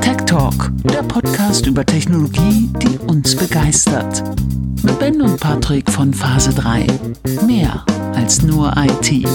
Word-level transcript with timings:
Tech 0.00 0.16
Talk, 0.26 0.70
der 0.84 1.02
Podcast 1.02 1.66
über 1.66 1.86
Technologie, 1.86 2.70
die 2.82 2.98
uns 2.98 3.34
begeistert. 3.34 4.22
Mit 4.82 4.98
Ben 4.98 5.22
und 5.22 5.40
Patrick 5.40 5.90
von 5.90 6.12
Phase 6.12 6.52
3. 6.54 6.86
Mehr 7.46 7.84
als 8.14 8.42
nur 8.42 8.74
IT. 8.76 9.26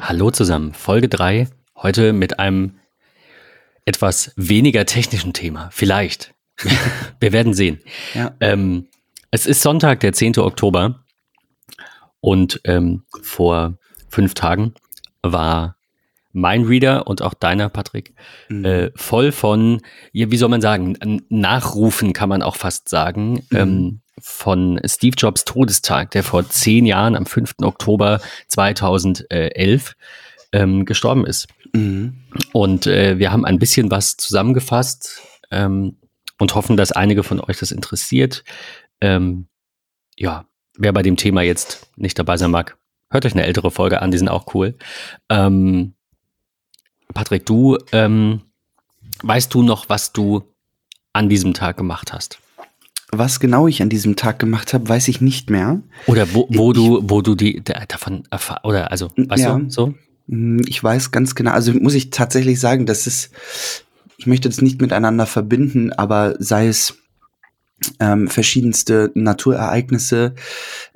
Hallo 0.00 0.30
zusammen, 0.30 0.72
Folge 0.72 1.08
3. 1.08 1.48
Heute 1.76 2.12
mit 2.12 2.38
einem 2.38 2.78
etwas 3.84 4.32
weniger 4.36 4.86
technischen 4.86 5.32
Thema. 5.32 5.68
Vielleicht. 5.72 6.34
Wir 7.20 7.32
werden 7.32 7.54
sehen. 7.54 7.80
Ja. 8.14 8.34
Ähm, 8.40 8.88
es 9.30 9.46
ist 9.46 9.62
Sonntag, 9.62 10.00
der 10.00 10.12
10. 10.12 10.38
Oktober. 10.38 11.04
Und 12.20 12.60
ähm, 12.64 13.04
vor 13.22 13.78
fünf 14.10 14.34
Tagen 14.34 14.74
war 15.22 15.76
mein 16.32 16.62
Reader 16.64 17.06
und 17.08 17.22
auch 17.22 17.34
deiner, 17.34 17.68
Patrick, 17.68 18.14
Mhm. 18.48 18.64
äh, 18.64 18.90
voll 18.94 19.32
von, 19.32 19.80
ja, 20.12 20.30
wie 20.30 20.36
soll 20.36 20.48
man 20.48 20.60
sagen, 20.60 20.96
Nachrufen 21.28 22.12
kann 22.12 22.28
man 22.28 22.42
auch 22.42 22.56
fast 22.56 22.88
sagen, 22.88 23.44
Mhm. 23.50 23.56
ähm, 23.58 24.00
von 24.20 24.78
Steve 24.84 25.16
Jobs 25.16 25.44
Todestag, 25.44 26.10
der 26.10 26.22
vor 26.22 26.46
zehn 26.48 26.84
Jahren 26.86 27.16
am 27.16 27.24
5. 27.26 27.54
Oktober 27.62 28.20
2011 28.48 29.94
ähm, 30.52 30.84
gestorben 30.84 31.26
ist. 31.26 31.48
Mhm. 31.72 32.18
Und 32.52 32.86
äh, 32.86 33.18
wir 33.18 33.32
haben 33.32 33.44
ein 33.44 33.58
bisschen 33.58 33.90
was 33.90 34.16
zusammengefasst 34.16 35.22
ähm, 35.50 35.96
und 36.38 36.54
hoffen, 36.54 36.76
dass 36.76 36.92
einige 36.92 37.22
von 37.22 37.40
euch 37.40 37.58
das 37.58 37.70
interessiert. 37.72 38.44
Ähm, 39.00 39.46
ja, 40.16 40.44
wer 40.76 40.92
bei 40.92 41.02
dem 41.02 41.16
Thema 41.16 41.42
jetzt 41.42 41.88
nicht 41.96 42.18
dabei 42.18 42.36
sein 42.36 42.50
mag, 42.50 42.76
hört 43.10 43.26
euch 43.26 43.32
eine 43.34 43.44
ältere 43.44 43.70
Folge 43.70 44.02
an, 44.02 44.10
die 44.10 44.18
sind 44.18 44.28
auch 44.28 44.54
cool. 44.54 44.74
Ähm, 45.28 45.94
Patrick, 47.12 47.44
du 47.46 47.76
ähm, 47.92 48.42
weißt 49.22 49.52
du 49.52 49.62
noch, 49.62 49.88
was 49.88 50.12
du 50.12 50.44
an 51.12 51.28
diesem 51.28 51.54
Tag 51.54 51.76
gemacht 51.76 52.12
hast? 52.12 52.38
Was 53.12 53.40
genau 53.40 53.66
ich 53.66 53.82
an 53.82 53.88
diesem 53.88 54.14
Tag 54.14 54.38
gemacht 54.38 54.72
habe, 54.72 54.88
weiß 54.88 55.08
ich 55.08 55.20
nicht 55.20 55.50
mehr. 55.50 55.80
Oder 56.06 56.32
wo, 56.32 56.46
wo 56.50 56.70
Ich- 56.70 56.76
du, 56.76 57.00
wo 57.02 57.20
du 57.22 57.34
die 57.34 57.60
da- 57.64 57.84
davon 57.86 58.22
erfahr 58.30 58.60
oder 58.64 58.92
also, 58.92 59.10
weißt 59.16 59.42
Ja. 59.42 59.58
du, 59.58 59.68
so? 59.70 59.94
Hm, 60.28 60.62
Ich 60.68 60.82
weiß 60.82 61.10
ganz 61.10 61.34
genau, 61.34 61.50
also 61.50 61.72
muss 61.72 61.94
ich 61.94 62.10
tatsächlich 62.10 62.60
sagen, 62.60 62.86
das 62.86 63.08
ist, 63.08 63.32
ich 64.16 64.26
möchte 64.28 64.48
das 64.48 64.62
nicht 64.62 64.80
miteinander 64.80 65.26
verbinden, 65.26 65.92
aber 65.92 66.36
sei 66.38 66.68
es 66.68 66.98
ähm, 67.98 68.28
verschiedenste 68.28 69.10
Naturereignisse, 69.14 70.34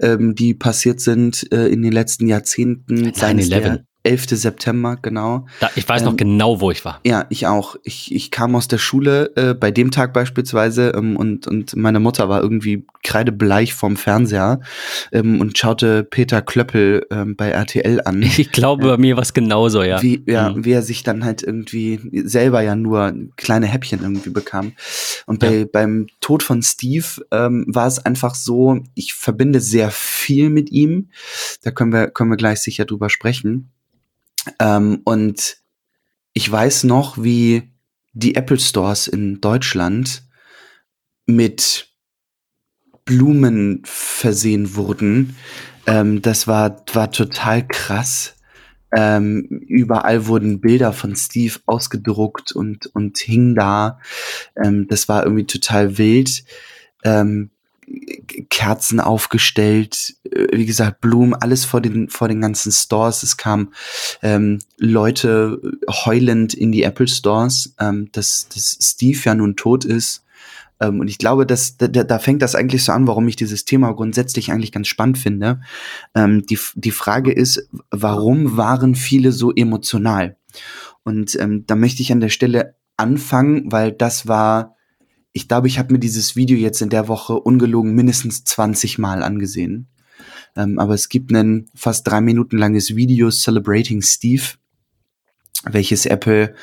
ähm, 0.01 0.35
die 0.35 0.55
passiert 0.55 1.01
sind 1.01 1.51
äh, 1.53 1.67
in 1.69 1.83
den 1.83 1.93
letzten 1.93 2.27
Jahrzehnten. 2.27 3.13
sei 3.15 3.33
es 3.33 3.51
9/11. 3.51 3.85
Der 4.05 4.13
11. 4.13 4.27
September, 4.31 4.97
genau. 5.01 5.47
Da, 5.61 5.71
ich 5.77 5.89
weiß 5.89 6.03
noch 6.03 6.13
Ähm, 6.13 6.17
genau, 6.17 6.61
wo 6.61 6.71
ich 6.71 6.85
war. 6.85 7.01
Ja, 7.05 7.27
ich 7.31 7.47
auch. 7.47 7.77
Ich, 7.83 8.15
ich 8.15 8.31
kam 8.31 8.55
aus 8.55 8.69
der 8.69 8.79
Schule 8.79 9.33
äh, 9.37 9.55
bei 9.55 9.71
dem 9.71 9.91
Tag 9.91 10.13
beispielsweise 10.13 10.91
ähm, 10.97 11.17
und, 11.17 11.47
und 11.47 11.75
meine 11.77 12.01
Mutter 12.01 12.29
war 12.29 12.43
irgendwie 12.43 12.87
kreidebleich 13.03 13.75
vorm 13.75 13.97
Fernseher 13.97 14.61
ähm, 15.13 15.41
und 15.41 15.57
schaute 15.59 16.05
Peter 16.05 16.43
Klöppel 16.43 17.07
ähm, 17.11 17.37
bei 17.37 17.51
RTL 17.51 18.01
an. 18.05 18.23
Ich 18.45 18.53
glaube, 18.53 18.87
bei 18.89 18.97
mir 18.99 19.17
war 19.17 19.23
es 19.23 19.33
genauso, 19.33 19.83
ja. 19.83 20.03
Wie, 20.03 20.23
ja, 20.27 20.51
Mhm. 20.51 20.65
wie 20.65 20.73
er 20.73 20.83
sich 20.83 21.03
dann 21.03 21.25
halt 21.25 21.43
irgendwie 21.43 22.01
selber 22.25 22.61
ja 22.61 22.75
nur 22.77 23.13
kleine 23.37 23.67
Häppchen 23.67 24.01
irgendwie 24.03 24.31
bekam. 24.31 24.73
Und 25.27 25.41
bei, 25.41 25.59
Ja. 25.61 25.65
beim 25.73 26.07
Tod 26.21 26.43
von 26.43 26.63
Steve 26.63 27.05
ähm, 27.31 27.65
war 27.69 27.87
es 27.87 28.05
einfach 28.05 28.35
so, 28.35 28.81
ich 28.95 29.15
verbinde 29.15 29.61
sehr 29.61 29.91
viel 29.91 30.51
mit 30.51 30.71
ihm. 30.71 31.09
Da 31.63 31.71
können 31.71 31.93
wir, 31.93 32.09
können 32.09 32.31
wir 32.31 32.37
gleich 32.37 32.61
sicher 32.61 32.85
drüber 32.85 33.09
sprechen. 33.11 33.71
Ähm, 34.59 35.01
und 35.05 35.59
ich 36.33 36.51
weiß 36.51 36.85
noch, 36.85 37.23
wie 37.23 37.73
die 38.13 38.35
Apple 38.35 38.59
Stores 38.59 39.09
in 39.09 39.41
Deutschland 39.41 40.25
mit 41.27 41.89
Blumen 43.05 43.83
versehen 43.85 44.75
wurden. 44.77 45.37
Ähm, 45.87 46.23
das 46.23 46.47
war, 46.47 46.85
war 46.93 47.11
total 47.11 47.67
krass. 47.67 48.37
Ähm, 48.97 49.49
überall 49.67 50.27
wurden 50.27 50.61
Bilder 50.61 50.93
von 50.93 51.17
Steve 51.17 51.59
ausgedruckt 51.67 52.53
und, 52.53 52.87
und 52.95 53.19
hingen 53.19 53.55
da. 53.55 53.99
Ähm, 54.63 54.87
das 54.89 55.09
war 55.09 55.25
irgendwie 55.25 55.47
total 55.47 55.99
wild. 55.99 56.45
Ähm, 57.03 57.51
Kerzen 58.51 59.01
aufgestellt, 59.01 60.15
äh, 60.25 60.57
wie 60.57 60.67
gesagt, 60.67 61.01
Blumen, 61.01 61.35
alles 61.35 61.65
vor 61.65 61.81
den, 61.81 62.09
vor 62.09 62.29
den 62.29 62.41
ganzen 62.41 62.73
Stores. 62.73 63.23
Es 63.23 63.37
kamen 63.37 63.73
ähm, 64.23 64.59
Leute 64.79 65.61
heulend 65.89 66.55
in 66.55 66.73
die 66.73 66.83
Apple 66.83 67.09
Stores, 67.09 67.75
ähm, 67.79 68.09
dass, 68.13 68.49
dass 68.49 68.79
Steve 68.81 69.19
ja 69.25 69.35
nun 69.35 69.57
tot 69.57 69.85
ist. 69.85 70.25
Ähm, 70.81 71.01
und 71.01 71.09
ich 71.09 71.19
glaube, 71.19 71.47
dass, 71.47 71.77
da, 71.77 71.89
da 71.89 72.19
fängt 72.19 72.43
das 72.43 72.55
eigentlich 72.55 72.85
so 72.85 72.93
an, 72.93 73.07
warum 73.07 73.29
ich 73.29 73.37
dieses 73.37 73.65
Thema 73.65 73.93
grundsätzlich 73.93 74.51
eigentlich 74.51 74.73
ganz 74.73 74.89
spannend 74.89 75.19
finde. 75.19 75.61
Ähm, 76.15 76.45
die, 76.47 76.59
die 76.75 76.91
Frage 76.91 77.33
ist, 77.33 77.69
warum 77.91 78.57
waren 78.57 78.95
viele 78.95 79.33
so 79.33 79.53
emotional? 79.53 80.37
Und 81.03 81.39
ähm, 81.41 81.65
da 81.67 81.75
möchte 81.77 82.03
ich 82.03 82.13
an 82.13 82.21
der 82.21 82.31
Stelle 82.31 82.77
anfangen, 82.97 83.71
weil 83.71 83.93
das 83.93 84.27
war, 84.27 84.77
ich 85.35 85.49
glaube, 85.49 85.67
ich 85.67 85.79
habe 85.79 85.93
mir 85.93 85.99
dieses 85.99 86.37
Video 86.37 86.57
jetzt 86.57 86.81
in 86.81 86.91
der 86.91 87.09
Woche 87.09 87.35
ungelogen 87.35 87.93
mindestens 87.93 88.45
20 88.45 88.99
Mal 88.99 89.23
angesehen. 89.23 89.89
Ähm, 90.57 90.79
aber 90.79 90.95
es 90.95 91.09
gibt 91.09 91.33
ein 91.33 91.69
fast 91.75 92.07
drei 92.07 92.21
Minuten 92.21 92.57
langes 92.57 92.95
Video 92.95 93.31
Celebrating 93.31 94.01
Steve, 94.01 94.45
welches 95.65 96.07
Apple 96.07 96.55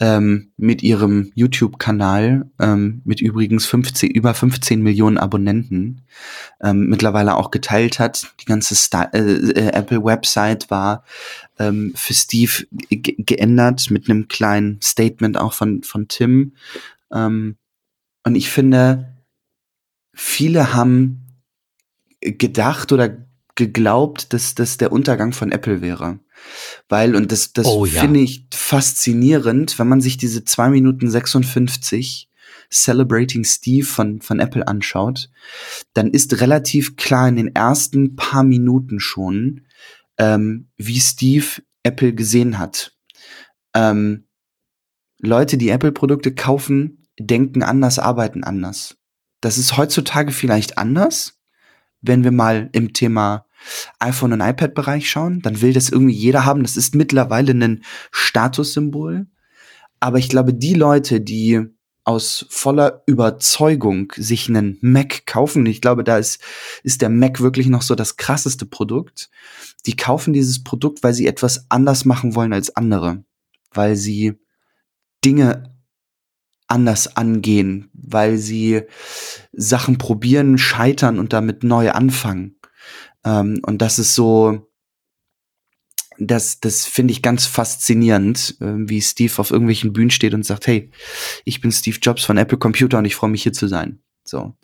ähm, 0.00 0.50
mit 0.56 0.82
ihrem 0.82 1.30
YouTube-Kanal 1.36 2.50
ähm, 2.58 3.02
mit 3.04 3.20
übrigens 3.20 3.66
15, 3.66 4.10
über 4.10 4.34
15 4.34 4.82
Millionen 4.82 5.18
Abonnenten 5.18 6.02
ähm, 6.60 6.88
mittlerweile 6.88 7.36
auch 7.36 7.52
geteilt 7.52 8.00
hat. 8.00 8.34
Die 8.40 8.46
ganze 8.46 8.74
äh, 9.12 9.18
äh, 9.18 9.72
Apple-Website 9.74 10.72
war 10.72 11.04
ähm, 11.60 11.92
für 11.94 12.14
Steve 12.14 12.64
ge 12.90 13.14
geändert 13.16 13.92
mit 13.92 14.10
einem 14.10 14.26
kleinen 14.26 14.80
Statement 14.82 15.38
auch 15.38 15.52
von, 15.52 15.84
von 15.84 16.08
Tim. 16.08 16.54
Ähm, 17.12 17.56
und 18.24 18.34
ich 18.34 18.50
finde, 18.50 19.16
viele 20.14 20.74
haben 20.74 21.42
gedacht 22.20 22.92
oder 22.92 23.28
geglaubt, 23.54 24.32
dass 24.32 24.54
das 24.54 24.76
der 24.76 24.92
Untergang 24.92 25.32
von 25.32 25.50
Apple 25.52 25.80
wäre. 25.80 26.20
Weil, 26.88 27.16
und 27.16 27.32
das, 27.32 27.52
das 27.52 27.66
Oh 27.66 27.84
ja. 27.84 28.00
finde 28.00 28.20
ich 28.20 28.46
faszinierend, 28.52 29.78
wenn 29.78 29.88
man 29.88 30.00
sich 30.00 30.16
diese 30.16 30.44
2 30.44 30.70
Minuten 30.70 31.10
56 31.10 32.28
Celebrating 32.70 33.44
Steve 33.44 33.86
von, 33.86 34.20
von 34.20 34.40
Apple 34.40 34.66
anschaut, 34.66 35.30
dann 35.94 36.10
ist 36.10 36.40
relativ 36.40 36.96
klar 36.96 37.28
in 37.28 37.36
den 37.36 37.54
ersten 37.54 38.14
paar 38.14 38.44
Minuten 38.44 39.00
schon, 39.00 39.66
ähm, 40.18 40.68
wie 40.76 41.00
Steve 41.00 41.46
Apple 41.82 42.14
gesehen 42.14 42.58
hat. 42.58 42.96
Ähm, 43.74 44.26
Leute, 45.18 45.56
die 45.56 45.70
Apple-Produkte 45.70 46.34
kaufen, 46.34 46.97
denken 47.18 47.62
anders, 47.62 47.98
arbeiten 47.98 48.44
anders. 48.44 48.96
Das 49.40 49.58
ist 49.58 49.76
heutzutage 49.76 50.32
vielleicht 50.32 50.78
anders, 50.78 51.38
wenn 52.00 52.24
wir 52.24 52.32
mal 52.32 52.68
im 52.72 52.92
Thema 52.92 53.46
iPhone 53.98 54.32
und 54.32 54.40
iPad-Bereich 54.40 55.10
schauen, 55.10 55.40
dann 55.40 55.60
will 55.60 55.72
das 55.72 55.88
irgendwie 55.88 56.14
jeder 56.14 56.44
haben. 56.44 56.62
Das 56.62 56.76
ist 56.76 56.94
mittlerweile 56.94 57.52
ein 57.52 57.84
Statussymbol. 58.10 59.26
Aber 60.00 60.18
ich 60.18 60.28
glaube, 60.28 60.54
die 60.54 60.74
Leute, 60.74 61.20
die 61.20 61.64
aus 62.04 62.46
voller 62.48 63.02
Überzeugung 63.06 64.12
sich 64.16 64.48
einen 64.48 64.78
Mac 64.80 65.26
kaufen, 65.26 65.66
ich 65.66 65.80
glaube, 65.80 66.04
da 66.04 66.18
ist, 66.18 66.40
ist 66.82 67.02
der 67.02 67.10
Mac 67.10 67.40
wirklich 67.40 67.66
noch 67.66 67.82
so 67.82 67.94
das 67.94 68.16
krasseste 68.16 68.64
Produkt, 68.64 69.28
die 69.86 69.96
kaufen 69.96 70.32
dieses 70.32 70.64
Produkt, 70.64 71.02
weil 71.02 71.12
sie 71.12 71.26
etwas 71.26 71.66
anders 71.68 72.04
machen 72.04 72.34
wollen 72.34 72.52
als 72.52 72.74
andere. 72.74 73.24
Weil 73.72 73.96
sie 73.96 74.38
Dinge 75.24 75.77
anders 76.68 77.16
angehen, 77.16 77.90
weil 77.92 78.38
sie 78.38 78.82
Sachen 79.52 79.98
probieren, 79.98 80.58
scheitern 80.58 81.18
und 81.18 81.32
damit 81.32 81.64
neu 81.64 81.90
anfangen. 81.90 82.58
Ähm, 83.24 83.60
und 83.66 83.82
das 83.82 83.98
ist 83.98 84.14
so, 84.14 84.68
das, 86.18 86.60
das 86.60 86.84
finde 86.84 87.12
ich 87.12 87.22
ganz 87.22 87.46
faszinierend, 87.46 88.56
äh, 88.60 88.74
wie 88.88 89.00
Steve 89.00 89.32
auf 89.38 89.50
irgendwelchen 89.50 89.92
Bühnen 89.92 90.10
steht 90.10 90.34
und 90.34 90.44
sagt, 90.44 90.66
hey, 90.66 90.90
ich 91.44 91.60
bin 91.60 91.72
Steve 91.72 91.98
Jobs 92.00 92.24
von 92.24 92.36
Apple 92.36 92.58
Computer 92.58 92.98
und 92.98 93.04
ich 93.04 93.14
freue 93.14 93.30
mich 93.30 93.42
hier 93.42 93.52
zu 93.52 93.66
sein. 93.68 94.00
So. 94.24 94.54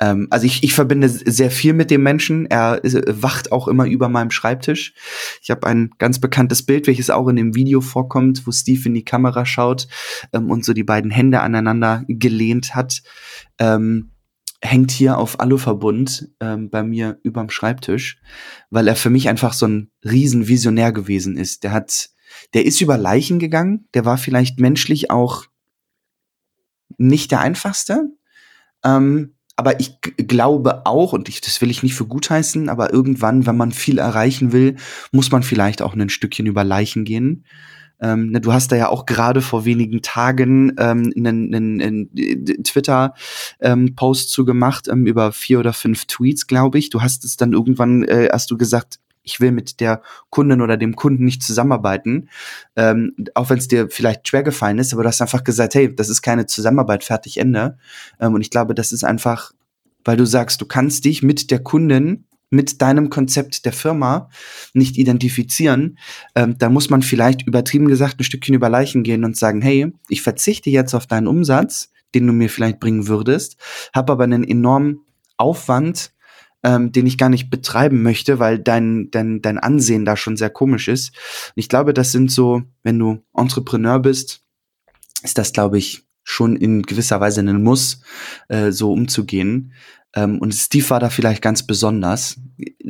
Ähm, 0.00 0.26
also 0.30 0.46
ich, 0.46 0.62
ich 0.62 0.74
verbinde 0.74 1.08
sehr 1.08 1.50
viel 1.50 1.72
mit 1.72 1.90
dem 1.90 2.02
Menschen. 2.02 2.46
Er 2.46 2.82
ist, 2.84 2.96
wacht 3.06 3.52
auch 3.52 3.68
immer 3.68 3.86
über 3.86 4.08
meinem 4.08 4.30
Schreibtisch. 4.30 4.94
Ich 5.42 5.50
habe 5.50 5.66
ein 5.66 5.90
ganz 5.98 6.18
bekanntes 6.18 6.64
Bild, 6.64 6.86
welches 6.86 7.10
auch 7.10 7.28
in 7.28 7.36
dem 7.36 7.54
Video 7.54 7.80
vorkommt, 7.80 8.46
wo 8.46 8.52
Steve 8.52 8.82
in 8.86 8.94
die 8.94 9.04
Kamera 9.04 9.46
schaut 9.46 9.88
ähm, 10.32 10.50
und 10.50 10.64
so 10.64 10.72
die 10.72 10.84
beiden 10.84 11.10
Hände 11.10 11.40
aneinander 11.40 12.04
gelehnt 12.08 12.74
hat. 12.74 13.02
Ähm, 13.58 14.10
hängt 14.62 14.90
hier 14.90 15.18
auf 15.18 15.40
Aluverbund 15.40 16.30
ähm, 16.40 16.70
bei 16.70 16.82
mir 16.82 17.18
überm 17.22 17.50
Schreibtisch, 17.50 18.20
weil 18.70 18.88
er 18.88 18.96
für 18.96 19.10
mich 19.10 19.28
einfach 19.28 19.52
so 19.52 19.66
ein 19.66 19.90
Riesenvisionär 20.04 20.92
gewesen 20.92 21.36
ist. 21.36 21.62
Der 21.62 21.72
hat, 21.72 22.10
der 22.54 22.64
ist 22.64 22.80
über 22.80 22.98
Leichen 22.98 23.38
gegangen, 23.38 23.86
der 23.94 24.04
war 24.04 24.18
vielleicht 24.18 24.58
menschlich 24.58 25.10
auch 25.10 25.44
nicht 26.98 27.30
der 27.30 27.40
einfachste. 27.40 28.10
Ähm, 28.84 29.35
aber 29.56 29.80
ich 29.80 29.98
glaube 30.02 30.84
auch, 30.84 31.14
und 31.14 31.28
ich, 31.30 31.40
das 31.40 31.60
will 31.62 31.70
ich 31.70 31.82
nicht 31.82 31.94
für 31.94 32.04
gut 32.04 32.28
heißen, 32.28 32.68
aber 32.68 32.92
irgendwann, 32.92 33.46
wenn 33.46 33.56
man 33.56 33.72
viel 33.72 33.98
erreichen 33.98 34.52
will, 34.52 34.76
muss 35.12 35.32
man 35.32 35.42
vielleicht 35.42 35.80
auch 35.80 35.94
ein 35.94 36.10
Stückchen 36.10 36.46
über 36.46 36.62
Leichen 36.62 37.04
gehen. 37.04 37.44
Ähm, 37.98 38.30
ne, 38.30 38.42
du 38.42 38.52
hast 38.52 38.70
da 38.70 38.76
ja 38.76 38.88
auch 38.90 39.06
gerade 39.06 39.40
vor 39.40 39.64
wenigen 39.64 40.02
Tagen 40.02 40.74
ähm, 40.78 41.10
einen, 41.16 41.54
einen, 41.54 41.80
einen 41.80 42.62
Twitter-Post 42.62 44.24
ähm, 44.26 44.28
zu 44.28 44.44
gemacht 44.44 44.88
ähm, 44.88 45.06
über 45.06 45.32
vier 45.32 45.58
oder 45.58 45.72
fünf 45.72 46.04
Tweets, 46.04 46.46
glaube 46.46 46.78
ich. 46.78 46.90
Du 46.90 47.00
hast 47.00 47.24
es 47.24 47.36
dann 47.36 47.54
irgendwann, 47.54 48.04
äh, 48.04 48.28
hast 48.30 48.50
du 48.50 48.58
gesagt, 48.58 48.98
ich 49.26 49.40
will 49.40 49.52
mit 49.52 49.80
der 49.80 50.00
Kundin 50.30 50.62
oder 50.62 50.76
dem 50.76 50.96
Kunden 50.96 51.24
nicht 51.24 51.42
zusammenarbeiten, 51.42 52.30
ähm, 52.76 53.12
auch 53.34 53.50
wenn 53.50 53.58
es 53.58 53.68
dir 53.68 53.90
vielleicht 53.90 54.26
schwer 54.26 54.42
gefallen 54.42 54.78
ist, 54.78 54.94
aber 54.94 55.02
du 55.02 55.08
hast 55.08 55.20
einfach 55.20 55.44
gesagt, 55.44 55.74
hey, 55.74 55.94
das 55.94 56.08
ist 56.08 56.22
keine 56.22 56.46
Zusammenarbeit, 56.46 57.04
fertig, 57.04 57.36
Ende. 57.36 57.76
Ähm, 58.20 58.34
und 58.34 58.40
ich 58.40 58.50
glaube, 58.50 58.74
das 58.74 58.92
ist 58.92 59.04
einfach, 59.04 59.52
weil 60.04 60.16
du 60.16 60.24
sagst, 60.24 60.60
du 60.62 60.66
kannst 60.66 61.04
dich 61.04 61.22
mit 61.22 61.50
der 61.50 61.58
Kundin 61.58 62.24
mit 62.48 62.80
deinem 62.80 63.10
Konzept 63.10 63.64
der 63.64 63.72
Firma 63.72 64.30
nicht 64.72 64.98
identifizieren, 64.98 65.98
ähm, 66.36 66.56
da 66.58 66.70
muss 66.70 66.90
man 66.90 67.02
vielleicht 67.02 67.46
übertrieben 67.46 67.88
gesagt 67.88 68.20
ein 68.20 68.24
Stückchen 68.24 68.54
über 68.54 68.68
Leichen 68.68 69.02
gehen 69.02 69.24
und 69.24 69.36
sagen, 69.36 69.60
hey, 69.60 69.92
ich 70.08 70.22
verzichte 70.22 70.70
jetzt 70.70 70.94
auf 70.94 71.08
deinen 71.08 71.26
Umsatz, 71.26 71.90
den 72.14 72.26
du 72.26 72.32
mir 72.32 72.48
vielleicht 72.48 72.78
bringen 72.78 73.08
würdest, 73.08 73.56
habe 73.92 74.12
aber 74.12 74.24
einen 74.24 74.44
enormen 74.44 75.00
Aufwand 75.36 76.12
ähm, 76.62 76.92
den 76.92 77.06
ich 77.06 77.18
gar 77.18 77.28
nicht 77.28 77.50
betreiben 77.50 78.02
möchte, 78.02 78.38
weil 78.38 78.58
dein, 78.58 79.10
dein, 79.10 79.42
dein 79.42 79.58
Ansehen 79.58 80.04
da 80.04 80.16
schon 80.16 80.36
sehr 80.36 80.50
komisch 80.50 80.88
ist. 80.88 81.10
Und 81.10 81.60
ich 81.60 81.68
glaube, 81.68 81.94
das 81.94 82.12
sind 82.12 82.30
so, 82.30 82.62
wenn 82.82 82.98
du 82.98 83.22
Entrepreneur 83.36 83.98
bist, 83.98 84.42
ist 85.22 85.38
das, 85.38 85.52
glaube 85.52 85.78
ich, 85.78 86.06
schon 86.24 86.56
in 86.56 86.82
gewisser 86.82 87.20
Weise 87.20 87.40
ein 87.40 87.62
Muss, 87.62 88.00
äh, 88.48 88.72
so 88.72 88.92
umzugehen. 88.92 89.72
Ähm, 90.14 90.38
und 90.38 90.52
Steve 90.54 90.90
war 90.90 91.00
da 91.00 91.08
vielleicht 91.08 91.42
ganz 91.42 91.66
besonders, 91.66 92.40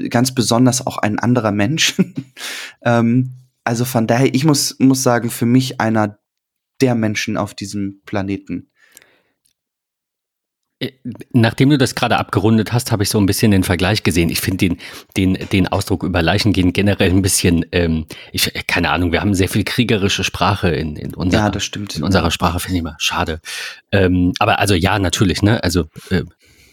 ganz 0.08 0.34
besonders 0.34 0.86
auch 0.86 0.98
ein 0.98 1.18
anderer 1.18 1.52
Mensch. 1.52 1.94
ähm, 2.84 3.32
also 3.64 3.84
von 3.84 4.06
daher, 4.06 4.34
ich 4.34 4.44
muss, 4.44 4.76
muss 4.78 5.02
sagen, 5.02 5.28
für 5.28 5.46
mich 5.46 5.80
einer 5.80 6.18
der 6.80 6.94
Menschen 6.94 7.36
auf 7.36 7.54
diesem 7.54 8.00
Planeten. 8.06 8.70
Äh, 10.78 10.92
nachdem 11.32 11.70
du 11.70 11.78
das 11.78 11.94
gerade 11.94 12.18
abgerundet 12.18 12.72
hast, 12.72 12.92
habe 12.92 13.02
ich 13.02 13.08
so 13.08 13.18
ein 13.18 13.26
bisschen 13.26 13.50
den 13.50 13.64
Vergleich 13.64 14.02
gesehen. 14.02 14.28
Ich 14.28 14.40
finde 14.40 14.68
den, 14.68 14.78
den, 15.16 15.48
den 15.50 15.68
Ausdruck 15.68 16.02
über 16.02 16.20
Leichen 16.20 16.52
gehen 16.52 16.72
generell 16.72 17.10
ein 17.10 17.22
bisschen, 17.22 17.64
ähm, 17.72 18.06
ich, 18.32 18.54
äh, 18.54 18.62
keine 18.66 18.90
Ahnung, 18.90 19.12
wir 19.12 19.20
haben 19.20 19.34
sehr 19.34 19.48
viel 19.48 19.64
kriegerische 19.64 20.24
Sprache 20.24 20.68
in, 20.68 20.96
in, 20.96 21.14
unserer, 21.14 21.44
ja, 21.44 21.50
das 21.50 21.64
stimmt. 21.64 21.96
in 21.96 22.02
unserer 22.02 22.30
Sprache, 22.30 22.60
finde 22.60 22.76
ich 22.78 22.82
mal 22.82 22.96
schade. 22.98 23.40
Ähm, 23.90 24.32
aber 24.38 24.58
also 24.58 24.74
ja, 24.74 24.98
natürlich, 24.98 25.42
ne? 25.42 25.62
Also 25.64 25.86
äh, 26.10 26.24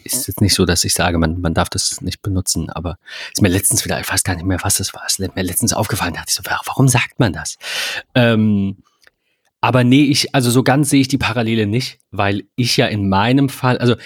ist 0.04 0.28
jetzt 0.28 0.42
nicht 0.42 0.54
so, 0.54 0.66
dass 0.66 0.84
ich 0.84 0.92
sage, 0.92 1.16
man, 1.16 1.40
man 1.40 1.54
darf 1.54 1.70
das 1.70 2.02
nicht 2.02 2.20
benutzen, 2.20 2.68
aber 2.68 2.98
ist 3.32 3.40
mir 3.40 3.48
letztens 3.48 3.86
wieder, 3.86 3.98
ich 4.00 4.10
weiß 4.10 4.22
gar 4.22 4.34
nicht 4.34 4.44
mehr, 4.44 4.58
was 4.62 4.76
das 4.76 4.92
war, 4.92 5.04
ist 5.06 5.18
mir 5.18 5.42
letztens 5.42 5.72
aufgefallen, 5.72 6.12
da 6.12 6.20
dachte 6.20 6.30
ich 6.30 6.34
so, 6.34 6.42
warum 6.66 6.88
sagt 6.88 7.18
man 7.18 7.32
das? 7.32 7.56
Ähm, 8.14 8.76
aber 9.64 9.82
nee, 9.82 10.02
ich, 10.02 10.34
also 10.34 10.50
so 10.50 10.62
ganz 10.62 10.90
sehe 10.90 11.00
ich 11.00 11.08
die 11.08 11.16
Parallele 11.16 11.66
nicht, 11.66 11.98
weil 12.10 12.44
ich 12.54 12.76
ja 12.76 12.84
in 12.84 13.08
meinem 13.08 13.48
Fall, 13.48 13.78
also 13.78 13.96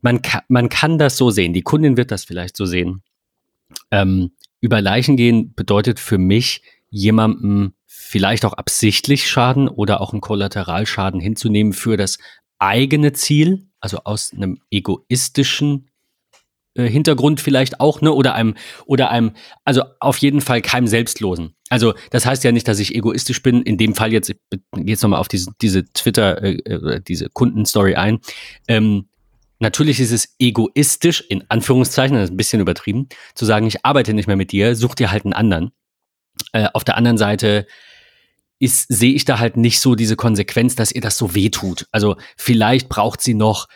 man, 0.00 0.22
kann, 0.22 0.40
man 0.48 0.70
kann 0.70 0.96
das 0.96 1.18
so 1.18 1.28
sehen, 1.30 1.52
die 1.52 1.60
Kundin 1.60 1.98
wird 1.98 2.10
das 2.10 2.24
vielleicht 2.24 2.56
so 2.56 2.64
sehen. 2.64 3.02
Ähm, 3.90 4.30
über 4.62 4.80
Leichen 4.80 5.18
gehen 5.18 5.52
bedeutet 5.52 6.00
für 6.00 6.16
mich, 6.16 6.62
jemandem 6.88 7.74
vielleicht 7.84 8.46
auch 8.46 8.54
absichtlich 8.54 9.28
Schaden 9.28 9.68
oder 9.68 10.00
auch 10.00 10.14
einen 10.14 10.22
Kollateralschaden 10.22 11.20
hinzunehmen 11.20 11.74
für 11.74 11.98
das 11.98 12.16
eigene 12.58 13.12
Ziel, 13.12 13.68
also 13.80 13.98
aus 14.04 14.32
einem 14.32 14.62
egoistischen 14.70 15.90
Hintergrund 16.84 17.40
vielleicht 17.40 17.80
auch, 17.80 18.00
ne, 18.00 18.12
oder 18.12 18.34
einem, 18.34 18.54
oder 18.86 19.10
einem, 19.10 19.32
also 19.64 19.82
auf 20.00 20.18
jeden 20.18 20.40
Fall 20.40 20.62
keinem 20.62 20.86
Selbstlosen. 20.86 21.54
Also 21.68 21.94
das 22.10 22.26
heißt 22.26 22.44
ja 22.44 22.52
nicht, 22.52 22.68
dass 22.68 22.78
ich 22.78 22.94
egoistisch 22.94 23.42
bin. 23.42 23.62
In 23.62 23.76
dem 23.76 23.94
Fall 23.94 24.12
jetzt, 24.12 24.32
jetzt 24.76 25.02
nochmal 25.02 25.20
auf 25.20 25.28
diese, 25.28 25.50
diese 25.60 25.84
Twitter, 25.92 26.42
äh, 26.42 26.56
äh, 26.64 27.00
diese 27.00 27.28
Kundenstory 27.30 27.94
ein. 27.94 28.20
Ähm, 28.68 29.08
natürlich 29.58 30.00
ist 30.00 30.12
es 30.12 30.34
egoistisch, 30.38 31.24
in 31.28 31.44
Anführungszeichen, 31.48 32.16
das 32.16 32.24
ist 32.24 32.30
ein 32.32 32.36
bisschen 32.36 32.60
übertrieben, 32.60 33.08
zu 33.34 33.44
sagen, 33.44 33.66
ich 33.66 33.84
arbeite 33.84 34.14
nicht 34.14 34.26
mehr 34.26 34.36
mit 34.36 34.52
dir, 34.52 34.76
such 34.76 34.94
dir 34.94 35.10
halt 35.10 35.24
einen 35.24 35.34
anderen. 35.34 35.72
Äh, 36.52 36.68
auf 36.72 36.84
der 36.84 36.96
anderen 36.96 37.18
Seite 37.18 37.66
sehe 38.58 39.12
ich 39.12 39.24
da 39.24 39.38
halt 39.38 39.56
nicht 39.56 39.80
so 39.80 39.94
diese 39.94 40.16
Konsequenz, 40.16 40.76
dass 40.76 40.92
ihr 40.92 41.02
das 41.02 41.18
so 41.18 41.34
weh 41.34 41.50
tut. 41.50 41.86
Also 41.92 42.16
vielleicht 42.36 42.88
braucht 42.88 43.20
sie 43.20 43.34
noch 43.34 43.68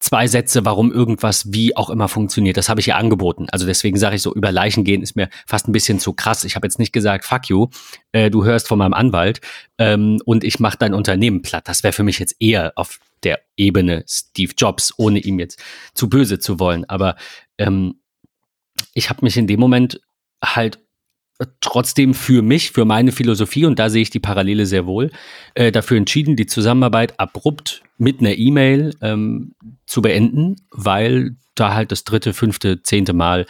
zwei 0.00 0.26
Sätze, 0.26 0.64
warum 0.64 0.92
irgendwas 0.92 1.52
wie 1.52 1.76
auch 1.76 1.90
immer 1.90 2.08
funktioniert. 2.08 2.56
Das 2.56 2.68
habe 2.68 2.80
ich 2.80 2.88
ihr 2.88 2.96
angeboten. 2.96 3.46
Also 3.50 3.66
deswegen 3.66 3.98
sage 3.98 4.16
ich 4.16 4.22
so, 4.22 4.34
über 4.34 4.52
Leichen 4.52 4.84
gehen 4.84 5.02
ist 5.02 5.16
mir 5.16 5.28
fast 5.46 5.68
ein 5.68 5.72
bisschen 5.72 5.98
zu 5.98 6.12
krass. 6.12 6.44
Ich 6.44 6.56
habe 6.56 6.66
jetzt 6.66 6.78
nicht 6.78 6.92
gesagt, 6.92 7.24
fuck 7.24 7.48
you, 7.48 7.68
äh, 8.12 8.30
du 8.30 8.44
hörst 8.44 8.68
von 8.68 8.78
meinem 8.78 8.94
Anwalt 8.94 9.40
ähm, 9.78 10.20
und 10.24 10.44
ich 10.44 10.60
mache 10.60 10.78
dein 10.78 10.94
Unternehmen 10.94 11.42
platt. 11.42 11.68
Das 11.68 11.82
wäre 11.82 11.92
für 11.92 12.04
mich 12.04 12.18
jetzt 12.18 12.36
eher 12.38 12.72
auf 12.76 13.00
der 13.24 13.40
Ebene 13.56 14.04
Steve 14.08 14.52
Jobs, 14.56 14.94
ohne 14.96 15.18
ihm 15.18 15.38
jetzt 15.38 15.60
zu 15.94 16.08
böse 16.08 16.38
zu 16.38 16.60
wollen. 16.60 16.84
Aber 16.88 17.16
ähm, 17.58 18.00
ich 18.94 19.10
habe 19.10 19.24
mich 19.24 19.36
in 19.36 19.48
dem 19.48 19.58
Moment 19.58 20.00
halt 20.44 20.78
trotzdem 21.60 22.14
für 22.14 22.42
mich, 22.42 22.70
für 22.70 22.84
meine 22.84 23.12
Philosophie, 23.12 23.64
und 23.64 23.78
da 23.78 23.90
sehe 23.90 24.02
ich 24.02 24.10
die 24.10 24.20
Parallele 24.20 24.66
sehr 24.66 24.86
wohl, 24.86 25.10
äh, 25.54 25.70
dafür 25.70 25.96
entschieden, 25.96 26.36
die 26.36 26.46
Zusammenarbeit 26.46 27.18
abrupt 27.18 27.82
mit 27.98 28.20
einer 28.20 28.36
E-Mail 28.36 28.94
ähm, 29.02 29.54
zu 29.86 30.02
beenden, 30.02 30.56
weil 30.70 31.36
da 31.54 31.74
halt 31.74 31.90
das 31.92 32.04
dritte, 32.04 32.32
fünfte, 32.32 32.82
zehnte 32.82 33.12
Mal 33.12 33.46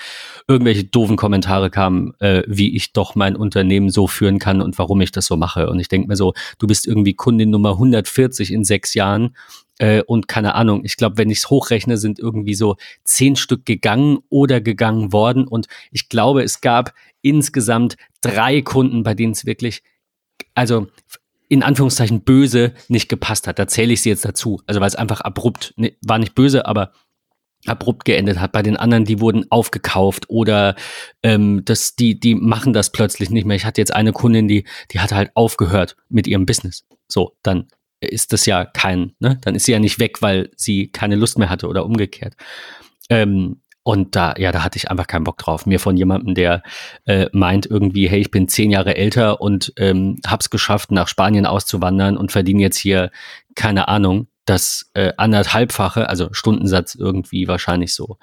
irgendwelche 0.46 0.84
doofen 0.84 1.16
Kommentare 1.16 1.70
kamen, 1.70 2.14
äh, 2.20 2.42
wie 2.46 2.74
ich 2.74 2.92
doch 2.92 3.14
mein 3.14 3.36
Unternehmen 3.36 3.90
so 3.90 4.06
führen 4.06 4.38
kann 4.38 4.62
und 4.62 4.78
warum 4.78 5.00
ich 5.02 5.12
das 5.12 5.26
so 5.26 5.36
mache. 5.36 5.68
Und 5.68 5.78
ich 5.78 5.88
denke 5.88 6.08
mir 6.08 6.16
so, 6.16 6.32
du 6.58 6.66
bist 6.66 6.86
irgendwie 6.86 7.14
Kundin 7.14 7.50
Nummer 7.50 7.72
140 7.72 8.52
in 8.52 8.64
sechs 8.64 8.94
Jahren 8.94 9.36
äh, 9.78 10.02
und 10.02 10.28
keine 10.28 10.54
Ahnung, 10.54 10.84
ich 10.84 10.96
glaube, 10.96 11.18
wenn 11.18 11.30
ich 11.30 11.38
es 11.38 11.50
hochrechne, 11.50 11.96
sind 11.96 12.18
irgendwie 12.18 12.54
so 12.54 12.76
zehn 13.04 13.36
Stück 13.36 13.64
gegangen 13.64 14.18
oder 14.28 14.60
gegangen 14.60 15.12
worden. 15.12 15.46
Und 15.46 15.66
ich 15.92 16.08
glaube, 16.08 16.42
es 16.42 16.60
gab 16.60 16.94
insgesamt 17.22 17.96
drei 18.20 18.62
Kunden, 18.62 19.02
bei 19.02 19.14
denen 19.14 19.32
es 19.32 19.46
wirklich, 19.46 19.82
also 20.54 20.88
in 21.48 21.62
Anführungszeichen 21.62 22.22
böse 22.22 22.74
nicht 22.88 23.08
gepasst 23.08 23.46
hat. 23.46 23.58
Da 23.58 23.66
zähle 23.66 23.92
ich 23.92 24.02
sie 24.02 24.10
jetzt 24.10 24.24
dazu. 24.24 24.60
Also 24.66 24.80
weil 24.80 24.88
es 24.88 24.94
einfach 24.94 25.20
abrupt, 25.20 25.74
ne, 25.76 25.96
war 26.02 26.18
nicht 26.18 26.34
böse, 26.34 26.66
aber 26.66 26.92
abrupt 27.66 28.04
geendet 28.04 28.38
hat. 28.38 28.52
Bei 28.52 28.62
den 28.62 28.76
anderen, 28.76 29.04
die 29.04 29.20
wurden 29.20 29.50
aufgekauft 29.50 30.28
oder 30.28 30.76
ähm, 31.22 31.62
das, 31.64 31.96
die, 31.96 32.20
die 32.20 32.34
machen 32.34 32.72
das 32.72 32.92
plötzlich 32.92 33.30
nicht 33.30 33.46
mehr. 33.46 33.56
Ich 33.56 33.64
hatte 33.64 33.80
jetzt 33.80 33.94
eine 33.94 34.12
Kundin, 34.12 34.46
die, 34.46 34.64
die 34.92 35.00
hat 35.00 35.12
halt 35.12 35.30
aufgehört 35.34 35.96
mit 36.08 36.26
ihrem 36.26 36.46
Business. 36.46 36.86
So, 37.08 37.36
dann 37.42 37.68
ist 38.00 38.32
das 38.32 38.46
ja 38.46 38.64
kein, 38.64 39.14
ne? 39.18 39.38
Dann 39.42 39.54
ist 39.54 39.64
sie 39.64 39.72
ja 39.72 39.80
nicht 39.80 39.98
weg, 39.98 40.22
weil 40.22 40.50
sie 40.56 40.92
keine 40.92 41.16
Lust 41.16 41.38
mehr 41.38 41.50
hatte 41.50 41.66
oder 41.66 41.84
umgekehrt. 41.84 42.34
Ähm, 43.10 43.62
und 43.88 44.14
da, 44.16 44.34
ja, 44.36 44.52
da 44.52 44.62
hatte 44.62 44.76
ich 44.76 44.90
einfach 44.90 45.06
keinen 45.06 45.24
Bock 45.24 45.38
drauf. 45.38 45.64
Mir 45.64 45.80
von 45.80 45.96
jemandem, 45.96 46.34
der 46.34 46.62
äh, 47.06 47.30
meint 47.32 47.64
irgendwie, 47.64 48.06
hey, 48.06 48.20
ich 48.20 48.30
bin 48.30 48.46
zehn 48.46 48.70
Jahre 48.70 48.96
älter 48.96 49.40
und 49.40 49.72
ähm, 49.78 50.20
hab's 50.26 50.50
geschafft, 50.50 50.90
nach 50.90 51.08
Spanien 51.08 51.46
auszuwandern 51.46 52.18
und 52.18 52.30
verdiene 52.30 52.60
jetzt 52.60 52.76
hier, 52.76 53.10
keine 53.54 53.88
Ahnung, 53.88 54.26
das 54.44 54.90
äh, 54.92 55.14
anderthalbfache, 55.16 56.06
also 56.06 56.28
Stundensatz 56.32 56.96
irgendwie 56.96 57.48
wahrscheinlich 57.48 57.94
so, 57.94 58.18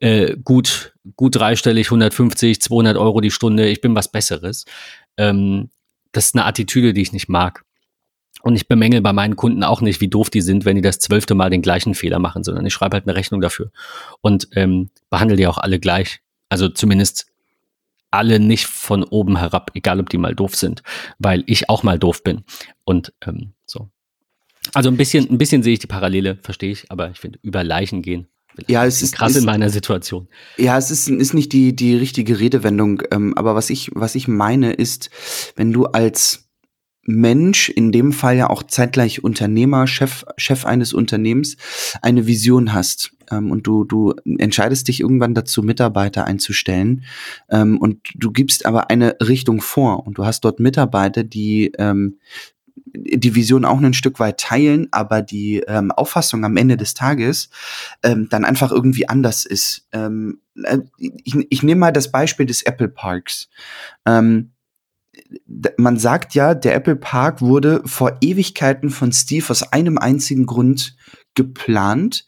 äh, 0.00 0.36
gut, 0.36 0.92
gut 1.16 1.36
dreistellig, 1.36 1.86
150, 1.86 2.60
200 2.60 2.98
Euro 2.98 3.22
die 3.22 3.30
Stunde, 3.30 3.68
ich 3.68 3.80
bin 3.80 3.94
was 3.94 4.12
Besseres. 4.12 4.66
Ähm, 5.16 5.70
das 6.12 6.26
ist 6.26 6.34
eine 6.34 6.44
Attitüde, 6.44 6.92
die 6.92 7.00
ich 7.00 7.14
nicht 7.14 7.30
mag. 7.30 7.65
Und 8.46 8.54
ich 8.54 8.68
bemängel 8.68 9.00
bei 9.00 9.12
meinen 9.12 9.34
Kunden 9.34 9.64
auch 9.64 9.80
nicht, 9.80 10.00
wie 10.00 10.06
doof 10.06 10.30
die 10.30 10.40
sind, 10.40 10.64
wenn 10.64 10.76
die 10.76 10.80
das 10.80 11.00
zwölfte 11.00 11.34
Mal 11.34 11.50
den 11.50 11.62
gleichen 11.62 11.96
Fehler 11.96 12.20
machen, 12.20 12.44
sondern 12.44 12.64
ich 12.64 12.72
schreibe 12.72 12.94
halt 12.94 13.04
eine 13.04 13.16
Rechnung 13.16 13.40
dafür 13.40 13.72
und 14.20 14.46
ähm, 14.52 14.88
behandle 15.10 15.36
die 15.36 15.48
auch 15.48 15.58
alle 15.58 15.80
gleich. 15.80 16.20
Also 16.48 16.68
zumindest 16.68 17.26
alle 18.12 18.38
nicht 18.38 18.66
von 18.66 19.02
oben 19.02 19.36
herab, 19.36 19.72
egal 19.74 19.98
ob 19.98 20.10
die 20.10 20.18
mal 20.18 20.36
doof 20.36 20.54
sind, 20.54 20.84
weil 21.18 21.42
ich 21.48 21.68
auch 21.68 21.82
mal 21.82 21.98
doof 21.98 22.22
bin. 22.22 22.44
Und 22.84 23.12
ähm, 23.26 23.54
so. 23.66 23.88
Also 24.74 24.90
ein 24.90 24.96
bisschen, 24.96 25.28
ein 25.28 25.38
bisschen 25.38 25.64
sehe 25.64 25.72
ich 25.72 25.80
die 25.80 25.88
Parallele, 25.88 26.38
verstehe 26.40 26.70
ich, 26.70 26.88
aber 26.88 27.10
ich 27.10 27.18
finde, 27.18 27.40
über 27.42 27.64
Leichen 27.64 28.00
gehen. 28.00 28.28
Ja, 28.68 28.86
es 28.86 29.02
ist 29.02 29.16
krass 29.16 29.32
ist, 29.32 29.38
in 29.38 29.44
meiner 29.44 29.70
Situation. 29.70 30.28
Ja, 30.56 30.78
es 30.78 30.92
ist, 30.92 31.08
ist 31.08 31.34
nicht 31.34 31.52
die, 31.52 31.74
die 31.74 31.96
richtige 31.96 32.38
Redewendung, 32.38 33.02
ähm, 33.10 33.34
aber 33.36 33.56
was 33.56 33.70
ich, 33.70 33.90
was 33.92 34.14
ich 34.14 34.28
meine 34.28 34.72
ist, 34.72 35.10
wenn 35.56 35.72
du 35.72 35.86
als 35.86 36.45
Mensch, 37.06 37.68
in 37.68 37.92
dem 37.92 38.12
Fall 38.12 38.36
ja 38.36 38.50
auch 38.50 38.62
zeitgleich 38.62 39.22
Unternehmer, 39.22 39.86
Chef, 39.86 40.24
Chef 40.36 40.64
eines 40.64 40.92
Unternehmens, 40.92 41.56
eine 42.02 42.26
Vision 42.26 42.72
hast 42.72 43.12
ähm, 43.30 43.50
und 43.50 43.66
du, 43.66 43.84
du 43.84 44.14
entscheidest 44.38 44.88
dich 44.88 45.00
irgendwann 45.00 45.34
dazu, 45.34 45.62
Mitarbeiter 45.62 46.24
einzustellen 46.24 47.04
ähm, 47.48 47.78
und 47.78 48.00
du 48.14 48.32
gibst 48.32 48.66
aber 48.66 48.90
eine 48.90 49.16
Richtung 49.20 49.60
vor 49.60 50.06
und 50.06 50.18
du 50.18 50.26
hast 50.26 50.40
dort 50.40 50.60
Mitarbeiter, 50.60 51.24
die 51.24 51.72
ähm, 51.78 52.18
die 52.94 53.34
Vision 53.34 53.64
auch 53.64 53.80
ein 53.80 53.94
Stück 53.94 54.20
weit 54.20 54.38
teilen, 54.38 54.88
aber 54.90 55.22
die 55.22 55.58
ähm, 55.66 55.90
Auffassung 55.90 56.44
am 56.44 56.56
Ende 56.56 56.76
des 56.76 56.94
Tages 56.94 57.50
ähm, 58.02 58.28
dann 58.30 58.44
einfach 58.44 58.70
irgendwie 58.70 59.08
anders 59.08 59.44
ist. 59.44 59.86
Ähm, 59.92 60.40
äh, 60.62 60.78
ich, 60.98 61.34
ich 61.50 61.62
nehme 61.62 61.80
mal 61.80 61.92
das 61.92 62.10
Beispiel 62.10 62.46
des 62.46 62.62
Apple 62.62 62.88
Parks. 62.88 63.48
Ähm, 64.06 64.52
man 65.76 65.98
sagt 65.98 66.34
ja, 66.34 66.54
der 66.54 66.74
Apple 66.74 66.96
Park 66.96 67.40
wurde 67.40 67.82
vor 67.84 68.18
Ewigkeiten 68.20 68.90
von 68.90 69.12
Steve 69.12 69.48
aus 69.50 69.72
einem 69.72 69.98
einzigen 69.98 70.46
Grund 70.46 70.96
geplant 71.34 72.26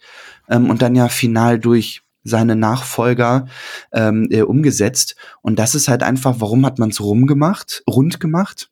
ähm, 0.49 0.71
und 0.71 0.83
dann 0.83 0.95
ja 0.95 1.09
final 1.09 1.59
durch 1.59 2.03
seine 2.25 2.57
Nachfolger 2.57 3.47
ähm, 3.93 4.29
äh, 4.31 4.43
umgesetzt. 4.43 5.17
Und 5.41 5.59
das 5.59 5.75
ist 5.75 5.89
halt 5.89 6.03
einfach, 6.03 6.37
warum 6.39 6.67
hat 6.67 6.79
man 6.79 6.91
es 6.91 7.01
rumgemacht, 7.01 7.83
rund 7.89 8.21
gemacht? 8.21 8.71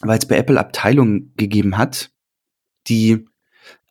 Weil 0.00 0.18
es 0.18 0.26
bei 0.26 0.36
Apple 0.36 0.58
Abteilungen 0.58 1.32
gegeben 1.36 1.78
hat, 1.78 2.10
die 2.88 3.26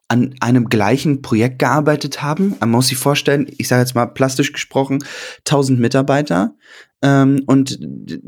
an 0.10 0.36
einem 0.42 0.70
gleichen 0.70 1.22
Projekt 1.22 1.60
gearbeitet 1.60 2.22
haben. 2.22 2.56
Man 2.60 2.70
muss 2.70 2.90
sich 2.90 2.98
vorstellen, 2.98 3.48
ich 3.58 3.68
sage 3.68 3.82
jetzt 3.82 3.96
mal 3.96 4.06
plastisch 4.06 4.52
gesprochen, 4.52 5.04
1000 5.40 5.80
Mitarbeiter. 5.80 6.56
Ähm, 7.04 7.44
und 7.48 7.80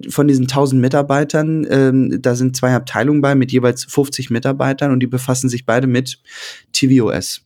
von 0.09 0.27
diesen 0.27 0.43
1000 0.43 0.81
Mitarbeitern, 0.81 1.65
ähm, 1.69 2.21
da 2.21 2.35
sind 2.35 2.57
zwei 2.57 2.75
Abteilungen 2.75 3.21
bei 3.21 3.33
mit 3.33 3.53
jeweils 3.53 3.85
50 3.85 4.29
Mitarbeitern 4.29 4.91
und 4.91 4.99
die 4.99 5.07
befassen 5.07 5.47
sich 5.47 5.65
beide 5.65 5.87
mit 5.87 6.19
tvOS. 6.73 7.44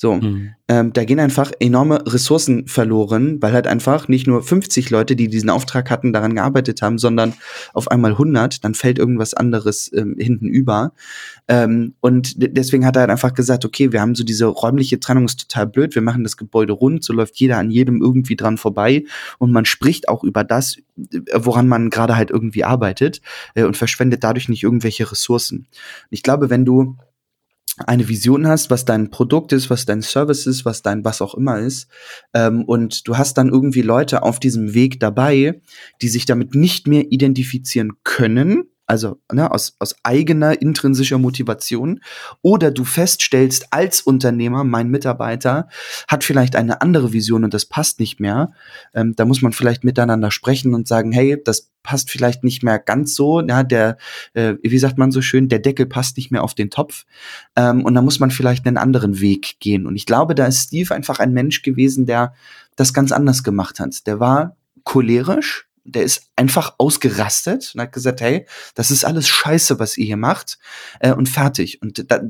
So, 0.00 0.14
mhm. 0.14 0.54
ähm, 0.66 0.94
da 0.94 1.04
gehen 1.04 1.20
einfach 1.20 1.52
enorme 1.60 2.02
Ressourcen 2.06 2.66
verloren, 2.66 3.36
weil 3.42 3.52
halt 3.52 3.66
einfach 3.66 4.08
nicht 4.08 4.26
nur 4.26 4.42
50 4.42 4.88
Leute, 4.88 5.14
die 5.14 5.28
diesen 5.28 5.50
Auftrag 5.50 5.90
hatten, 5.90 6.14
daran 6.14 6.34
gearbeitet 6.34 6.80
haben, 6.80 6.96
sondern 6.96 7.34
auf 7.74 7.90
einmal 7.90 8.12
100, 8.12 8.64
dann 8.64 8.72
fällt 8.72 8.98
irgendwas 8.98 9.34
anderes 9.34 9.92
ähm, 9.92 10.16
hinten 10.18 10.48
über. 10.48 10.94
Ähm, 11.48 11.96
und 12.00 12.32
deswegen 12.38 12.86
hat 12.86 12.96
er 12.96 13.00
halt 13.00 13.10
einfach 13.10 13.34
gesagt, 13.34 13.66
okay, 13.66 13.92
wir 13.92 14.00
haben 14.00 14.14
so 14.14 14.24
diese 14.24 14.46
räumliche 14.46 15.00
Trennung 15.00 15.26
ist 15.26 15.40
total 15.40 15.66
blöd, 15.66 15.94
wir 15.94 16.00
machen 16.00 16.24
das 16.24 16.38
Gebäude 16.38 16.72
rund, 16.72 17.04
so 17.04 17.12
läuft 17.12 17.36
jeder 17.36 17.58
an 17.58 17.70
jedem 17.70 18.00
irgendwie 18.00 18.36
dran 18.36 18.56
vorbei 18.56 19.04
und 19.36 19.52
man 19.52 19.66
spricht 19.66 20.08
auch 20.08 20.24
über 20.24 20.44
das, 20.44 20.78
woran 21.34 21.68
man 21.68 21.90
gerade 21.90 22.16
halt 22.16 22.30
irgendwie 22.30 22.64
arbeitet 22.64 23.20
äh, 23.54 23.64
und 23.64 23.76
verschwendet 23.76 24.24
dadurch 24.24 24.48
nicht 24.48 24.62
irgendwelche 24.62 25.12
Ressourcen. 25.12 25.66
Ich 26.08 26.22
glaube, 26.22 26.48
wenn 26.48 26.64
du 26.64 26.96
eine 27.86 28.08
Vision 28.08 28.46
hast, 28.46 28.70
was 28.70 28.84
dein 28.84 29.10
Produkt 29.10 29.52
ist, 29.52 29.70
was 29.70 29.86
dein 29.86 30.02
Service 30.02 30.46
ist, 30.46 30.64
was 30.64 30.82
dein 30.82 31.04
was 31.04 31.22
auch 31.22 31.34
immer 31.34 31.58
ist, 31.58 31.88
ähm, 32.34 32.64
und 32.64 33.06
du 33.08 33.16
hast 33.16 33.38
dann 33.38 33.48
irgendwie 33.48 33.82
Leute 33.82 34.22
auf 34.22 34.40
diesem 34.40 34.74
Weg 34.74 35.00
dabei, 35.00 35.60
die 36.02 36.08
sich 36.08 36.26
damit 36.26 36.54
nicht 36.54 36.86
mehr 36.86 37.10
identifizieren 37.10 37.92
können, 38.04 38.64
also 38.90 39.20
ne, 39.32 39.48
aus, 39.52 39.76
aus 39.78 39.94
eigener 40.02 40.60
intrinsischer 40.60 41.18
Motivation, 41.18 42.00
oder 42.42 42.72
du 42.72 42.84
feststellst 42.84 43.68
als 43.70 44.00
Unternehmer, 44.00 44.64
mein 44.64 44.88
Mitarbeiter 44.88 45.68
hat 46.08 46.24
vielleicht 46.24 46.56
eine 46.56 46.80
andere 46.80 47.12
Vision 47.12 47.44
und 47.44 47.54
das 47.54 47.66
passt 47.66 48.00
nicht 48.00 48.18
mehr, 48.18 48.50
ähm, 48.92 49.14
da 49.14 49.26
muss 49.26 49.42
man 49.42 49.52
vielleicht 49.52 49.84
miteinander 49.84 50.32
sprechen 50.32 50.74
und 50.74 50.88
sagen, 50.88 51.12
hey, 51.12 51.40
das 51.42 51.70
passt 51.84 52.10
vielleicht 52.10 52.42
nicht 52.42 52.64
mehr 52.64 52.80
ganz 52.80 53.14
so, 53.14 53.40
ja, 53.40 53.62
der, 53.62 53.96
äh, 54.34 54.54
wie 54.60 54.78
sagt 54.80 54.98
man 54.98 55.12
so 55.12 55.22
schön, 55.22 55.48
der 55.48 55.60
Deckel 55.60 55.86
passt 55.86 56.16
nicht 56.16 56.32
mehr 56.32 56.42
auf 56.42 56.54
den 56.54 56.70
Topf. 56.70 57.06
Ähm, 57.54 57.84
und 57.84 57.94
da 57.94 58.02
muss 58.02 58.18
man 58.18 58.32
vielleicht 58.32 58.66
einen 58.66 58.76
anderen 58.76 59.20
Weg 59.20 59.60
gehen. 59.60 59.86
Und 59.86 59.94
ich 59.94 60.04
glaube, 60.04 60.34
da 60.34 60.46
ist 60.46 60.64
Steve 60.64 60.92
einfach 60.92 61.20
ein 61.20 61.32
Mensch 61.32 61.62
gewesen, 61.62 62.06
der 62.06 62.34
das 62.74 62.92
ganz 62.92 63.12
anders 63.12 63.44
gemacht 63.44 63.78
hat. 63.78 64.04
Der 64.08 64.18
war 64.18 64.56
cholerisch, 64.82 65.69
der 65.84 66.02
ist 66.02 66.30
einfach 66.36 66.74
ausgerastet 66.78 67.72
und 67.74 67.80
hat 67.80 67.92
gesagt, 67.92 68.20
hey, 68.20 68.46
das 68.74 68.90
ist 68.90 69.04
alles 69.04 69.28
scheiße, 69.28 69.78
was 69.78 69.96
ihr 69.96 70.06
hier 70.06 70.16
macht 70.16 70.58
äh, 71.00 71.12
und 71.12 71.28
fertig. 71.28 71.80
Und 71.82 72.10
da, 72.10 72.20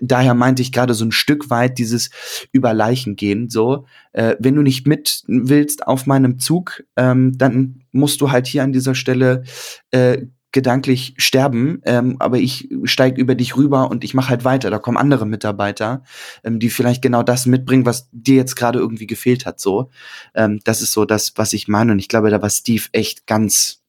daher 0.00 0.34
meinte 0.34 0.62
ich 0.62 0.72
gerade 0.72 0.94
so 0.94 1.04
ein 1.04 1.12
Stück 1.12 1.50
weit 1.50 1.78
dieses 1.78 2.10
über 2.52 2.74
Leichen 2.74 3.16
gehen. 3.16 3.50
So, 3.50 3.86
äh, 4.12 4.36
wenn 4.38 4.54
du 4.54 4.62
nicht 4.62 4.86
mit 4.86 5.22
willst 5.26 5.86
auf 5.86 6.06
meinem 6.06 6.38
Zug, 6.38 6.84
ähm, 6.96 7.36
dann 7.36 7.82
musst 7.92 8.20
du 8.20 8.30
halt 8.30 8.46
hier 8.46 8.62
an 8.62 8.72
dieser 8.72 8.94
Stelle 8.94 9.44
äh, 9.90 10.26
gedanklich 10.54 11.14
sterben, 11.18 11.82
ähm, 11.84 12.16
aber 12.20 12.38
ich 12.38 12.68
steige 12.84 13.20
über 13.20 13.34
dich 13.34 13.56
rüber 13.56 13.90
und 13.90 14.04
ich 14.04 14.14
mache 14.14 14.30
halt 14.30 14.44
weiter. 14.44 14.70
Da 14.70 14.78
kommen 14.78 14.96
andere 14.96 15.26
Mitarbeiter, 15.26 16.04
ähm, 16.44 16.60
die 16.60 16.70
vielleicht 16.70 17.02
genau 17.02 17.24
das 17.24 17.44
mitbringen, 17.44 17.84
was 17.84 18.08
dir 18.12 18.36
jetzt 18.36 18.54
gerade 18.54 18.78
irgendwie 18.78 19.08
gefehlt 19.08 19.44
hat. 19.46 19.58
So, 19.58 19.90
ähm, 20.32 20.60
das 20.64 20.80
ist 20.80 20.92
so 20.92 21.04
das, 21.04 21.32
was 21.36 21.52
ich 21.52 21.66
meine. 21.66 21.92
Und 21.92 21.98
ich 21.98 22.08
glaube, 22.08 22.30
da 22.30 22.40
war 22.40 22.50
Steve 22.50 22.84
echt 22.92 23.26
ganz 23.26 23.82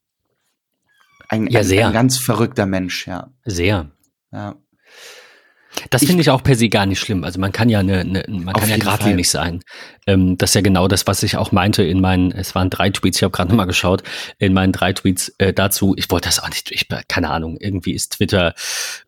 ein, 1.29 1.47
ja, 1.47 1.61
ein, 1.61 1.71
ein 1.71 1.93
ganz 1.93 2.17
verrückter 2.17 2.65
Mensch. 2.65 3.07
Ja, 3.07 3.31
sehr. 3.45 3.91
Ja. 4.33 4.55
Das 5.89 6.03
finde 6.03 6.21
ich 6.21 6.29
auch 6.29 6.43
per 6.43 6.55
se 6.55 6.69
gar 6.69 6.85
nicht 6.85 6.99
schlimm. 6.99 7.23
Also 7.23 7.39
man 7.39 7.51
kann 7.51 7.69
ja 7.69 7.79
eine, 7.79 7.99
eine 7.99 8.25
man 8.27 8.53
kann 8.53 8.69
ja 8.69 8.77
geradlinig 8.77 9.29
sein. 9.29 9.61
Ähm, 10.07 10.37
das 10.37 10.51
ist 10.51 10.55
ja 10.55 10.61
genau 10.61 10.87
das, 10.87 11.07
was 11.07 11.23
ich 11.23 11.37
auch 11.37 11.51
meinte 11.51 11.83
in 11.83 12.01
meinen, 12.01 12.31
es 12.31 12.55
waren 12.55 12.69
drei 12.69 12.89
Tweets, 12.89 13.17
ich 13.17 13.23
habe 13.23 13.31
gerade 13.31 13.49
nochmal 13.49 13.67
geschaut, 13.67 14.03
in 14.39 14.53
meinen 14.53 14.73
drei 14.73 14.93
Tweets 14.93 15.33
äh, 15.37 15.53
dazu, 15.53 15.93
ich 15.97 16.09
wollte 16.11 16.27
das 16.27 16.39
auch 16.39 16.49
nicht, 16.49 16.71
ich 16.71 16.87
keine 17.07 17.29
Ahnung, 17.29 17.57
irgendwie 17.59 17.93
ist 17.93 18.13
Twitter, 18.13 18.53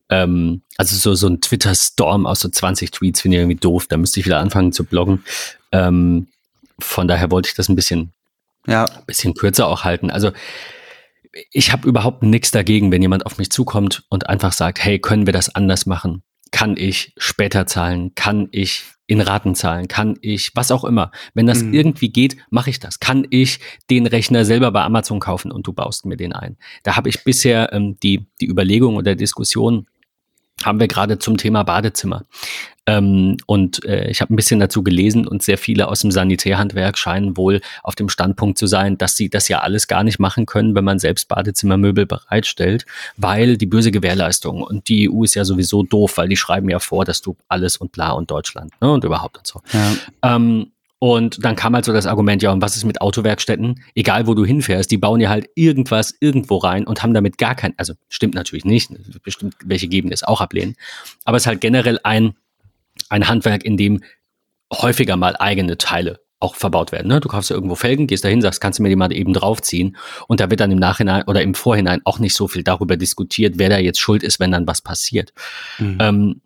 ähm, 0.09 0.61
also 0.77 0.95
so, 0.95 1.15
so 1.15 1.27
ein 1.27 1.41
Twitter-Storm 1.41 2.25
aus 2.25 2.39
so 2.39 2.49
20 2.49 2.91
Tweets 2.91 3.21
finde 3.21 3.37
ich 3.37 3.41
irgendwie 3.41 3.59
doof, 3.59 3.87
da 3.87 3.97
müsste 3.97 4.19
ich 4.19 4.25
wieder 4.25 4.39
anfangen 4.39 4.71
zu 4.71 4.83
bloggen. 4.83 5.23
Ähm, 5.71 6.27
von 6.79 7.07
daher 7.07 7.31
wollte 7.31 7.49
ich 7.49 7.55
das 7.55 7.69
ein 7.69 7.75
bisschen, 7.75 8.11
ja. 8.65 8.85
ein 8.85 9.05
bisschen 9.05 9.33
kürzer 9.33 9.67
auch 9.67 9.83
halten. 9.83 10.11
Also 10.11 10.31
ich 11.51 11.71
habe 11.71 11.87
überhaupt 11.87 12.23
nichts 12.23 12.51
dagegen, 12.51 12.91
wenn 12.91 13.01
jemand 13.01 13.25
auf 13.25 13.37
mich 13.37 13.49
zukommt 13.51 14.03
und 14.09 14.29
einfach 14.29 14.53
sagt, 14.53 14.83
hey, 14.83 14.99
können 14.99 15.25
wir 15.25 15.33
das 15.33 15.53
anders 15.53 15.85
machen? 15.85 16.23
Kann 16.51 16.77
ich 16.77 17.13
später 17.17 17.65
zahlen, 17.65 18.13
kann 18.15 18.49
ich 18.51 18.83
in 19.07 19.21
Raten 19.21 19.55
zahlen, 19.55 19.87
kann 19.87 20.17
ich, 20.21 20.51
was 20.53 20.69
auch 20.69 20.83
immer. 20.83 21.11
Wenn 21.33 21.47
das 21.47 21.63
mhm. 21.63 21.73
irgendwie 21.73 22.09
geht, 22.09 22.35
mache 22.49 22.69
ich 22.69 22.79
das. 22.79 22.99
Kann 22.99 23.25
ich 23.29 23.59
den 23.89 24.05
Rechner 24.05 24.43
selber 24.43 24.71
bei 24.71 24.83
Amazon 24.83 25.19
kaufen 25.19 25.51
und 25.51 25.65
du 25.65 25.73
baust 25.73 26.05
mir 26.05 26.17
den 26.17 26.33
ein. 26.33 26.57
Da 26.83 26.97
habe 26.97 27.07
ich 27.07 27.23
bisher 27.23 27.71
ähm, 27.71 27.97
die, 28.03 28.27
die 28.41 28.47
Überlegung 28.47 28.97
oder 28.97 29.15
Diskussion 29.15 29.87
haben 30.63 30.79
wir 30.79 30.87
gerade 30.87 31.19
zum 31.19 31.37
Thema 31.37 31.63
Badezimmer. 31.63 32.25
Ähm, 32.87 33.35
und 33.45 33.83
äh, 33.83 34.09
ich 34.09 34.21
habe 34.21 34.33
ein 34.33 34.37
bisschen 34.37 34.59
dazu 34.59 34.81
gelesen 34.81 35.27
und 35.27 35.43
sehr 35.43 35.57
viele 35.57 35.89
aus 35.89 35.99
dem 35.99 36.11
Sanitärhandwerk 36.11 36.97
scheinen 36.97 37.35
wohl 37.35 37.59
auf 37.83 37.95
dem 37.95 38.07
Standpunkt 38.07 38.57
zu 38.57 38.65
sein, 38.65 38.97
dass 38.97 39.17
sie 39.17 39.29
das 39.29 39.49
ja 39.49 39.59
alles 39.59 39.87
gar 39.87 40.03
nicht 40.03 40.19
machen 40.19 40.45
können, 40.45 40.73
wenn 40.73 40.85
man 40.85 40.97
selbst 40.97 41.27
Badezimmermöbel 41.27 42.05
bereitstellt, 42.05 42.85
weil 43.17 43.57
die 43.57 43.65
böse 43.65 43.91
Gewährleistung 43.91 44.63
und 44.63 44.87
die 44.87 45.09
EU 45.09 45.23
ist 45.23 45.35
ja 45.35 45.43
sowieso 45.43 45.83
doof, 45.83 46.17
weil 46.17 46.29
die 46.29 46.37
schreiben 46.37 46.69
ja 46.69 46.79
vor, 46.79 47.03
dass 47.03 47.21
du 47.21 47.35
alles 47.49 47.75
und 47.75 47.91
bla 47.91 48.11
und 48.11 48.31
Deutschland 48.31 48.71
ne, 48.79 48.89
und 48.89 49.03
überhaupt 49.03 49.37
und 49.37 49.47
so. 49.47 49.61
Ja. 49.73 50.35
Ähm, 50.35 50.71
und 50.99 51.43
dann 51.45 51.55
kam 51.55 51.75
halt 51.75 51.85
so 51.85 51.93
das 51.93 52.07
Argument, 52.07 52.41
ja, 52.41 52.51
und 52.51 52.61
was 52.61 52.75
ist 52.75 52.83
mit 52.83 53.01
Autowerkstätten? 53.01 53.83
Egal, 53.93 54.25
wo 54.25 54.33
du 54.33 54.45
hinfährst, 54.45 54.89
die 54.89 54.97
bauen 54.97 55.19
ja 55.19 55.29
halt 55.29 55.47
irgendwas 55.53 56.15
irgendwo 56.19 56.57
rein 56.57 56.87
und 56.87 57.03
haben 57.03 57.13
damit 57.13 57.37
gar 57.37 57.53
kein, 57.53 57.73
also 57.77 57.93
stimmt 58.09 58.33
natürlich 58.33 58.65
nicht, 58.65 58.91
bestimmt 59.21 59.55
welche 59.63 59.87
geben 59.87 60.09
das 60.09 60.23
auch 60.23 60.41
ablehnen, 60.41 60.75
aber 61.23 61.37
es 61.37 61.43
ist 61.43 61.47
halt 61.47 61.61
generell 61.61 61.99
ein, 62.03 62.33
ein 63.09 63.27
Handwerk, 63.27 63.63
in 63.63 63.77
dem 63.77 64.03
häufiger 64.71 65.15
mal 65.15 65.35
eigene 65.37 65.77
Teile 65.77 66.19
auch 66.39 66.55
verbaut 66.55 66.91
werden. 66.91 67.07
Ne? 67.07 67.19
Du 67.19 67.29
kaufst 67.29 67.49
ja 67.49 67.55
irgendwo 67.55 67.75
Felgen, 67.75 68.05
gehst 68.05 68.23
dahin, 68.23 68.41
sagst, 68.41 68.61
kannst 68.61 68.77
du 68.77 68.83
mir 68.83 68.89
die 68.89 68.95
mal 68.95 69.11
eben 69.11 69.33
draufziehen 69.33 69.97
und 70.27 70.39
da 70.39 70.49
wird 70.49 70.59
dann 70.59 70.71
im 70.71 70.77
Nachhinein 70.77 71.23
oder 71.25 71.41
im 71.41 71.55
Vorhinein 71.55 72.01
auch 72.05 72.19
nicht 72.19 72.35
so 72.35 72.47
viel 72.47 72.63
darüber 72.63 72.95
diskutiert, 72.95 73.55
wer 73.57 73.69
da 73.69 73.79
jetzt 73.79 73.99
schuld 73.99 74.23
ist, 74.23 74.39
wenn 74.39 74.51
dann 74.51 74.67
was 74.67 74.81
passiert. 74.81 75.33
Mhm. 75.79 75.97
Ähm, 75.99 76.41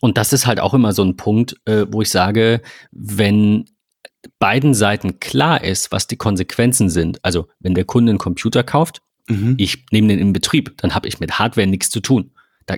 und 0.00 0.18
das 0.18 0.32
ist 0.32 0.46
halt 0.46 0.60
auch 0.60 0.74
immer 0.74 0.92
so 0.92 1.04
ein 1.04 1.16
Punkt, 1.16 1.56
äh, 1.66 1.86
wo 1.88 2.02
ich 2.02 2.10
sage, 2.10 2.62
wenn 2.90 3.66
beiden 4.38 4.74
Seiten 4.74 5.20
klar 5.20 5.62
ist, 5.62 5.92
was 5.92 6.06
die 6.06 6.16
Konsequenzen 6.16 6.90
sind, 6.90 7.24
also 7.24 7.48
wenn 7.60 7.74
der 7.74 7.84
Kunde 7.84 8.10
einen 8.10 8.18
Computer 8.18 8.62
kauft, 8.64 9.02
mhm. 9.28 9.54
ich 9.58 9.86
nehme 9.90 10.08
den 10.08 10.18
in 10.18 10.32
Betrieb, 10.32 10.76
dann 10.78 10.94
habe 10.94 11.08
ich 11.08 11.20
mit 11.20 11.38
Hardware 11.38 11.66
nichts 11.66 11.90
zu 11.90 12.00
tun. 12.00 12.32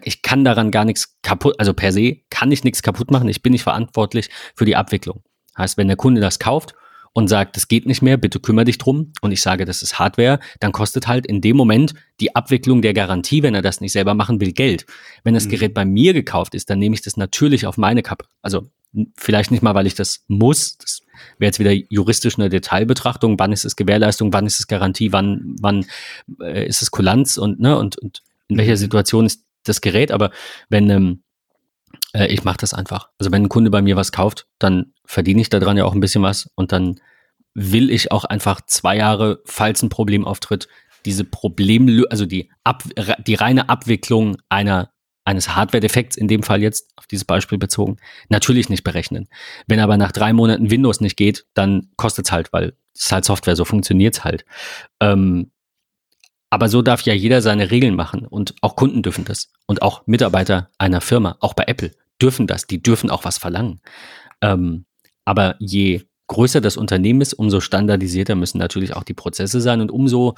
Ich 0.05 0.23
kann 0.23 0.45
daran 0.45 0.71
gar 0.71 0.85
nichts 0.85 1.17
kaputt, 1.23 1.55
also 1.59 1.75
per 1.75 1.93
se 1.93 2.19
kann 2.31 2.53
ich 2.53 2.64
nichts 2.64 2.83
kaputt 2.83 3.11
machen, 3.11 3.29
ich 3.29 3.43
bin 3.43 3.53
nicht 3.53 3.62
verantwortlich 3.62 4.31
für 4.55 4.64
die 4.64 4.76
Abwicklung. 4.76 5.23
Heißt, 5.57 5.76
wenn 5.76 5.88
der 5.88 5.97
Kunde 5.97 6.21
das 6.21 6.38
kauft 6.38 6.75
und 7.12 7.29
sagt, 7.29 7.57
das 7.57 7.69
geht 7.69 7.87
nicht 7.87 8.03
mehr, 8.03 8.17
bitte 8.17 8.41
kümmere 8.41 8.64
dich 8.64 8.79
drum 8.79 9.12
und 9.21 9.31
ich 9.31 9.41
sage, 9.41 9.64
das 9.64 9.83
ist 9.83 9.99
Hardware, 9.99 10.41
dann 10.61 10.73
kostet 10.73 11.07
halt 11.07 11.26
in 11.26 11.41
dem 11.41 11.57
Moment 11.57 11.95
die 12.21 12.35
Abwicklung 12.35 12.83
der 12.83 12.93
Garantie, 12.93 13.43
wenn 13.43 13.55
er 13.55 13.62
das 13.62 13.81
nicht 13.81 13.93
selber 13.93 14.14
machen 14.14 14.41
will, 14.41 14.53
Geld. 14.53 14.85
Wenn 15.23 15.35
das 15.35 15.47
mhm. 15.47 15.50
Gerät 15.50 15.75
bei 15.75 15.85
mir 15.85 16.12
gekauft 16.12 16.55
ist, 16.55 16.71
dann 16.71 16.81
nehme 16.81 16.95
ich 16.95 17.03
das 17.03 17.17
natürlich 17.17 17.67
auf 17.67 17.76
meine 17.76 18.03
Kappe. 18.03 18.26
Also 18.43 18.69
vielleicht 19.17 19.50
nicht 19.50 19.62
mal, 19.62 19.75
weil 19.75 19.87
ich 19.87 19.95
das 19.95 20.25
muss. 20.29 20.76
Das 20.79 21.00
wäre 21.38 21.49
jetzt 21.49 21.59
wieder 21.59 21.73
juristisch 21.73 22.38
eine 22.38 22.49
Detailbetrachtung. 22.49 23.38
Wann 23.38 23.53
ist 23.53 23.64
es 23.64 23.76
Gewährleistung? 23.76 24.33
Wann 24.33 24.47
ist 24.47 24.59
es 24.59 24.67
Garantie? 24.67 25.12
Wann, 25.12 25.57
wann 25.61 25.87
äh, 26.41 26.67
ist 26.67 26.83
es 26.83 26.91
Kulanz? 26.91 27.37
Und, 27.37 27.61
ne, 27.61 27.79
und, 27.79 27.99
und 27.99 28.23
in 28.49 28.59
welcher 28.59 28.73
Mhm. 28.73 28.76
Situation 28.76 29.26
ist 29.26 29.45
das 29.64 29.80
Gerät, 29.80 30.12
aber 30.12 30.30
wenn 30.68 30.90
ähm, 30.90 31.25
äh, 32.12 32.26
ich 32.26 32.44
mache 32.44 32.59
das 32.59 32.75
einfach. 32.75 33.11
Also 33.18 33.33
wenn 33.33 33.44
ein 33.44 33.49
Kunde 33.49 33.71
bei 33.71 33.83
mir 33.83 33.97
was 33.97 34.12
kauft, 34.12 34.47
dann 34.59 34.92
verdiene 35.04 35.40
ich 35.40 35.50
daran 35.50 35.76
ja 35.76 35.85
auch 35.85 35.94
ein 35.94 36.00
bisschen 36.00 36.23
was 36.23 36.50
und 36.54 36.73
dann 36.73 37.00
will 37.54 37.90
ich 37.90 38.11
auch 38.11 38.25
einfach 38.25 38.61
zwei 38.66 38.97
Jahre, 38.97 39.40
falls 39.44 39.83
ein 39.83 39.88
Problem 39.88 40.25
auftritt, 40.25 40.68
diese 41.04 41.25
Problem, 41.25 42.04
also 42.11 42.26
die, 42.26 42.50
Ab, 42.64 42.83
die 43.26 43.35
reine 43.35 43.68
Abwicklung 43.68 44.37
einer 44.49 44.90
eines 45.26 45.54
Hardware-Defekts, 45.54 46.18
in 46.18 46.28
dem 46.28 46.42
Fall 46.42 46.61
jetzt 46.61 46.90
auf 46.97 47.06
dieses 47.06 47.25
Beispiel 47.25 47.56
bezogen, 47.56 47.97
natürlich 48.28 48.68
nicht 48.68 48.85
berechnen. 48.85 49.28
Wenn 49.66 49.80
aber 49.80 49.97
nach 49.97 50.12
drei 50.12 50.35
Monaten 50.35 50.71
Windows 50.71 51.00
nicht 51.00 51.16
geht, 51.16 51.47
dann 51.54 51.88
kostet 51.97 52.26
es 52.26 52.33
halt, 52.33 52.52
weil 52.52 52.76
es 52.94 53.11
halt 53.11 53.25
Software, 53.25 53.56
so 53.56 53.64
funktioniert 53.64 54.18
es 54.18 54.25
halt. 54.25 54.44
Ähm, 55.00 55.50
aber 56.54 56.68
so 56.68 56.82
darf 56.82 57.02
ja 57.02 57.12
jeder 57.12 57.42
seine 57.42 57.73
Regeln 57.73 57.96
machen 57.96 58.26
und 58.26 58.54
auch 58.61 58.76
Kunden 58.76 59.02
dürfen 59.02 59.25
das 59.25 59.50
und 59.66 59.82
auch 59.82 60.06
Mitarbeiter 60.06 60.70
einer 60.78 61.00
Firma, 61.00 61.37
auch 61.40 61.52
bei 61.52 61.64
Apple, 61.66 61.90
dürfen 62.23 62.46
das. 62.46 62.68
Die 62.68 62.80
dürfen 62.80 63.11
auch 63.11 63.25
was 63.25 63.38
verlangen. 63.38 63.80
Ähm, 64.40 64.84
aber 65.25 65.56
je 65.58 66.02
größer 66.28 66.61
das 66.61 66.76
Unternehmen 66.76 67.23
ist, 67.23 67.34
umso 67.34 67.58
standardisierter 67.58 68.37
müssen 68.37 68.58
natürlich 68.58 68.94
auch 68.94 69.02
die 69.02 69.14
Prozesse 69.14 69.61
sein 69.61 69.80
und 69.80 69.90
umso 69.90 70.37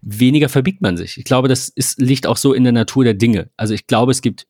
weniger 0.00 0.48
verbiegt 0.48 0.82
man 0.82 0.96
sich. 0.96 1.16
Ich 1.16 1.22
glaube, 1.22 1.46
das 1.46 1.68
ist, 1.68 2.00
liegt 2.00 2.26
auch 2.26 2.38
so 2.38 2.54
in 2.54 2.64
der 2.64 2.72
Natur 2.72 3.04
der 3.04 3.14
Dinge. 3.14 3.48
Also 3.56 3.72
ich 3.72 3.86
glaube, 3.86 4.10
es 4.10 4.20
gibt 4.20 4.48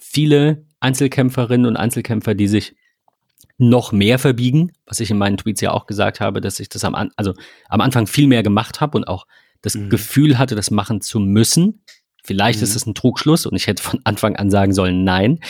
viele 0.00 0.66
Einzelkämpferinnen 0.80 1.66
und 1.66 1.76
Einzelkämpfer, 1.76 2.34
die 2.34 2.48
sich 2.48 2.74
noch 3.58 3.92
mehr 3.92 4.18
verbiegen, 4.18 4.72
was 4.86 4.98
ich 4.98 5.12
in 5.12 5.18
meinen 5.18 5.36
Tweets 5.36 5.60
ja 5.60 5.70
auch 5.70 5.86
gesagt 5.86 6.18
habe, 6.18 6.40
dass 6.40 6.58
ich 6.58 6.68
das 6.68 6.82
am, 6.82 6.96
also 7.14 7.34
am 7.68 7.80
Anfang 7.80 8.08
viel 8.08 8.26
mehr 8.26 8.42
gemacht 8.42 8.80
habe 8.80 8.98
und 8.98 9.06
auch 9.06 9.24
das 9.62 9.74
Mhm. 9.74 9.90
Gefühl 9.90 10.38
hatte, 10.38 10.54
das 10.54 10.70
machen 10.70 11.00
zu 11.00 11.20
müssen. 11.20 11.82
Vielleicht 12.24 12.58
Mhm. 12.60 12.64
ist 12.64 12.76
es 12.76 12.86
ein 12.86 12.94
Trugschluss 12.94 13.46
und 13.46 13.56
ich 13.56 13.66
hätte 13.66 13.82
von 13.82 14.00
Anfang 14.04 14.36
an 14.36 14.50
sagen 14.50 14.72
sollen, 14.72 15.04
nein. 15.04 15.40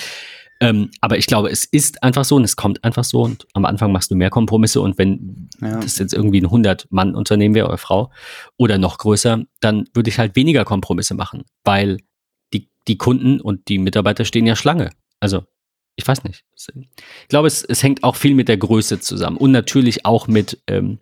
Ähm, 0.60 0.90
aber 1.00 1.18
ich 1.18 1.26
glaube, 1.26 1.50
es 1.50 1.64
ist 1.64 2.02
einfach 2.02 2.24
so 2.24 2.34
und 2.34 2.42
es 2.42 2.56
kommt 2.56 2.82
einfach 2.82 3.04
so 3.04 3.22
und 3.22 3.46
am 3.54 3.64
Anfang 3.64 3.92
machst 3.92 4.10
du 4.10 4.16
mehr 4.16 4.30
Kompromisse 4.30 4.80
und 4.80 4.98
wenn 4.98 5.48
Ja. 5.60 5.78
das 5.78 5.98
jetzt 5.98 6.12
irgendwie 6.12 6.40
ein 6.40 6.48
100-Mann-Unternehmen 6.50 7.54
wäre 7.54 7.68
oder 7.68 7.78
Frau 7.78 8.10
oder 8.56 8.76
noch 8.76 8.98
größer, 8.98 9.44
dann 9.60 9.88
würde 9.94 10.10
ich 10.10 10.18
halt 10.18 10.34
weniger 10.34 10.64
Kompromisse 10.64 11.14
machen, 11.14 11.44
weil 11.64 11.98
die, 12.52 12.68
die 12.88 12.98
Kunden 12.98 13.40
und 13.40 13.68
die 13.68 13.78
Mitarbeiter 13.78 14.24
stehen 14.24 14.46
ja 14.46 14.56
Schlange. 14.56 14.90
Also, 15.20 15.44
ich 15.94 16.06
weiß 16.06 16.24
nicht. 16.24 16.44
Ich 16.56 17.28
glaube, 17.28 17.46
es, 17.48 17.62
es 17.64 17.82
hängt 17.84 18.02
auch 18.02 18.16
viel 18.16 18.34
mit 18.34 18.48
der 18.48 18.56
Größe 18.56 18.98
zusammen 18.98 19.36
und 19.36 19.52
natürlich 19.52 20.06
auch 20.06 20.26
mit, 20.26 20.60
ähm, 20.66 20.98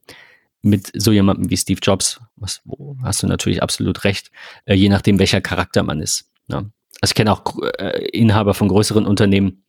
mit 0.66 0.90
so 0.94 1.12
jemandem 1.12 1.50
wie 1.50 1.56
Steve 1.56 1.80
Jobs, 1.82 2.20
was, 2.36 2.62
hast 3.02 3.22
du 3.22 3.26
natürlich 3.26 3.62
absolut 3.62 4.04
recht, 4.04 4.30
äh, 4.64 4.74
je 4.74 4.88
nachdem, 4.88 5.18
welcher 5.18 5.40
Charakter 5.40 5.82
man 5.82 6.00
ist. 6.00 6.30
Ne? 6.48 6.70
Also 7.00 7.12
ich 7.12 7.14
kenne 7.14 7.32
auch 7.32 7.56
äh, 7.78 8.08
Inhaber 8.08 8.54
von 8.54 8.68
größeren 8.68 9.06
Unternehmen, 9.06 9.64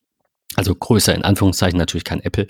also 0.56 0.74
größer 0.74 1.14
in 1.14 1.24
Anführungszeichen 1.24 1.78
natürlich 1.78 2.04
kein 2.04 2.22
Apple, 2.22 2.48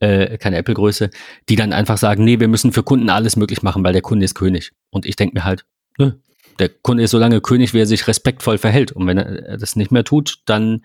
äh, 0.00 0.38
keine 0.38 0.56
Apple-Größe, 0.56 1.10
die 1.48 1.56
dann 1.56 1.72
einfach 1.72 1.98
sagen, 1.98 2.24
nee, 2.24 2.40
wir 2.40 2.48
müssen 2.48 2.72
für 2.72 2.82
Kunden 2.82 3.10
alles 3.10 3.36
möglich 3.36 3.62
machen, 3.62 3.84
weil 3.84 3.92
der 3.92 4.02
Kunde 4.02 4.24
ist 4.24 4.34
König. 4.34 4.72
Und 4.90 5.06
ich 5.06 5.16
denke 5.16 5.34
mir 5.34 5.44
halt, 5.44 5.64
nö, 5.98 6.12
der 6.58 6.70
Kunde 6.70 7.04
ist 7.04 7.10
so 7.10 7.18
lange 7.18 7.40
König, 7.40 7.74
wie 7.74 7.80
er 7.80 7.86
sich 7.86 8.08
respektvoll 8.08 8.58
verhält. 8.58 8.92
Und 8.92 9.06
wenn 9.06 9.18
er 9.18 9.58
das 9.58 9.76
nicht 9.76 9.92
mehr 9.92 10.04
tut, 10.04 10.42
dann 10.46 10.84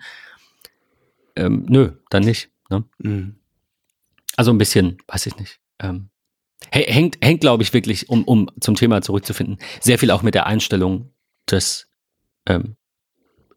ähm, 1.34 1.64
nö, 1.68 1.92
dann 2.10 2.22
nicht. 2.22 2.50
Ne? 2.70 2.84
Mhm. 2.98 3.36
Also 4.36 4.52
ein 4.52 4.58
bisschen, 4.58 4.98
weiß 5.08 5.26
ich 5.26 5.36
nicht. 5.36 5.58
Ähm, 5.78 6.10
hängt, 6.70 7.18
hängt 7.22 7.40
glaube 7.40 7.62
ich, 7.62 7.72
wirklich, 7.72 8.08
um, 8.08 8.24
um 8.24 8.50
zum 8.60 8.74
Thema 8.74 9.02
zurückzufinden, 9.02 9.58
sehr 9.80 9.98
viel 9.98 10.10
auch 10.10 10.22
mit 10.22 10.34
der 10.34 10.46
Einstellung 10.46 11.10
des 11.50 11.88
ähm, 12.46 12.76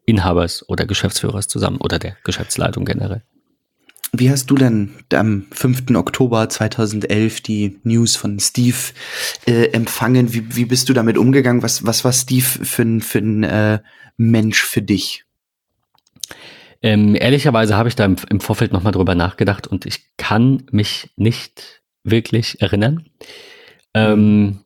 Inhabers 0.06 0.68
oder 0.68 0.86
Geschäftsführers 0.86 1.48
zusammen 1.48 1.78
oder 1.78 1.98
der 1.98 2.16
Geschäftsleitung 2.24 2.84
generell. 2.84 3.22
Wie 4.12 4.30
hast 4.30 4.46
du 4.46 4.54
denn 4.54 4.94
am 5.12 5.46
5. 5.50 5.94
Oktober 5.94 6.48
2011 6.48 7.40
die 7.40 7.80
News 7.82 8.16
von 8.16 8.38
Steve 8.38 8.76
äh, 9.46 9.70
empfangen? 9.72 10.32
Wie, 10.32 10.56
wie 10.56 10.64
bist 10.64 10.88
du 10.88 10.92
damit 10.92 11.18
umgegangen? 11.18 11.62
Was, 11.62 11.84
was 11.84 12.04
war 12.04 12.12
Steve 12.12 12.44
für 12.44 12.82
ein, 12.82 13.00
für 13.00 13.18
ein 13.18 13.42
äh, 13.42 13.80
Mensch 14.16 14.62
für 14.62 14.80
dich? 14.80 15.24
Ähm, 16.82 17.16
ehrlicherweise 17.16 17.76
habe 17.76 17.88
ich 17.88 17.96
da 17.96 18.04
im, 18.04 18.16
im 18.30 18.40
Vorfeld 18.40 18.72
nochmal 18.72 18.92
drüber 18.92 19.14
nachgedacht 19.14 19.66
und 19.66 19.86
ich 19.86 20.16
kann 20.16 20.64
mich 20.70 21.10
nicht 21.16 21.82
wirklich 22.06 22.60
erinnern. 22.62 23.04
Ähm, 23.94 24.60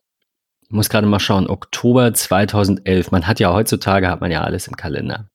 muss 0.69 0.89
gerade 0.89 1.07
mal 1.07 1.19
schauen, 1.19 1.47
Oktober 1.47 2.13
2011. 2.13 3.11
Man 3.11 3.27
hat 3.27 3.39
ja 3.39 3.53
heutzutage, 3.53 4.09
hat 4.09 4.21
man 4.21 4.31
ja 4.31 4.41
alles 4.41 4.67
im 4.67 4.75
Kalender. 4.75 5.29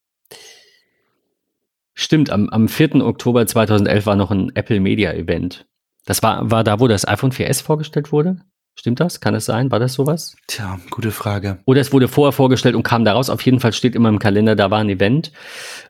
Stimmt, 1.95 2.31
am, 2.31 2.49
am 2.51 2.69
4. 2.69 2.97
Oktober 2.97 3.47
2011 3.47 4.07
war 4.07 4.17
noch 4.17 4.31
ein 4.31 4.53
Apple 4.55 4.81
Media 4.81 5.13
Event. 5.13 5.67
Das 6.05 6.23
war, 6.23 6.51
war 6.51 6.63
da, 6.63 6.79
wo 6.79 6.89
das 6.89 7.07
iPhone 7.07 7.33
4S 7.33 7.63
vorgestellt 7.63 8.13
wurde? 8.13 8.43
Stimmt 8.79 9.01
das? 9.01 9.21
Kann 9.21 9.35
es 9.35 9.47
sein? 9.47 9.71
War 9.71 9.81
das 9.81 9.95
sowas? 9.95 10.37
Tja, 10.47 10.79
gute 10.91 11.11
Frage. 11.11 11.59
Oder 11.65 11.81
es 11.81 11.93
wurde 11.93 12.09
vorher 12.09 12.33
vorgestellt 12.33 12.75
und 12.75 12.83
kam 12.83 13.05
da 13.05 13.15
raus. 13.15 13.31
Auf 13.31 13.41
jeden 13.41 13.61
Fall 13.61 13.73
steht 13.73 13.95
immer 13.95 14.11
im 14.11 14.19
Kalender, 14.19 14.55
da 14.55 14.71
war 14.71 14.81
ein 14.81 14.91
Event. 14.91 15.33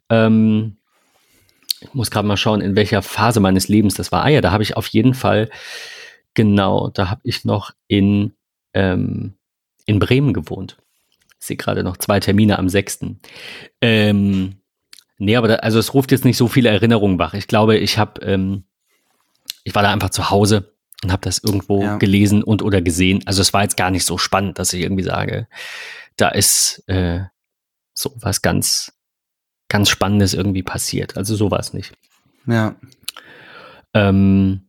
Ähm, 0.08 0.76
ich 1.80 1.92
muss 1.92 2.10
gerade 2.10 2.28
mal 2.28 2.36
schauen, 2.36 2.60
in 2.60 2.76
welcher 2.76 3.02
Phase 3.02 3.40
meines 3.40 3.68
Lebens 3.68 3.94
das 3.94 4.12
war. 4.12 4.24
Ah 4.24 4.28
ja, 4.28 4.40
da 4.40 4.52
habe 4.52 4.62
ich 4.62 4.76
auf 4.76 4.86
jeden 4.86 5.14
Fall, 5.14 5.50
genau, 6.36 6.90
da 6.90 7.10
habe 7.10 7.20
ich 7.24 7.44
noch 7.44 7.72
in, 7.88 8.32
ähm, 8.74 9.34
in 9.86 9.98
Bremen 9.98 10.32
gewohnt. 10.32 10.76
Ich 11.40 11.46
sehe 11.46 11.56
gerade 11.56 11.82
noch 11.82 11.96
zwei 11.96 12.20
Termine 12.20 12.58
am 12.60 12.68
6. 12.68 13.00
Ähm, 13.80 14.56
nee, 15.18 15.34
aber 15.34 15.48
da, 15.48 15.54
also 15.56 15.80
es 15.80 15.92
ruft 15.94 16.12
jetzt 16.12 16.24
nicht 16.24 16.36
so 16.36 16.46
viele 16.46 16.68
Erinnerungen 16.68 17.18
wach. 17.18 17.34
Ich 17.34 17.48
glaube, 17.48 17.76
ich 17.76 17.98
habe, 17.98 18.20
ähm, 18.22 18.64
ich 19.64 19.74
war 19.74 19.82
da 19.82 19.90
einfach 19.92 20.10
zu 20.10 20.30
Hause 20.30 20.72
und 21.02 21.10
habe 21.12 21.22
das 21.22 21.42
irgendwo 21.42 21.82
Ja. 21.82 21.96
gelesen 21.98 22.42
und 22.44 22.62
oder 22.62 22.80
gesehen. 22.80 23.22
Also 23.26 23.42
es 23.42 23.52
war 23.52 23.62
jetzt 23.62 23.76
gar 23.76 23.90
nicht 23.90 24.04
so 24.04 24.18
spannend, 24.18 24.58
dass 24.58 24.72
ich 24.72 24.82
irgendwie 24.82 25.02
sage, 25.02 25.48
da 26.16 26.28
ist 26.28 26.82
äh, 26.88 27.20
so 27.94 28.12
was 28.16 28.42
ganz, 28.42 28.92
ganz 29.68 29.88
Spannendes 29.88 30.34
irgendwie 30.34 30.62
passiert. 30.62 31.16
Also 31.16 31.34
so 31.34 31.50
war 31.50 31.58
es 31.60 31.72
nicht. 31.72 31.92
Ja. 32.46 32.76
Ähm, 33.94 34.62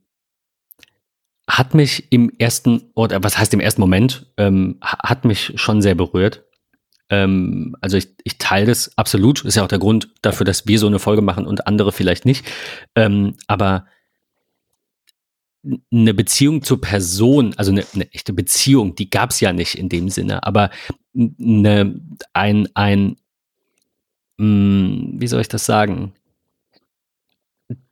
hat 1.48 1.74
mich 1.74 2.12
im 2.12 2.30
ersten, 2.38 2.90
oder 2.94 3.22
was 3.22 3.38
heißt 3.38 3.54
im 3.54 3.60
ersten 3.60 3.80
Moment, 3.80 4.26
ähm, 4.36 4.78
ha- 4.82 4.98
hat 5.08 5.24
mich 5.24 5.52
schon 5.56 5.80
sehr 5.82 5.94
berührt. 5.94 6.44
Ähm, 7.10 7.74
also 7.80 7.96
ich, 7.96 8.08
ich 8.24 8.36
teile 8.38 8.66
das 8.66 8.96
absolut. 8.98 9.44
Ist 9.44 9.56
ja 9.56 9.64
auch 9.64 9.68
der 9.68 9.78
Grund 9.78 10.10
dafür, 10.20 10.44
dass 10.44 10.66
wir 10.66 10.78
so 10.78 10.86
eine 10.86 10.98
Folge 10.98 11.22
machen 11.22 11.46
und 11.46 11.66
andere 11.66 11.90
vielleicht 11.92 12.26
nicht. 12.26 12.44
Ähm, 12.94 13.34
aber 13.46 13.86
eine 15.90 16.14
Beziehung 16.14 16.62
zur 16.62 16.80
Person, 16.80 17.54
also 17.56 17.72
eine, 17.72 17.84
eine 17.94 18.12
echte 18.12 18.32
Beziehung, 18.32 18.94
die 18.94 19.10
gab 19.10 19.30
es 19.30 19.40
ja 19.40 19.52
nicht 19.52 19.74
in 19.74 19.88
dem 19.88 20.08
Sinne, 20.08 20.42
aber 20.44 20.70
eine, 21.14 22.00
ein, 22.32 22.68
ein, 22.74 23.16
mh, 24.36 25.20
wie 25.20 25.26
soll 25.26 25.40
ich 25.40 25.48
das 25.48 25.64
sagen? 25.66 26.12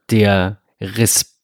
Der 0.09 0.61
Respekt, 0.79 1.36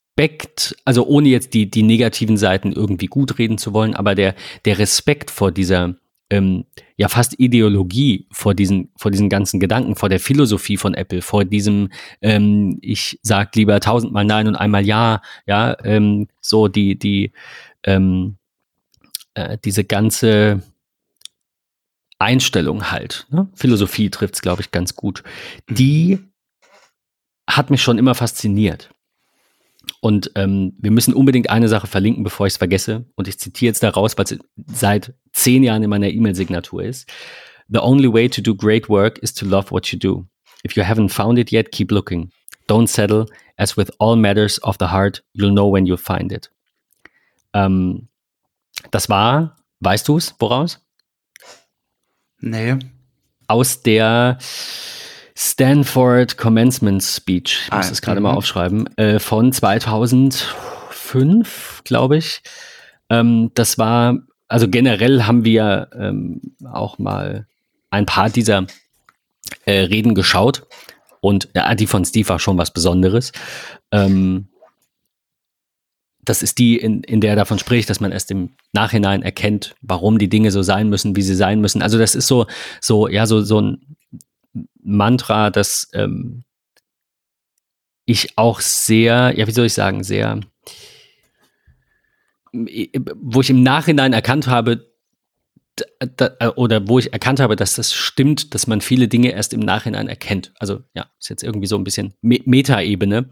also 0.84 1.06
ohne 1.06 1.28
jetzt 1.28 1.54
die, 1.54 1.70
die 1.70 1.82
negativen 1.82 2.36
Seiten 2.36 2.72
irgendwie 2.72 3.06
gut 3.06 3.38
reden 3.38 3.58
zu 3.58 3.72
wollen, 3.72 3.94
aber 3.94 4.14
der, 4.14 4.34
der 4.64 4.78
Respekt 4.78 5.30
vor 5.30 5.50
dieser, 5.50 5.96
ähm, 6.30 6.64
ja 6.96 7.08
fast 7.08 7.38
Ideologie 7.38 8.26
vor 8.30 8.54
diesen, 8.54 8.92
vor 8.96 9.10
diesen 9.10 9.28
ganzen 9.28 9.60
Gedanken, 9.60 9.96
vor 9.96 10.08
der 10.08 10.20
Philosophie 10.20 10.76
von 10.76 10.94
Apple, 10.94 11.22
vor 11.22 11.44
diesem, 11.44 11.90
ähm, 12.22 12.78
ich 12.80 13.18
sag 13.22 13.54
lieber 13.56 13.80
tausendmal 13.80 14.24
Nein 14.24 14.48
und 14.48 14.56
einmal 14.56 14.86
Ja, 14.86 15.20
ja, 15.46 15.76
ähm, 15.84 16.28
so 16.40 16.68
die, 16.68 16.98
die, 16.98 17.32
ähm, 17.82 18.36
äh, 19.34 19.58
diese 19.64 19.84
ganze 19.84 20.62
Einstellung 22.18 22.90
halt, 22.90 23.26
ne? 23.30 23.48
Philosophie 23.54 24.08
trifft 24.08 24.34
es, 24.34 24.42
glaube 24.42 24.62
ich, 24.62 24.70
ganz 24.70 24.94
gut. 24.94 25.24
Die 25.68 26.20
hat 27.48 27.70
mich 27.70 27.82
schon 27.82 27.98
immer 27.98 28.14
fasziniert. 28.14 28.93
Und 30.04 30.30
ähm, 30.34 30.74
wir 30.78 30.90
müssen 30.90 31.14
unbedingt 31.14 31.48
eine 31.48 31.66
Sache 31.66 31.86
verlinken, 31.86 32.24
bevor 32.24 32.46
ich 32.46 32.52
es 32.52 32.58
vergesse. 32.58 33.06
Und 33.14 33.26
ich 33.26 33.38
zitiere 33.38 33.70
jetzt 33.70 33.82
daraus, 33.82 34.18
weil 34.18 34.26
es 34.26 34.38
seit 34.66 35.14
zehn 35.32 35.62
Jahren 35.62 35.82
in 35.82 35.88
meiner 35.88 36.10
E-Mail-Signatur 36.10 36.82
ist. 36.82 37.10
The 37.70 37.78
only 37.78 38.12
way 38.12 38.28
to 38.28 38.42
do 38.42 38.54
great 38.54 38.90
work 38.90 39.16
is 39.20 39.32
to 39.32 39.46
love 39.46 39.70
what 39.70 39.86
you 39.86 39.98
do. 39.98 40.26
If 40.62 40.76
you 40.76 40.82
haven't 40.82 41.08
found 41.08 41.38
it 41.38 41.50
yet, 41.50 41.72
keep 41.72 41.90
looking. 41.90 42.30
Don't 42.68 42.86
settle. 42.86 43.24
As 43.56 43.78
with 43.78 43.90
all 43.98 44.14
matters 44.14 44.62
of 44.62 44.76
the 44.78 44.88
heart, 44.88 45.24
you'll 45.32 45.54
know 45.54 45.72
when 45.72 45.86
you'll 45.86 45.96
find 45.96 46.32
it. 46.32 46.50
Ähm, 47.54 48.08
das 48.90 49.08
war, 49.08 49.56
weißt 49.80 50.06
du 50.06 50.18
es, 50.18 50.34
woraus? 50.38 50.84
Nee. 52.40 52.76
aus 53.46 53.82
der 53.82 54.38
Stanford 55.36 56.36
Commencement 56.36 57.02
Speech, 57.02 57.62
ich 57.64 57.72
muss 57.72 57.86
Ah, 57.86 57.88
das 57.88 58.02
gerade 58.02 58.20
mal 58.20 58.32
mhm. 58.32 58.38
aufschreiben, 58.38 58.96
äh, 58.96 59.18
von 59.18 59.52
2005, 59.52 61.82
glaube 61.84 62.18
ich. 62.18 62.42
Ähm, 63.10 63.50
das 63.54 63.78
war, 63.78 64.18
also 64.48 64.68
generell 64.68 65.24
haben 65.24 65.44
wir 65.44 65.88
ähm, 65.98 66.40
auch 66.64 66.98
mal 66.98 67.46
ein 67.90 68.06
paar 68.06 68.30
dieser 68.30 68.66
äh, 69.64 69.80
Reden 69.80 70.14
geschaut 70.14 70.66
und 71.20 71.48
ja, 71.54 71.74
die 71.74 71.86
von 71.86 72.04
Steve 72.04 72.28
war 72.28 72.38
schon 72.38 72.58
was 72.58 72.70
Besonderes. 72.70 73.32
Ähm, 73.90 74.48
das 76.24 76.42
ist 76.42 76.58
die, 76.58 76.76
in, 76.76 77.02
in 77.02 77.20
der 77.20 77.30
er 77.30 77.36
davon 77.36 77.58
spricht, 77.58 77.90
dass 77.90 78.00
man 78.00 78.12
erst 78.12 78.30
im 78.30 78.50
Nachhinein 78.72 79.22
erkennt, 79.22 79.74
warum 79.82 80.18
die 80.18 80.28
Dinge 80.28 80.50
so 80.50 80.62
sein 80.62 80.88
müssen, 80.88 81.16
wie 81.16 81.22
sie 81.22 81.34
sein 81.34 81.60
müssen. 81.60 81.82
Also 81.82 81.98
das 81.98 82.14
ist 82.14 82.26
so, 82.26 82.46
so, 82.80 83.08
ja, 83.08 83.26
so, 83.26 83.42
so 83.42 83.60
ein 83.60 83.96
Mantra, 84.84 85.50
das 85.50 85.88
ähm, 85.92 86.44
ich 88.04 88.36
auch 88.36 88.60
sehr, 88.60 89.32
ja, 89.36 89.46
wie 89.46 89.52
soll 89.52 89.66
ich 89.66 89.74
sagen, 89.74 90.04
sehr, 90.04 90.40
wo 92.52 93.40
ich 93.40 93.50
im 93.50 93.62
Nachhinein 93.62 94.12
erkannt 94.12 94.46
habe, 94.46 94.93
da, 95.98 96.30
äh, 96.38 96.48
oder 96.48 96.86
wo 96.86 96.98
ich 96.98 97.12
erkannt 97.12 97.40
habe, 97.40 97.56
dass 97.56 97.74
das 97.74 97.92
stimmt, 97.92 98.54
dass 98.54 98.66
man 98.66 98.80
viele 98.80 99.08
Dinge 99.08 99.32
erst 99.32 99.52
im 99.52 99.60
Nachhinein 99.60 100.08
erkennt. 100.08 100.52
Also 100.58 100.80
ja, 100.94 101.06
ist 101.18 101.30
jetzt 101.30 101.42
irgendwie 101.42 101.66
so 101.66 101.76
ein 101.76 101.84
bisschen 101.84 102.14
Me 102.20 102.38
Meta-Ebene. 102.44 103.28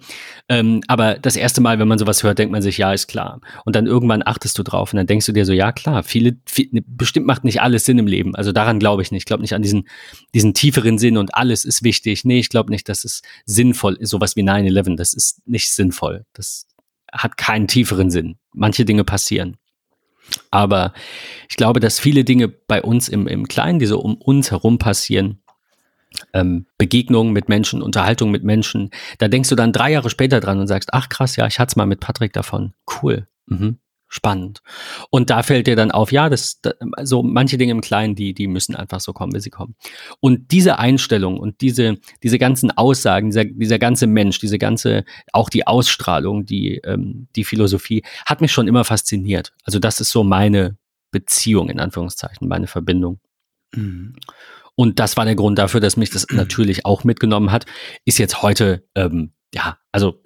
Ähm, 0.49 0.83
aber 0.89 1.19
das 1.19 1.37
erste 1.37 1.61
Mal, 1.61 1.79
wenn 1.79 1.87
man 1.87 1.99
sowas 1.99 2.23
hört, 2.23 2.39
denkt 2.39 2.51
man 2.51 2.63
sich, 2.63 2.79
ja, 2.79 2.93
ist 2.93 3.07
klar. 3.07 3.41
Und 3.65 3.77
dann 3.77 3.87
irgendwann 3.87 4.23
achtest 4.25 4.59
du 4.59 4.65
drauf 4.65 4.93
und 4.93 4.97
dann 4.97 5.07
denkst 5.07 5.27
du 5.27 5.33
dir 5.33 5.45
so, 5.45 5.53
ja, 5.53 5.71
klar, 5.71 6.03
viele, 6.03 6.37
viel, 6.47 6.69
ne, 6.73 6.83
bestimmt 6.85 7.27
macht 7.27 7.45
nicht 7.45 7.63
alles 7.63 7.85
Sinn 7.85 7.99
im 7.99 8.07
Leben. 8.07 8.35
Also 8.35 8.51
daran 8.51 8.81
glaube 8.81 9.03
ich 9.03 9.13
nicht. 9.13 9.23
Ich 9.23 9.27
glaube 9.27 9.43
nicht 9.43 9.55
an 9.55 9.63
diesen, 9.63 9.89
diesen 10.35 10.53
tieferen 10.55 10.99
Sinn 10.99 11.19
und 11.19 11.35
alles 11.35 11.65
ist 11.65 11.85
wichtig. 11.85 12.25
Nee, 12.25 12.41
ich 12.41 12.49
glaube 12.49 12.71
nicht, 12.71 12.89
dass 12.89 13.05
es 13.05 13.23
sinnvoll 13.45 13.95
ist. 13.95 14.11
Sowas 14.11 14.35
wie 14.35 14.43
9-11, 14.43 14.97
das 14.97 15.15
ist 15.15 15.47
nicht 15.47 15.73
sinnvoll. 15.73 16.25
Das 16.33 16.67
hat 17.13 17.37
keinen 17.37 17.69
tieferen 17.69 18.11
Sinn. 18.11 18.37
Manche 18.53 18.85
Dinge 18.85 19.05
passieren. 19.05 19.59
Aber 20.51 20.93
ich 21.49 21.57
glaube, 21.57 21.81
dass 21.81 22.01
viele 22.01 22.25
Dinge 22.25 22.49
bei 22.49 22.83
uns 22.83 23.09
im, 23.09 23.27
im 23.27 23.49
Kleinen, 23.49 23.79
die 23.79 23.87
so 23.87 24.01
um 24.01 24.17
uns 24.17 24.51
herum 24.51 24.79
passieren, 24.79 25.43
ähm, 26.35 26.67
Begegnungen 26.79 27.33
mit 27.33 27.49
Menschen, 27.49 27.83
Unterhaltung 27.83 28.31
mit 28.31 28.45
Menschen, 28.45 28.91
da 29.19 29.29
denkst 29.29 29.49
du 29.49 29.55
dann 29.55 29.73
drei 29.73 29.93
Jahre 29.93 30.11
später 30.11 30.41
dran 30.41 30.61
und 30.61 30.67
sagst, 30.67 30.91
ach 30.93 31.09
krass, 31.09 31.37
ja, 31.37 31.47
ich 31.47 31.59
hatte 31.59 31.73
es 31.73 31.77
mal 31.77 31.87
mit 31.87 32.01
Patrick 32.01 32.33
davon. 32.33 32.75
Cool. 32.87 33.27
Mhm 33.47 33.79
spannend. 34.13 34.61
Und 35.09 35.31
da 35.31 35.43
fällt 35.43 35.67
dir 35.67 35.75
dann 35.75 35.91
auf, 35.91 36.13
ja, 36.13 36.29
das, 36.29 36.61
so 36.63 36.71
also 36.93 37.23
manche 37.23 37.57
Dinge 37.57 37.73
im 37.73 37.81
Kleinen, 37.81 38.15
die, 38.15 38.35
die 38.35 38.47
müssen 38.47 38.77
einfach 38.77 39.01
so 39.01 39.15
kommen, 39.15 39.35
wie 39.35 39.41
sie 39.41 39.49
kommen. 39.49 39.75
Und 40.21 40.53
diese 40.53 40.79
Einstellung 40.79 41.41
und 41.41 41.63
diese, 41.63 41.97
diese 42.23 42.39
ganzen 42.39 42.71
Aussagen, 42.71 43.31
dieser, 43.31 43.47
dieser 43.47 43.79
ganze 43.79 44.07
Mensch, 44.07 44.39
diese 44.39 44.59
ganze, 44.59 45.05
auch 45.33 45.49
die 45.49 45.67
Ausstrahlung, 45.67 46.45
die, 46.45 46.77
ähm, 46.85 47.29
die 47.37 47.45
Philosophie, 47.45 48.03
hat 48.27 48.43
mich 48.43 48.53
schon 48.53 48.69
immer 48.69 48.85
fasziniert. 48.85 49.55
Also 49.65 49.79
das 49.79 49.99
ist 49.99 50.11
so 50.11 50.23
meine 50.23 50.77
Beziehung, 51.11 51.71
in 51.71 51.81
Anführungszeichen, 51.81 52.49
meine 52.49 52.67
Verbindung. 52.67 53.19
Mhm. 53.75 54.17
Und 54.75 54.99
das 54.99 55.17
war 55.17 55.25
der 55.25 55.37
Grund 55.37 55.59
dafür, 55.59 55.81
dass 55.81 55.97
mich 55.97 56.11
das 56.11 56.27
natürlich 56.31 56.85
auch 56.85 57.05
mitgenommen 57.05 57.51
hat. 57.51 57.65
Ist 58.05 58.19
jetzt 58.19 58.43
heute, 58.43 58.87
ähm, 58.95 59.33
ja, 59.55 59.79
also 59.91 60.21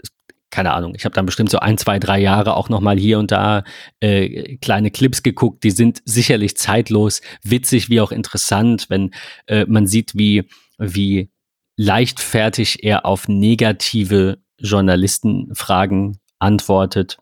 keine 0.57 0.73
Ahnung, 0.73 0.95
ich 0.97 1.05
habe 1.05 1.15
dann 1.15 1.27
bestimmt 1.27 1.51
so 1.51 1.59
ein, 1.59 1.77
zwei, 1.77 1.99
drei 1.99 2.19
Jahre 2.19 2.57
auch 2.57 2.71
nochmal 2.71 2.99
hier 2.99 3.19
und 3.19 3.31
da 3.31 3.63
äh, 4.01 4.57
kleine 4.57 4.91
Clips 4.91 5.23
geguckt, 5.23 5.65
die 5.65 5.71
sind 5.71 6.01
sicherlich 6.07 6.57
zeitlos, 6.57 7.21
witzig 7.43 7.91
wie 7.91 8.01
auch 8.01 8.11
interessant, 8.11 8.87
wenn 8.89 9.11
äh, 9.49 9.67
man 9.67 9.87
sieht, 9.87 10.15
wie, 10.15 10.49
wie 10.79 11.31
leichtfertig 11.77 12.85
er 12.85 13.05
auf 13.05 13.29
negative 13.29 14.39
Journalistenfragen 14.59 16.21
antwortet. 16.39 17.19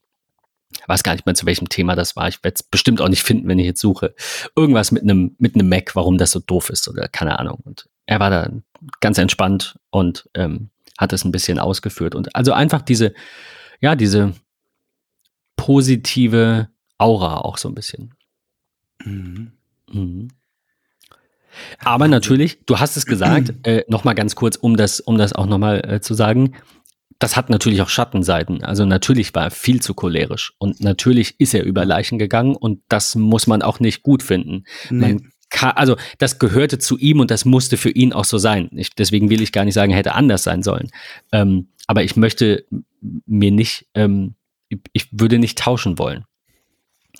Ich 0.70 0.88
weiß 0.88 1.02
gar 1.02 1.14
nicht 1.14 1.26
mehr, 1.26 1.34
zu 1.34 1.46
welchem 1.46 1.68
Thema 1.68 1.96
das 1.96 2.14
war. 2.14 2.28
Ich 2.28 2.44
werde 2.44 2.54
es 2.54 2.62
bestimmt 2.62 3.00
auch 3.00 3.08
nicht 3.08 3.24
finden, 3.24 3.48
wenn 3.48 3.58
ich 3.58 3.66
jetzt 3.66 3.80
suche. 3.80 4.14
Irgendwas 4.54 4.92
mit 4.92 5.02
einem 5.02 5.34
mit 5.38 5.60
Mac, 5.60 5.96
warum 5.96 6.18
das 6.18 6.30
so 6.30 6.38
doof 6.38 6.70
ist 6.70 6.86
oder 6.86 7.08
keine 7.08 7.36
Ahnung. 7.40 7.58
Und 7.64 7.88
er 8.06 8.20
war 8.20 8.30
da 8.30 8.48
ganz 9.00 9.18
entspannt 9.18 9.76
und 9.90 10.30
ähm, 10.34 10.70
hat 10.98 11.12
es 11.12 11.24
ein 11.24 11.32
bisschen 11.32 11.58
ausgeführt. 11.58 12.14
Und 12.14 12.34
also 12.34 12.52
einfach 12.52 12.82
diese, 12.82 13.14
ja, 13.80 13.94
diese 13.96 14.32
positive 15.56 16.68
Aura 16.98 17.38
auch 17.38 17.58
so 17.58 17.68
ein 17.68 17.74
bisschen. 17.74 18.14
Mhm. 19.04 19.52
Mhm. 19.90 20.28
Aber 21.78 22.08
natürlich, 22.08 22.64
du 22.66 22.78
hast 22.78 22.96
es 22.96 23.06
gesagt, 23.06 23.54
äh, 23.66 23.84
nochmal 23.88 24.14
ganz 24.14 24.34
kurz, 24.34 24.56
um 24.56 24.76
das, 24.76 25.00
um 25.00 25.18
das 25.18 25.32
auch 25.32 25.46
nochmal 25.46 25.84
äh, 25.88 26.00
zu 26.00 26.14
sagen, 26.14 26.54
das 27.18 27.36
hat 27.36 27.48
natürlich 27.48 27.80
auch 27.80 27.88
Schattenseiten. 27.88 28.64
Also 28.64 28.84
natürlich 28.84 29.34
war 29.34 29.44
er 29.44 29.50
viel 29.50 29.80
zu 29.80 29.94
cholerisch 29.94 30.52
und 30.58 30.80
natürlich 30.80 31.38
ist 31.38 31.54
er 31.54 31.64
über 31.64 31.84
Leichen 31.84 32.18
gegangen 32.18 32.56
und 32.56 32.82
das 32.88 33.14
muss 33.14 33.46
man 33.46 33.62
auch 33.62 33.80
nicht 33.80 34.02
gut 34.02 34.22
finden. 34.22 34.64
Nee. 34.90 35.00
Man 35.00 35.30
also 35.62 35.96
das 36.18 36.38
gehörte 36.38 36.78
zu 36.78 36.98
ihm 36.98 37.20
und 37.20 37.30
das 37.30 37.44
musste 37.44 37.76
für 37.76 37.90
ihn 37.90 38.12
auch 38.12 38.24
so 38.24 38.38
sein. 38.38 38.70
Ich, 38.72 38.90
deswegen 38.90 39.30
will 39.30 39.42
ich 39.42 39.52
gar 39.52 39.64
nicht 39.64 39.74
sagen, 39.74 39.92
hätte 39.92 40.14
anders 40.14 40.42
sein 40.42 40.62
sollen. 40.62 40.90
Ähm, 41.32 41.68
aber 41.86 42.02
ich 42.02 42.16
möchte 42.16 42.64
mir 43.00 43.50
nicht, 43.50 43.86
ähm, 43.94 44.34
ich 44.92 45.08
würde 45.12 45.38
nicht 45.38 45.58
tauschen 45.58 45.98
wollen. 45.98 46.24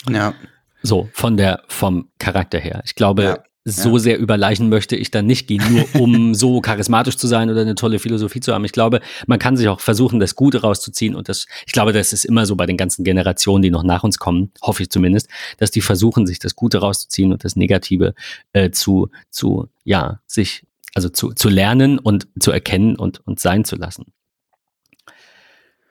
Ja. 0.08 0.34
So, 0.82 1.08
von 1.12 1.36
der, 1.36 1.62
vom 1.68 2.10
Charakter 2.18 2.58
her. 2.58 2.82
Ich 2.84 2.94
glaube, 2.94 3.22
ja 3.22 3.44
so 3.64 3.92
ja. 3.92 3.98
sehr 3.98 4.18
über 4.18 4.36
Leichen 4.36 4.68
möchte 4.68 4.94
ich 4.94 5.10
dann 5.10 5.26
nicht 5.26 5.46
gehen, 5.46 5.62
nur 5.70 6.00
um 6.00 6.34
so 6.34 6.60
charismatisch 6.60 7.16
zu 7.16 7.26
sein 7.26 7.50
oder 7.50 7.62
eine 7.62 7.74
tolle 7.74 7.98
Philosophie 7.98 8.40
zu 8.40 8.52
haben. 8.52 8.64
Ich 8.64 8.72
glaube, 8.72 9.00
man 9.26 9.38
kann 9.38 9.56
sich 9.56 9.68
auch 9.68 9.80
versuchen, 9.80 10.20
das 10.20 10.34
Gute 10.34 10.60
rauszuziehen 10.60 11.14
und 11.14 11.28
das, 11.30 11.46
ich 11.66 11.72
glaube, 11.72 11.94
das 11.94 12.12
ist 12.12 12.26
immer 12.26 12.44
so 12.44 12.56
bei 12.56 12.66
den 12.66 12.76
ganzen 12.76 13.04
Generationen, 13.04 13.62
die 13.62 13.70
noch 13.70 13.82
nach 13.82 14.04
uns 14.04 14.18
kommen, 14.18 14.52
hoffe 14.60 14.82
ich 14.82 14.90
zumindest, 14.90 15.28
dass 15.56 15.70
die 15.70 15.80
versuchen, 15.80 16.26
sich 16.26 16.38
das 16.38 16.56
Gute 16.56 16.78
rauszuziehen 16.78 17.32
und 17.32 17.44
das 17.44 17.56
Negative 17.56 18.14
äh, 18.52 18.70
zu, 18.70 19.08
zu, 19.30 19.68
ja, 19.84 20.20
sich, 20.26 20.66
also 20.94 21.08
zu, 21.08 21.32
zu 21.32 21.48
lernen 21.48 21.98
und 21.98 22.28
zu 22.38 22.50
erkennen 22.50 22.96
und, 22.96 23.26
und 23.26 23.40
sein 23.40 23.64
zu 23.64 23.76
lassen. 23.76 24.12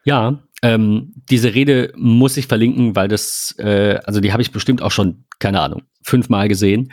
Ja, 0.05 0.43
ähm, 0.61 1.13
diese 1.29 1.53
Rede 1.53 1.91
muss 1.95 2.37
ich 2.37 2.47
verlinken, 2.47 2.95
weil 2.95 3.07
das, 3.07 3.55
äh, 3.57 3.99
also 4.05 4.21
die 4.21 4.31
habe 4.31 4.41
ich 4.41 4.51
bestimmt 4.51 4.81
auch 4.81 4.91
schon, 4.91 5.25
keine 5.39 5.59
Ahnung, 5.59 5.83
fünfmal 6.03 6.47
gesehen. 6.47 6.91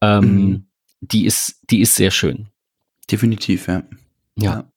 Ähm, 0.00 0.44
mhm. 0.44 0.66
Die 1.00 1.26
ist, 1.26 1.60
die 1.70 1.80
ist 1.80 1.94
sehr 1.94 2.10
schön. 2.10 2.48
Definitiv, 3.10 3.68
ja. 3.68 3.82
Ja. 4.36 4.44
ja. 4.44 4.72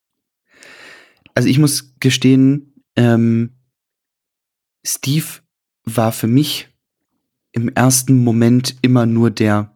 Also 1.34 1.50
ich 1.50 1.60
muss 1.60 1.96
gestehen, 2.00 2.74
ähm, 2.96 3.54
Steve 4.86 5.26
war 5.86 6.12
für 6.12 6.28
mich 6.28 6.68
im 7.52 7.70
ersten 7.70 8.24
Moment 8.24 8.76
immer 8.82 9.06
nur 9.06 9.32
der, 9.32 9.76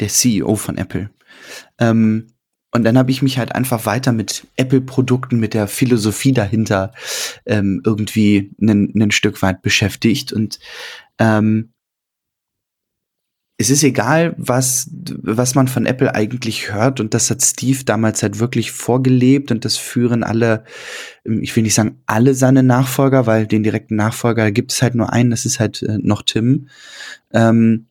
der 0.00 0.08
CEO 0.08 0.56
von 0.56 0.78
Apple. 0.78 1.10
Ähm, 1.78 2.28
und 2.74 2.84
dann 2.84 2.96
habe 2.96 3.10
ich 3.10 3.20
mich 3.20 3.36
halt 3.36 3.54
einfach 3.54 3.84
weiter 3.84 4.12
mit 4.12 4.46
Apple-Produkten, 4.56 5.38
mit 5.38 5.52
der 5.52 5.68
Philosophie 5.68 6.32
dahinter 6.32 6.92
ähm, 7.44 7.82
irgendwie 7.84 8.50
ein 8.62 9.10
Stück 9.10 9.42
weit 9.42 9.60
beschäftigt. 9.60 10.32
Und 10.32 10.58
ähm, 11.18 11.72
es 13.58 13.70
ist 13.70 13.84
egal, 13.84 14.34
was, 14.38 14.90
was 14.92 15.54
man 15.54 15.68
von 15.68 15.86
Apple 15.86 16.14
eigentlich 16.14 16.72
hört. 16.72 17.00
Und 17.00 17.14
das 17.14 17.30
hat 17.30 17.42
Steve 17.42 17.84
damals 17.84 18.22
halt 18.22 18.40
wirklich 18.40 18.72
vorgelebt. 18.72 19.50
Und 19.50 19.64
das 19.64 19.76
führen 19.76 20.24
alle, 20.24 20.64
ich 21.24 21.54
will 21.54 21.62
nicht 21.62 21.74
sagen 21.74 22.02
alle 22.06 22.34
seine 22.34 22.62
Nachfolger, 22.62 23.26
weil 23.26 23.46
den 23.46 23.62
direkten 23.62 23.96
Nachfolger 23.96 24.50
gibt 24.50 24.72
es 24.72 24.82
halt 24.82 24.94
nur 24.94 25.12
einen, 25.12 25.30
das 25.30 25.46
ist 25.46 25.60
halt 25.60 25.82
äh, 25.82 25.98
noch 25.98 26.22
Tim. 26.22 26.68
Ähm, 27.32 27.86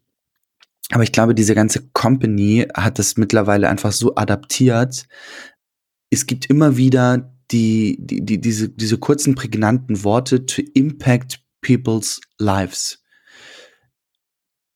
aber 0.92 1.04
ich 1.04 1.14
glaube, 1.14 1.36
diese 1.36 1.56
ganze 1.56 1.88
Company 1.94 2.68
hat 2.74 3.00
das 3.00 3.16
mittlerweile 3.16 3.70
einfach 3.70 3.94
so 3.94 4.16
adaptiert. 4.16 5.08
Es 6.10 6.26
gibt 6.26 6.48
immer 6.48 6.76
wieder 6.76 7.34
die, 7.52 7.98
die, 8.00 8.26
die, 8.26 8.42
diese, 8.42 8.70
diese 8.70 8.98
kurzen, 8.98 9.36
prägnanten 9.36 10.04
Worte 10.04 10.46
to 10.46 10.62
impact 10.74 11.40
people's 11.62 12.20
lives. 12.40 13.01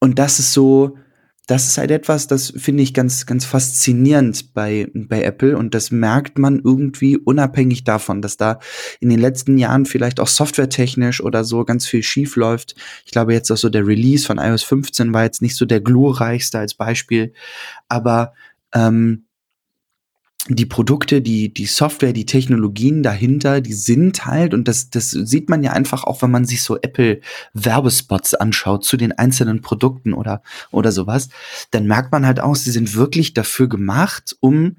Und 0.06 0.20
das 0.20 0.38
ist 0.38 0.54
so, 0.54 1.00
das 1.48 1.66
ist 1.66 1.80
halt 1.80 1.90
etwas, 1.90 2.28
das 2.28 2.54
finde 2.56 2.84
ich 2.84 2.94
ganz, 2.94 3.26
ganz 3.26 3.44
faszinierend 3.44 4.54
bei, 4.54 4.88
bei 4.94 5.24
Apple 5.24 5.58
und 5.58 5.74
das 5.74 5.90
merkt 5.90 6.38
man 6.38 6.62
irgendwie 6.64 7.18
unabhängig 7.18 7.86
davon, 7.86 8.22
dass 8.22 8.38
da 8.38 8.60
in 9.00 9.10
den 9.10 9.20
letzten 9.20 9.58
Jahren 9.58 9.88
vielleicht 9.88 10.20
auch 10.20 10.28
softwaretechnisch 10.28 11.22
oder 11.22 11.44
so 11.44 11.66
ganz 11.66 11.88
viel 11.88 12.04
schief 12.04 12.36
läuft. 12.36 12.76
Ich 13.04 13.14
glaube 13.14 13.34
jetzt 13.34 13.50
auch 13.50 13.58
so 13.58 13.70
der 13.70 13.88
Release 13.88 14.28
von 14.28 14.38
iOS 14.38 14.62
15 14.62 15.12
war 15.12 15.24
jetzt 15.24 15.42
nicht 15.42 15.56
so 15.56 15.66
der 15.66 15.82
glorreichste 15.82 16.60
als 16.60 16.76
Beispiel, 16.76 17.34
aber 17.88 18.36
ähm, 18.76 19.26
die 20.48 20.66
Produkte, 20.66 21.22
die, 21.22 21.52
die 21.52 21.66
Software, 21.66 22.14
die 22.14 22.28
Technologien 22.28 23.02
dahinter, 23.02 23.62
die 23.62 23.74
sind 23.74 24.26
halt, 24.26 24.54
und 24.54 24.68
das, 24.68 24.92
das 24.92 25.10
sieht 25.10 25.50
man 25.50 25.64
ja 25.64 25.72
einfach 25.72 26.04
auch, 26.04 26.22
wenn 26.22 26.30
man 26.30 26.46
sich 26.46 26.62
so 26.62 26.78
Apple-Werbespots 26.78 28.36
anschaut 28.36 28.86
zu 28.86 28.96
den 28.96 29.12
einzelnen 29.12 29.62
Produkten 29.62 30.14
oder, 30.14 30.44
oder 30.72 30.92
sowas, 30.92 31.30
dann 31.72 31.88
merkt 31.88 32.12
man 32.12 32.28
halt 32.28 32.40
auch, 32.40 32.56
sie 32.56 32.72
sind 32.72 32.94
wirklich 32.94 33.34
dafür 33.34 33.68
gemacht, 33.68 34.36
um 34.40 34.78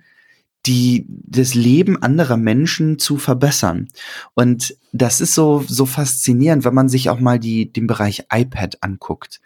die, 0.66 1.07
das 1.09 1.55
Leben 1.55 2.00
anderer 2.00 2.37
Menschen 2.37 2.98
zu 2.98 3.18
verbessern. 3.18 3.88
Und 4.35 4.76
das 4.92 5.20
ist 5.20 5.35
so, 5.35 5.64
so 5.66 5.87
faszinierend, 5.87 6.64
wenn 6.64 6.74
man 6.74 6.88
sich 6.88 7.09
auch 7.11 7.20
mal 7.20 7.38
die, 7.38 7.72
den 7.72 7.87
Bereich 7.87 8.26
iPad 8.33 8.83
anguckt. 8.83 9.40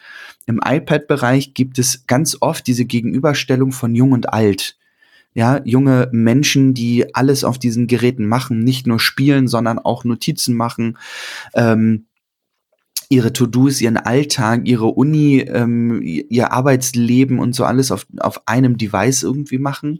Im 0.46 0.60
iPad-Bereich 0.64 1.54
gibt 1.54 1.78
es 1.78 2.06
ganz 2.06 2.36
oft 2.40 2.66
diese 2.66 2.84
Gegenüberstellung 2.84 3.72
von 3.72 3.94
jung 3.94 4.12
und 4.12 4.32
alt. 4.32 4.76
Ja, 5.32 5.60
junge 5.64 6.08
Menschen, 6.12 6.74
die 6.74 7.14
alles 7.14 7.44
auf 7.44 7.58
diesen 7.58 7.86
Geräten 7.86 8.26
machen, 8.26 8.60
nicht 8.60 8.86
nur 8.86 8.98
spielen, 8.98 9.46
sondern 9.46 9.78
auch 9.78 10.04
Notizen 10.04 10.56
machen, 10.56 10.98
ähm, 11.54 12.06
ihre 13.12 13.32
To-Dos, 13.32 13.80
ihren 13.80 13.96
Alltag, 13.96 14.68
ihre 14.68 14.86
Uni, 14.86 15.40
ähm, 15.40 16.00
ihr 16.00 16.52
Arbeitsleben 16.52 17.40
und 17.40 17.56
so 17.56 17.64
alles 17.64 17.90
auf, 17.90 18.06
auf 18.20 18.46
einem 18.46 18.78
Device 18.78 19.24
irgendwie 19.24 19.58
machen 19.58 19.98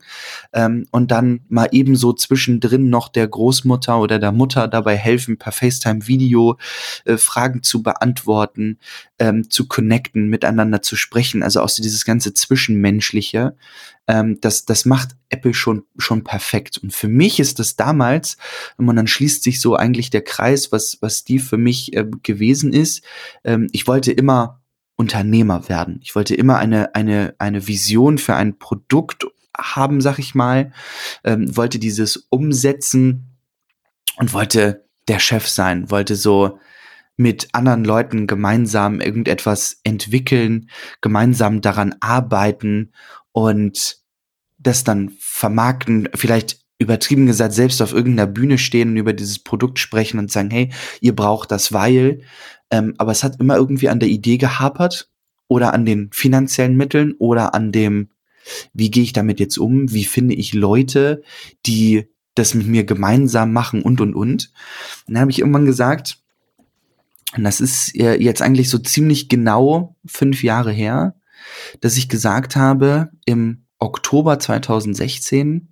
ähm, 0.53 0.87
und 0.93 1.11
dann 1.11 1.41
mal 1.49 1.69
ebenso 1.73 2.13
zwischendrin 2.13 2.89
noch 2.89 3.09
der 3.09 3.27
Großmutter 3.27 3.99
oder 3.99 4.21
der 4.21 4.31
Mutter 4.31 4.69
dabei 4.69 4.97
helfen, 4.97 5.39
per 5.39 5.51
FaceTime-Video 5.51 6.57
äh, 7.05 7.17
Fragen 7.17 7.65
zu 7.65 7.83
beantworten, 7.83 8.79
ähm, 9.19 9.51
zu 9.51 9.67
connecten, 9.67 10.29
miteinander 10.29 10.81
zu 10.81 10.95
sprechen. 10.95 11.43
Also 11.43 11.63
auch 11.63 11.69
so 11.69 11.83
dieses 11.83 12.05
ganze 12.05 12.33
Zwischenmenschliche, 12.33 13.57
ähm, 14.11 14.39
das, 14.41 14.65
das 14.65 14.87
macht 14.87 15.11
Apple 15.29 15.55
schon, 15.55 15.85
schon 15.97 16.25
perfekt. 16.25 16.79
Und 16.79 16.93
für 16.93 17.07
mich 17.07 17.39
ist 17.39 17.61
das 17.61 17.77
damals, 17.77 18.37
und 18.77 18.95
dann 18.97 19.07
schließt 19.07 19.45
sich 19.45 19.61
so 19.61 19.77
eigentlich 19.77 20.11
der 20.11 20.23
Kreis, 20.23 20.73
was, 20.73 20.99
was 21.01 21.19
Steve 21.19 21.45
für 21.45 21.57
mich 21.57 21.97
äh, 21.97 22.05
gewesen 22.25 22.73
ist. 22.73 23.05
Ähm, 23.45 23.69
ich 23.71 23.87
wollte 23.87 24.11
immer 24.11 24.61
Unternehmer 24.97 25.69
werden. 25.69 26.01
Ich 26.03 26.17
wollte 26.17 26.35
immer 26.35 26.59
eine, 26.59 26.95
eine, 26.97 27.35
eine 27.39 27.69
Vision 27.69 28.19
für 28.19 28.35
ein 28.35 28.59
Produkt 28.59 29.27
haben, 29.57 30.01
sag 30.01 30.19
ich 30.19 30.35
mal, 30.35 30.73
ähm, 31.23 31.57
wollte 31.57 31.79
dieses 31.79 32.17
umsetzen 32.31 33.37
und 34.17 34.33
wollte 34.33 34.87
der 35.07 35.21
Chef 35.21 35.47
sein, 35.47 35.89
wollte 35.91 36.17
so 36.17 36.59
mit 37.17 37.49
anderen 37.53 37.85
Leuten 37.85 38.27
gemeinsam 38.27 39.01
irgendetwas 39.01 39.81
entwickeln, 39.85 40.69
gemeinsam 41.01 41.61
daran 41.61 41.95
arbeiten 42.01 42.93
und 43.33 44.00
das 44.61 44.85
dann 44.85 45.13
vermarkten, 45.19 46.09
vielleicht 46.15 46.61
übertrieben 46.79 47.27
gesagt, 47.27 47.53
selbst 47.53 47.83
auf 47.83 47.93
irgendeiner 47.93 48.27
Bühne 48.27 48.59
stehen 48.59 48.91
und 48.91 48.97
über 48.97 49.13
dieses 49.13 49.39
Produkt 49.39 49.79
sprechen 49.79 50.19
und 50.19 50.31
sagen, 50.31 50.51
hey, 50.51 50.73
ihr 51.01 51.15
braucht 51.15 51.51
das, 51.51 51.73
weil. 51.73 52.23
Ähm, 52.71 52.95
aber 52.99 53.13
es 53.13 53.23
hat 53.23 53.39
immer 53.41 53.57
irgendwie 53.57 53.89
an 53.89 54.01
der 54.01 54.09
Idee 54.09 54.39
gehapert 54.39 55.11
oder 55.49 55.75
an 55.75 55.85
den 55.85 56.11
finanziellen 56.13 56.77
Mitteln 56.77 57.15
oder 57.19 57.55
an 57.55 57.73
dem, 57.73 58.11
wie 58.73 58.91
gehe 58.91 59.03
ich 59.03 59.13
damit 59.13 59.41
jetzt 59.41 59.59
um, 59.59 59.93
wie 59.93 60.05
finde 60.05 60.35
ich 60.35 60.55
Leute, 60.55 61.23
die 61.67 62.09
das 62.35 62.55
mit 62.55 62.67
mir 62.67 62.85
gemeinsam 62.85 63.53
machen 63.53 63.83
und 63.83 64.01
und 64.01 64.15
und. 64.15 64.53
Und 65.07 65.15
dann 65.15 65.21
habe 65.21 65.31
ich 65.31 65.41
irgendwann 65.41 65.67
gesagt, 65.67 66.19
und 67.37 67.45
das 67.45 67.61
ist 67.61 67.95
jetzt 67.95 68.43
eigentlich 68.43 68.71
so 68.71 68.79
ziemlich 68.79 69.29
genau 69.29 69.97
fünf 70.07 70.43
Jahre 70.43 70.73
her, 70.73 71.15
dass 71.81 71.97
ich 71.97 72.09
gesagt 72.09 72.57
habe, 72.57 73.11
im 73.25 73.67
Oktober 73.81 74.39
2016, 74.39 75.69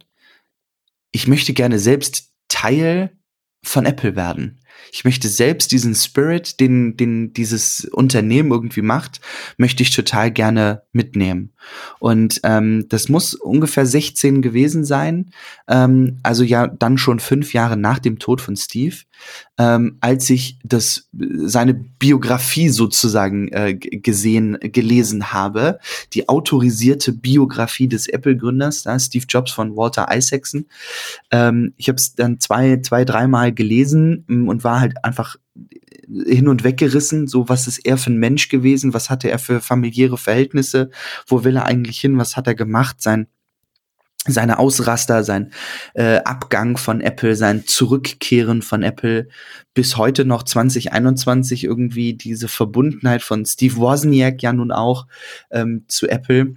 ich 1.13 1.27
möchte 1.29 1.53
gerne 1.53 1.79
selbst 1.79 2.33
Teil 2.49 3.17
von 3.63 3.87
Apple 3.87 4.17
werden. 4.17 4.61
Ich 4.93 5.05
möchte 5.05 5.29
selbst 5.29 5.73
diesen 5.73 5.95
Spirit, 5.95 6.61
den, 6.61 6.97
den 6.97 7.33
dieses 7.33 7.85
Unternehmen 7.93 8.51
irgendwie 8.51 8.83
macht, 8.83 9.21
möchte 9.57 9.83
ich 9.83 9.95
total 9.95 10.31
gerne 10.31 10.83
mitnehmen. 10.93 11.53
Und 11.99 12.41
ähm, 12.45 12.87
das 12.89 13.09
muss 13.09 13.35
ungefähr 13.35 13.87
16 13.87 14.43
gewesen 14.43 14.85
sein, 14.85 15.31
ähm, 15.69 16.19
also 16.23 16.45
ja 16.45 16.67
dann 16.67 16.99
schon 16.99 17.21
fünf 17.21 17.53
Jahre 17.53 17.77
nach 17.77 17.99
dem 17.99 18.19
Tod 18.19 18.41
von 18.41 18.57
Steve, 18.57 18.97
ähm, 19.59 19.99
als 20.01 20.31
ich 20.31 20.59
das 20.63 21.09
seine 21.13 21.75
Biografie 21.75 22.69
sozusagen 22.69 23.49
äh, 23.49 23.75
gesehen 23.75 24.59
gelesen 24.61 25.33
habe, 25.33 25.79
die 26.15 26.29
autorisierte 26.29 27.13
Biografie 27.13 27.89
des 27.89 28.09
Apple-Gründers, 28.09 28.85
da 28.85 28.99
Steve 28.99 29.27
Jobs 29.29 29.53
von 29.53 29.77
Walter 29.77 30.09
Isaacson. 30.11 30.67
Ähm, 31.31 31.75
ich 31.77 31.89
habe 31.89 31.97
es 31.97 32.15
dann 32.15 32.41
zwei, 32.41 32.81
zwei, 32.83 33.05
dreimal 33.05 33.53
gelesen 33.53 34.25
mm, 34.29 34.49
und 34.49 34.65
war 34.65 34.68
halt 34.81 35.05
einfach 35.05 35.37
hin 36.07 36.49
und 36.49 36.65
weggerissen, 36.65 37.27
so 37.27 37.49
was 37.49 37.67
ist 37.67 37.79
er 37.85 37.99
für 37.99 38.11
ein 38.11 38.19
Mensch 38.19 38.49
gewesen, 38.49 38.95
was 38.95 39.11
hatte 39.11 39.31
er 39.31 39.39
für 39.39 39.61
familiäre 39.61 40.17
Verhältnisse, 40.17 40.91
wo 41.27 41.45
will 41.45 41.57
er 41.57 41.67
eigentlich 41.67 42.01
hin, 42.01 42.19
was 42.19 42.37
hat 42.37 42.47
er 42.47 42.55
gemacht, 42.55 43.03
sein 43.03 43.27
seine 44.27 44.59
Ausraster, 44.59 45.25
sein 45.25 45.53
äh, 45.95 46.17
Abgang 46.19 46.77
von 46.77 47.01
Apple, 47.01 47.35
sein 47.35 47.67
Zurückkehren 47.67 48.63
von 48.63 48.83
Apple. 48.83 49.29
Bis 49.75 49.97
heute 49.97 50.25
noch 50.25 50.43
2021 50.43 51.65
irgendwie 51.65 52.15
diese 52.15 52.49
Verbundenheit 52.49 53.23
von 53.23 53.47
Steve 53.47 53.77
Wozniak 53.77 54.43
ja 54.43 54.53
nun 54.53 54.71
auch 54.71 55.07
ähm, 55.51 55.85
zu 55.89 56.09
Apple, 56.09 56.57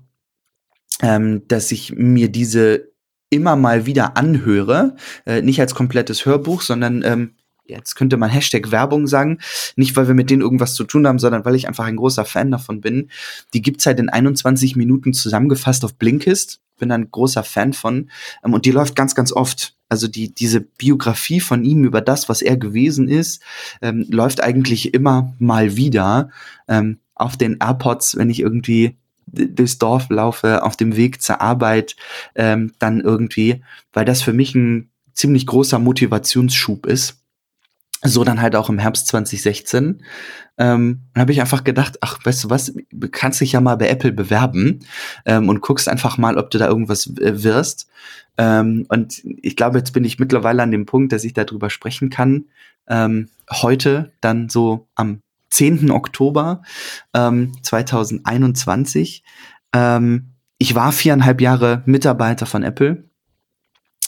ähm, 1.01 1.47
dass 1.47 1.71
ich 1.71 1.93
mir 1.93 2.29
diese 2.29 2.91
immer 3.29 3.55
mal 3.55 3.85
wieder 3.85 4.17
anhöre, 4.17 4.95
äh, 5.25 5.41
nicht 5.41 5.61
als 5.61 5.73
komplettes 5.73 6.25
Hörbuch, 6.25 6.61
sondern 6.61 7.01
ähm, 7.03 7.35
jetzt 7.71 7.95
könnte 7.95 8.17
man 8.17 8.29
Hashtag 8.29 8.71
Werbung 8.71 9.07
sagen, 9.07 9.39
nicht 9.75 9.95
weil 9.95 10.07
wir 10.07 10.13
mit 10.13 10.29
denen 10.29 10.41
irgendwas 10.41 10.73
zu 10.73 10.83
tun 10.83 11.07
haben, 11.07 11.19
sondern 11.19 11.45
weil 11.45 11.55
ich 11.55 11.67
einfach 11.67 11.85
ein 11.85 11.95
großer 11.95 12.25
Fan 12.25 12.51
davon 12.51 12.81
bin. 12.81 13.09
Die 13.53 13.61
gibt's 13.61 13.85
halt 13.85 13.99
in 13.99 14.09
21 14.09 14.75
Minuten 14.75 15.13
zusammengefasst 15.13 15.83
auf 15.85 15.95
Blinkist. 15.95 16.59
Bin 16.77 16.91
ein 16.91 17.11
großer 17.11 17.43
Fan 17.43 17.73
von 17.73 18.09
ähm, 18.43 18.53
und 18.53 18.65
die 18.65 18.71
läuft 18.71 18.95
ganz, 18.95 19.15
ganz 19.15 19.31
oft. 19.31 19.75
Also 19.87 20.07
die 20.07 20.33
diese 20.33 20.61
Biografie 20.61 21.39
von 21.39 21.63
ihm 21.63 21.83
über 21.83 22.01
das, 22.01 22.29
was 22.29 22.41
er 22.41 22.57
gewesen 22.57 23.07
ist, 23.07 23.41
ähm, 23.81 24.05
läuft 24.09 24.41
eigentlich 24.41 24.93
immer 24.93 25.33
mal 25.37 25.75
wieder 25.75 26.29
ähm, 26.67 26.99
auf 27.13 27.37
den 27.37 27.57
AirPods, 27.59 28.15
wenn 28.17 28.29
ich 28.29 28.39
irgendwie 28.39 28.97
durchs 29.27 29.77
Dorf 29.77 30.09
laufe, 30.09 30.63
auf 30.63 30.75
dem 30.75 30.95
Weg 30.97 31.21
zur 31.21 31.39
Arbeit, 31.39 31.95
ähm, 32.35 32.73
dann 32.79 32.99
irgendwie, 32.99 33.61
weil 33.93 34.05
das 34.05 34.21
für 34.21 34.33
mich 34.33 34.55
ein 34.55 34.89
ziemlich 35.13 35.45
großer 35.45 35.79
Motivationsschub 35.79 36.85
ist 36.85 37.20
so 38.03 38.23
dann 38.23 38.41
halt 38.41 38.55
auch 38.55 38.69
im 38.69 38.79
Herbst 38.79 39.07
2016. 39.07 40.03
Ähm, 40.57 41.01
habe 41.15 41.31
ich 41.31 41.41
einfach 41.41 41.63
gedacht, 41.63 41.97
ach, 42.01 42.19
weißt 42.23 42.43
du 42.43 42.49
was, 42.49 42.73
du 42.91 43.09
kannst 43.09 43.41
dich 43.41 43.53
ja 43.53 43.61
mal 43.61 43.77
bei 43.77 43.89
Apple 43.89 44.11
bewerben 44.11 44.79
ähm, 45.25 45.49
und 45.49 45.61
guckst 45.61 45.87
einfach 45.87 46.17
mal, 46.17 46.37
ob 46.37 46.49
du 46.51 46.57
da 46.57 46.67
irgendwas 46.67 47.07
äh, 47.17 47.43
wirst. 47.43 47.89
Ähm, 48.37 48.85
und 48.89 49.21
ich 49.23 49.55
glaube, 49.55 49.77
jetzt 49.77 49.91
bin 49.91 50.03
ich 50.03 50.19
mittlerweile 50.19 50.63
an 50.63 50.71
dem 50.71 50.85
Punkt, 50.85 51.13
dass 51.13 51.23
ich 51.23 51.33
darüber 51.33 51.69
sprechen 51.69 52.09
kann. 52.09 52.45
Ähm, 52.87 53.29
heute, 53.51 54.11
dann 54.21 54.49
so 54.49 54.87
am 54.95 55.21
10. 55.51 55.91
Oktober 55.91 56.63
ähm, 57.13 57.51
2021. 57.61 59.23
Ähm, 59.73 60.31
ich 60.57 60.75
war 60.75 60.91
viereinhalb 60.91 61.41
Jahre 61.41 61.83
Mitarbeiter 61.85 62.45
von 62.45 62.63
Apple 62.63 63.03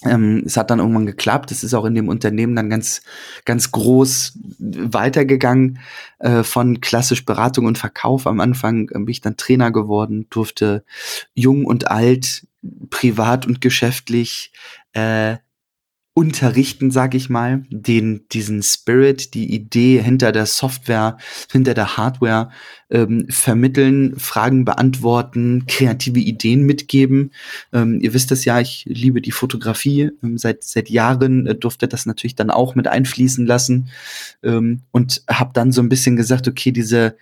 ähm, 0.06 0.44
es 0.46 0.58
hat 0.58 0.70
dann 0.70 0.80
irgendwann 0.80 1.06
geklappt. 1.06 1.52
Es 1.52 1.64
ist 1.64 1.74
auch 1.74 1.86
in 1.86 1.96
dem 1.96 2.10
Unternehmen 2.10 2.56
dann 2.56 2.70
ganz, 2.70 3.02
ganz 3.46 3.72
groß 3.72 4.40
weitergegangen 4.60 5.80
äh, 6.20 6.44
von 6.44 6.82
klassisch 6.82 7.26
Beratung 7.26 7.66
und 7.66 7.78
Verkauf. 7.78 8.28
Am 8.28 8.40
Anfang 8.40 8.90
äh, 8.90 9.00
bin 9.00 9.10
ich 9.10 9.22
dann 9.22 9.38
Trainer 9.38 9.72
geworden, 9.72 10.28
durfte 10.30 10.84
jung 11.34 11.66
und 11.66 11.90
alt, 11.90 12.48
privat 12.90 13.46
und 13.46 13.62
geschäftlich 13.62 14.52
äh, 14.94 15.38
unterrichten, 16.16 16.92
sag 16.92 17.16
ich 17.16 17.30
mal, 17.30 17.64
den, 17.70 18.28
diesen 18.32 18.62
Spirit, 18.62 19.34
die 19.34 19.52
Idee 19.52 20.00
hinter 20.00 20.32
der 20.32 20.46
Software, 20.46 21.18
hinter 21.52 21.74
der 21.74 21.98
Hardware 21.98 22.52
ähm, 22.92 23.26
vermitteln, 23.30 24.20
Fragen 24.20 24.64
beantworten, 24.64 25.66
kreative 25.68 26.20
Ideen 26.20 26.64
mitgeben. 26.64 27.32
Ähm, 27.72 28.00
ihr 28.00 28.14
wisst 28.14 28.32
es 28.32 28.46
ja, 28.46 28.60
ich 28.60 28.86
liebe 28.88 29.22
die 29.22 29.32
Fotografie. 29.32 30.12
Ähm, 30.22 30.38
seit, 30.38 30.64
seit 30.64 30.92
Jahren 30.92 31.48
äh, 31.48 31.56
durfte 31.56 31.88
das 31.88 32.06
natürlich 32.06 32.36
dann 32.36 32.52
auch 32.52 32.76
mit 32.76 32.88
einfließen 32.88 33.48
lassen 33.48 33.90
ähm, 34.44 34.82
und 34.92 35.24
habe 35.28 35.52
dann 35.54 35.72
so 35.72 35.82
ein 35.82 35.90
bisschen 35.90 36.16
gesagt, 36.16 36.48
okay, 36.48 36.72
diese 36.72 37.18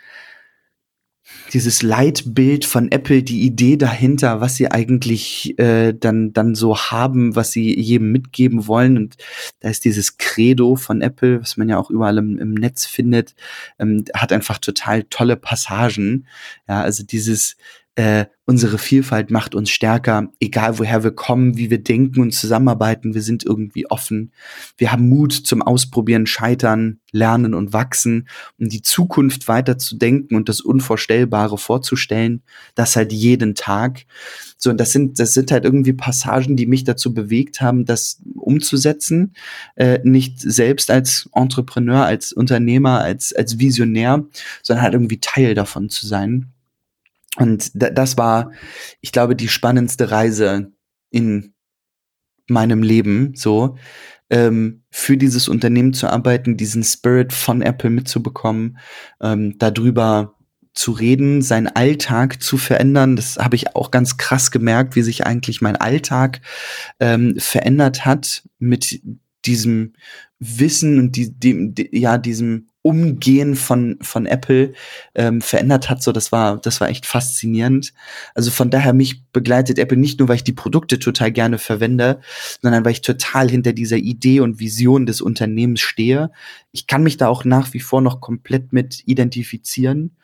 dieses 1.53 1.81
Leitbild 1.81 2.65
von 2.65 2.91
Apple, 2.91 3.23
die 3.23 3.41
Idee 3.41 3.77
dahinter, 3.77 4.39
was 4.39 4.55
sie 4.55 4.71
eigentlich 4.71 5.57
äh, 5.59 5.93
dann, 5.93 6.33
dann 6.33 6.55
so 6.55 6.77
haben, 6.77 7.35
was 7.35 7.51
sie 7.51 7.77
jedem 7.77 8.11
mitgeben 8.11 8.67
wollen. 8.67 8.97
Und 8.97 9.17
da 9.59 9.69
ist 9.69 9.83
dieses 9.83 10.17
Credo 10.17 10.75
von 10.75 11.01
Apple, 11.01 11.41
was 11.41 11.57
man 11.57 11.67
ja 11.67 11.77
auch 11.77 11.89
überall 11.89 12.17
im, 12.17 12.37
im 12.37 12.53
Netz 12.53 12.85
findet, 12.85 13.35
ähm, 13.79 14.05
hat 14.13 14.31
einfach 14.31 14.59
total 14.59 15.03
tolle 15.03 15.35
Passagen. 15.35 16.25
Ja, 16.67 16.81
also 16.81 17.03
dieses 17.03 17.57
äh, 17.95 18.25
unsere 18.45 18.77
Vielfalt 18.77 19.31
macht 19.31 19.53
uns 19.53 19.69
stärker, 19.69 20.29
egal 20.39 20.79
woher 20.79 21.03
wir 21.03 21.11
kommen, 21.11 21.57
wie 21.57 21.69
wir 21.69 21.83
denken 21.83 22.21
und 22.21 22.33
zusammenarbeiten. 22.33 23.13
Wir 23.13 23.21
sind 23.21 23.45
irgendwie 23.45 23.89
offen. 23.89 24.31
Wir 24.77 24.93
haben 24.93 25.09
Mut 25.09 25.33
zum 25.33 25.61
Ausprobieren, 25.61 26.25
Scheitern, 26.25 26.99
Lernen 27.11 27.53
und 27.53 27.73
Wachsen, 27.73 28.29
um 28.57 28.69
die 28.69 28.81
Zukunft 28.81 29.49
weiter 29.49 29.77
zu 29.77 29.97
denken 29.97 30.35
und 30.35 30.47
das 30.47 30.61
Unvorstellbare 30.61 31.57
vorzustellen. 31.57 32.43
Das 32.75 32.95
halt 32.95 33.11
jeden 33.11 33.55
Tag. 33.55 34.05
So, 34.57 34.69
und 34.69 34.79
das 34.79 34.91
sind, 34.91 35.19
das 35.19 35.33
sind 35.33 35.51
halt 35.51 35.65
irgendwie 35.65 35.93
Passagen, 35.93 36.55
die 36.55 36.67
mich 36.67 36.85
dazu 36.85 37.13
bewegt 37.13 37.59
haben, 37.59 37.85
das 37.85 38.21
umzusetzen. 38.35 39.33
Äh, 39.75 39.99
nicht 40.03 40.39
selbst 40.39 40.91
als 40.91 41.29
Entrepreneur, 41.33 42.05
als 42.05 42.31
Unternehmer, 42.31 43.01
als, 43.01 43.33
als 43.33 43.59
Visionär, 43.59 44.25
sondern 44.63 44.83
halt 44.83 44.93
irgendwie 44.93 45.19
Teil 45.19 45.55
davon 45.55 45.89
zu 45.89 46.07
sein. 46.07 46.53
Und 47.37 47.71
das 47.73 48.17
war, 48.17 48.51
ich 48.99 49.11
glaube, 49.11 49.35
die 49.35 49.47
spannendste 49.47 50.11
Reise 50.11 50.71
in 51.09 51.53
meinem 52.47 52.83
Leben, 52.83 53.33
so, 53.35 53.77
ähm, 54.29 54.83
für 54.89 55.17
dieses 55.17 55.47
Unternehmen 55.47 55.93
zu 55.93 56.07
arbeiten, 56.07 56.57
diesen 56.57 56.83
Spirit 56.83 57.33
von 57.33 57.61
Apple 57.61 57.89
mitzubekommen, 57.89 58.77
ähm, 59.21 59.57
darüber 59.57 60.35
zu 60.73 60.91
reden, 60.91 61.41
seinen 61.41 61.67
Alltag 61.67 62.41
zu 62.41 62.57
verändern. 62.57 63.15
Das 63.15 63.37
habe 63.37 63.55
ich 63.55 63.75
auch 63.75 63.91
ganz 63.91 64.17
krass 64.17 64.51
gemerkt, 64.51 64.95
wie 64.95 65.01
sich 65.01 65.25
eigentlich 65.25 65.61
mein 65.61 65.75
Alltag 65.75 66.41
ähm, 66.99 67.35
verändert 67.37 68.05
hat 68.05 68.43
mit 68.57 69.01
diesem 69.45 69.93
Wissen 70.39 70.97
und 70.97 71.15
die, 71.15 71.37
dem, 71.37 71.75
die, 71.75 71.89
ja, 71.91 72.17
diesem 72.17 72.69
Umgehen 72.83 73.55
von, 73.55 73.97
von 74.01 74.25
Apple 74.25 74.73
ähm, 75.13 75.41
verändert 75.41 75.89
hat. 75.89 76.01
So, 76.01 76.11
das 76.11 76.31
war, 76.31 76.57
das 76.57 76.81
war 76.81 76.89
echt 76.89 77.05
faszinierend. 77.05 77.93
Also 78.33 78.49
von 78.49 78.69
daher 78.71 78.93
mich 78.93 79.23
begleitet 79.31 79.77
Apple 79.77 79.97
nicht 79.97 80.19
nur, 80.19 80.27
weil 80.27 80.37
ich 80.37 80.43
die 80.43 80.51
Produkte 80.51 80.97
total 80.97 81.31
gerne 81.31 81.59
verwende, 81.59 82.21
sondern 82.61 82.83
weil 82.83 82.93
ich 82.93 83.01
total 83.01 83.49
hinter 83.49 83.73
dieser 83.73 83.97
Idee 83.97 84.39
und 84.39 84.59
Vision 84.59 85.05
des 85.05 85.21
Unternehmens 85.21 85.81
stehe. 85.81 86.31
Ich 86.71 86.87
kann 86.87 87.03
mich 87.03 87.17
da 87.17 87.27
auch 87.27 87.45
nach 87.45 87.73
wie 87.73 87.79
vor 87.79 88.01
noch 88.01 88.19
komplett 88.19 88.73
mit 88.73 89.03
identifizieren. 89.05 90.15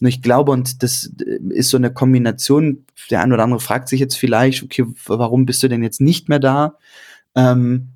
Nur 0.00 0.08
ich 0.08 0.20
glaube, 0.20 0.52
und 0.52 0.82
das 0.82 1.12
äh, 1.24 1.38
ist 1.54 1.70
so 1.70 1.76
eine 1.76 1.92
Kombination, 1.92 2.84
der 3.10 3.22
ein 3.22 3.32
oder 3.32 3.44
andere 3.44 3.60
fragt 3.60 3.88
sich 3.88 4.00
jetzt 4.00 4.16
vielleicht, 4.16 4.62
okay, 4.62 4.84
warum 5.06 5.46
bist 5.46 5.62
du 5.62 5.68
denn 5.68 5.82
jetzt 5.82 6.00
nicht 6.00 6.28
mehr 6.28 6.40
da? 6.40 6.76
Ähm, 7.34 7.91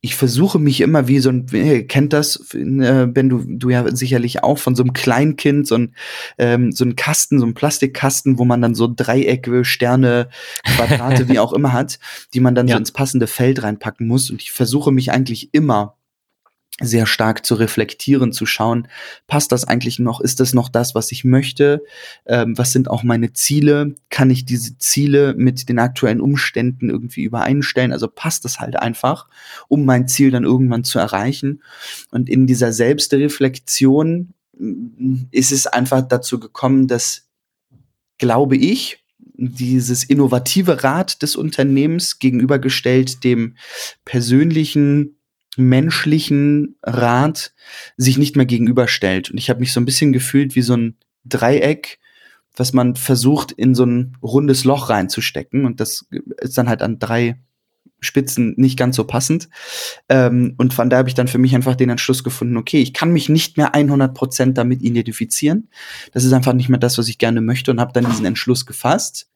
ich 0.00 0.14
versuche 0.14 0.60
mich 0.60 0.80
immer 0.80 1.08
wie 1.08 1.18
so 1.18 1.30
ein, 1.30 1.46
ihr 1.52 1.86
kennt 1.86 2.12
das, 2.12 2.54
äh, 2.54 3.08
wenn 3.12 3.28
du, 3.28 3.42
du 3.44 3.68
ja 3.68 3.84
sicherlich 3.94 4.44
auch 4.44 4.58
von 4.58 4.76
so 4.76 4.84
einem 4.84 4.92
Kleinkind, 4.92 5.66
so 5.66 5.74
ein, 5.74 5.94
ähm, 6.38 6.70
so 6.70 6.84
ein 6.84 6.94
Kasten, 6.94 7.40
so 7.40 7.46
ein 7.46 7.54
Plastikkasten, 7.54 8.38
wo 8.38 8.44
man 8.44 8.62
dann 8.62 8.76
so 8.76 8.88
Dreiecke, 8.94 9.64
Sterne, 9.64 10.28
Quadrate, 10.64 11.28
wie 11.28 11.40
auch 11.40 11.52
immer 11.52 11.72
hat, 11.72 11.98
die 12.32 12.40
man 12.40 12.54
dann 12.54 12.68
ja. 12.68 12.76
so 12.76 12.78
ins 12.78 12.92
passende 12.92 13.26
Feld 13.26 13.62
reinpacken 13.62 14.06
muss. 14.06 14.30
Und 14.30 14.40
ich 14.40 14.52
versuche 14.52 14.92
mich 14.92 15.10
eigentlich 15.10 15.52
immer 15.52 15.97
sehr 16.80 17.06
stark 17.06 17.44
zu 17.44 17.54
reflektieren, 17.56 18.32
zu 18.32 18.46
schauen, 18.46 18.86
passt 19.26 19.50
das 19.50 19.64
eigentlich 19.64 19.98
noch, 19.98 20.20
ist 20.20 20.38
das 20.38 20.54
noch 20.54 20.68
das, 20.68 20.94
was 20.94 21.10
ich 21.10 21.24
möchte, 21.24 21.82
ähm, 22.26 22.56
was 22.56 22.72
sind 22.72 22.88
auch 22.88 23.02
meine 23.02 23.32
Ziele, 23.32 23.94
kann 24.10 24.30
ich 24.30 24.44
diese 24.44 24.78
Ziele 24.78 25.34
mit 25.36 25.68
den 25.68 25.80
aktuellen 25.80 26.20
Umständen 26.20 26.88
irgendwie 26.88 27.24
übereinstellen, 27.24 27.92
also 27.92 28.06
passt 28.06 28.44
das 28.44 28.60
halt 28.60 28.76
einfach, 28.76 29.26
um 29.66 29.84
mein 29.84 30.06
Ziel 30.06 30.30
dann 30.30 30.44
irgendwann 30.44 30.84
zu 30.84 30.98
erreichen. 30.98 31.62
Und 32.10 32.28
in 32.28 32.46
dieser 32.46 32.72
Selbstreflexion 32.72 34.34
mm, 34.56 35.16
ist 35.32 35.50
es 35.50 35.66
einfach 35.66 36.02
dazu 36.02 36.38
gekommen, 36.38 36.86
dass, 36.86 37.26
glaube 38.18 38.56
ich, 38.56 39.04
dieses 39.40 40.04
innovative 40.04 40.82
Rad 40.82 41.22
des 41.22 41.36
Unternehmens 41.36 42.18
gegenübergestellt 42.18 43.22
dem 43.22 43.56
persönlichen 44.04 45.17
menschlichen 45.58 46.76
Rat 46.82 47.52
sich 47.96 48.18
nicht 48.18 48.36
mehr 48.36 48.46
gegenüberstellt. 48.46 49.30
Und 49.30 49.38
ich 49.38 49.50
habe 49.50 49.60
mich 49.60 49.72
so 49.72 49.80
ein 49.80 49.84
bisschen 49.84 50.12
gefühlt 50.12 50.54
wie 50.56 50.62
so 50.62 50.76
ein 50.76 50.96
Dreieck, 51.24 51.98
was 52.56 52.72
man 52.72 52.96
versucht, 52.96 53.52
in 53.52 53.74
so 53.74 53.84
ein 53.84 54.16
rundes 54.22 54.64
Loch 54.64 54.88
reinzustecken. 54.88 55.64
Und 55.64 55.80
das 55.80 56.06
ist 56.40 56.58
dann 56.58 56.68
halt 56.68 56.82
an 56.82 56.98
drei 56.98 57.38
Spitzen 58.00 58.54
nicht 58.56 58.78
ganz 58.78 58.96
so 58.96 59.04
passend. 59.04 59.48
Ähm, 60.08 60.54
und 60.56 60.72
von 60.72 60.88
da 60.88 60.98
habe 60.98 61.08
ich 61.08 61.14
dann 61.14 61.28
für 61.28 61.38
mich 61.38 61.54
einfach 61.54 61.74
den 61.74 61.90
Entschluss 61.90 62.22
gefunden, 62.22 62.56
okay, 62.56 62.80
ich 62.80 62.94
kann 62.94 63.12
mich 63.12 63.28
nicht 63.28 63.56
mehr 63.56 63.74
100% 63.74 64.52
damit 64.52 64.82
identifizieren. 64.82 65.68
Das 66.12 66.24
ist 66.24 66.32
einfach 66.32 66.52
nicht 66.52 66.68
mehr 66.68 66.78
das, 66.78 66.98
was 66.98 67.08
ich 67.08 67.18
gerne 67.18 67.40
möchte 67.40 67.70
und 67.70 67.80
habe 67.80 67.92
dann 67.92 68.08
diesen 68.08 68.26
Entschluss 68.26 68.66
gefasst. 68.66 69.28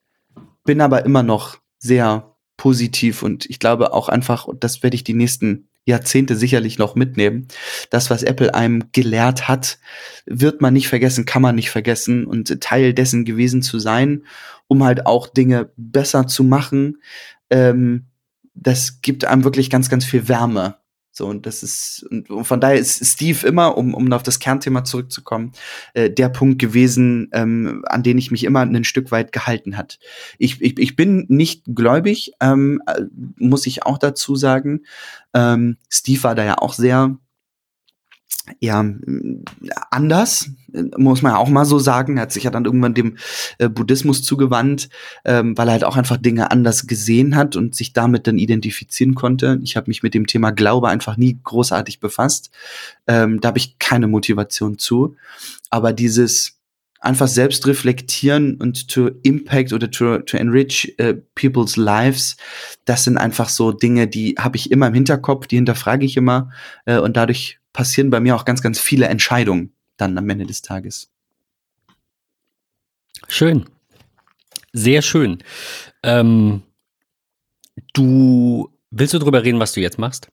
Bin 0.64 0.80
aber 0.80 1.04
immer 1.04 1.22
noch 1.22 1.58
sehr 1.78 2.36
positiv 2.56 3.22
und 3.24 3.46
ich 3.46 3.58
glaube 3.58 3.92
auch 3.92 4.08
einfach, 4.08 4.46
und 4.46 4.62
das 4.62 4.82
werde 4.84 4.94
ich 4.94 5.02
die 5.02 5.14
nächsten 5.14 5.68
Jahrzehnte 5.84 6.36
sicherlich 6.36 6.78
noch 6.78 6.94
mitnehmen. 6.94 7.48
Das, 7.90 8.10
was 8.10 8.22
Apple 8.22 8.54
einem 8.54 8.84
gelehrt 8.92 9.48
hat, 9.48 9.78
wird 10.26 10.60
man 10.60 10.74
nicht 10.74 10.88
vergessen, 10.88 11.24
kann 11.24 11.42
man 11.42 11.56
nicht 11.56 11.70
vergessen 11.70 12.26
und 12.26 12.60
Teil 12.60 12.94
dessen 12.94 13.24
gewesen 13.24 13.62
zu 13.62 13.78
sein, 13.78 14.24
um 14.68 14.84
halt 14.84 15.06
auch 15.06 15.26
Dinge 15.26 15.70
besser 15.76 16.26
zu 16.26 16.44
machen. 16.44 16.98
Ähm, 17.50 18.06
das 18.54 19.00
gibt 19.02 19.24
einem 19.24 19.44
wirklich 19.44 19.70
ganz, 19.70 19.88
ganz 19.88 20.04
viel 20.04 20.28
Wärme. 20.28 20.76
So, 21.14 21.26
und 21.26 21.44
das 21.44 21.62
ist, 21.62 22.06
und 22.10 22.46
von 22.46 22.60
daher 22.60 22.78
ist 22.78 23.04
Steve 23.04 23.46
immer, 23.46 23.76
um, 23.76 23.92
um 23.92 24.10
auf 24.14 24.22
das 24.22 24.38
Kernthema 24.38 24.82
zurückzukommen, 24.82 25.52
äh, 25.92 26.10
der 26.10 26.30
Punkt 26.30 26.58
gewesen, 26.58 27.28
ähm, 27.32 27.84
an 27.86 28.02
den 28.02 28.16
ich 28.16 28.30
mich 28.30 28.44
immer 28.44 28.60
ein 28.60 28.84
Stück 28.84 29.10
weit 29.10 29.30
gehalten 29.30 29.76
hat. 29.76 29.98
Ich, 30.38 30.62
ich, 30.62 30.78
ich 30.78 30.96
bin 30.96 31.26
nicht 31.28 31.64
gläubig, 31.66 32.32
ähm, 32.40 32.82
äh, 32.86 33.02
muss 33.36 33.66
ich 33.66 33.84
auch 33.84 33.98
dazu 33.98 34.36
sagen. 34.36 34.84
Ähm, 35.34 35.76
Steve 35.90 36.22
war 36.22 36.34
da 36.34 36.44
ja 36.44 36.58
auch 36.58 36.72
sehr 36.72 37.18
ja, 38.58 38.84
anders, 39.90 40.50
muss 40.96 41.22
man 41.22 41.32
ja 41.32 41.38
auch 41.38 41.48
mal 41.48 41.64
so 41.64 41.78
sagen. 41.78 42.16
Er 42.16 42.22
hat 42.22 42.32
sich 42.32 42.44
ja 42.44 42.50
dann 42.50 42.64
irgendwann 42.64 42.94
dem 42.94 43.16
äh, 43.58 43.68
Buddhismus 43.68 44.22
zugewandt, 44.22 44.88
ähm, 45.24 45.56
weil 45.56 45.68
er 45.68 45.72
halt 45.72 45.84
auch 45.84 45.96
einfach 45.96 46.16
Dinge 46.16 46.50
anders 46.50 46.86
gesehen 46.86 47.36
hat 47.36 47.54
und 47.54 47.74
sich 47.76 47.92
damit 47.92 48.26
dann 48.26 48.38
identifizieren 48.38 49.14
konnte. 49.14 49.60
Ich 49.62 49.76
habe 49.76 49.88
mich 49.88 50.02
mit 50.02 50.14
dem 50.14 50.26
Thema 50.26 50.50
Glaube 50.50 50.88
einfach 50.88 51.16
nie 51.16 51.38
großartig 51.42 52.00
befasst. 52.00 52.50
Ähm, 53.06 53.40
da 53.40 53.48
habe 53.48 53.58
ich 53.58 53.78
keine 53.78 54.08
Motivation 54.08 54.78
zu. 54.78 55.14
Aber 55.70 55.92
dieses 55.92 56.58
einfach 56.98 57.28
selbst 57.28 57.66
reflektieren 57.66 58.56
und 58.56 58.88
to 58.88 59.10
impact 59.22 59.72
oder 59.72 59.90
to, 59.90 60.18
to 60.18 60.36
enrich 60.36 60.94
uh, 61.00 61.14
people's 61.34 61.76
lives, 61.76 62.36
das 62.84 63.04
sind 63.04 63.18
einfach 63.18 63.48
so 63.48 63.72
Dinge, 63.72 64.06
die 64.06 64.36
habe 64.38 64.56
ich 64.56 64.70
immer 64.70 64.86
im 64.86 64.94
Hinterkopf, 64.94 65.48
die 65.48 65.56
hinterfrage 65.56 66.06
ich 66.06 66.16
immer 66.16 66.50
äh, 66.86 66.98
und 66.98 67.16
dadurch 67.16 67.58
passieren 67.72 68.10
bei 68.10 68.20
mir 68.20 68.36
auch 68.36 68.44
ganz, 68.44 68.62
ganz 68.62 68.80
viele 68.80 69.06
Entscheidungen 69.06 69.72
dann 69.96 70.16
am 70.18 70.28
Ende 70.28 70.46
des 70.46 70.62
Tages. 70.62 71.10
Schön. 73.28 73.66
Sehr 74.72 75.02
schön. 75.02 75.42
Ähm, 76.02 76.62
du 77.92 78.70
willst 78.90 79.14
du 79.14 79.18
darüber 79.18 79.42
reden, 79.42 79.60
was 79.60 79.72
du 79.72 79.80
jetzt 79.80 79.98
machst? 79.98 80.28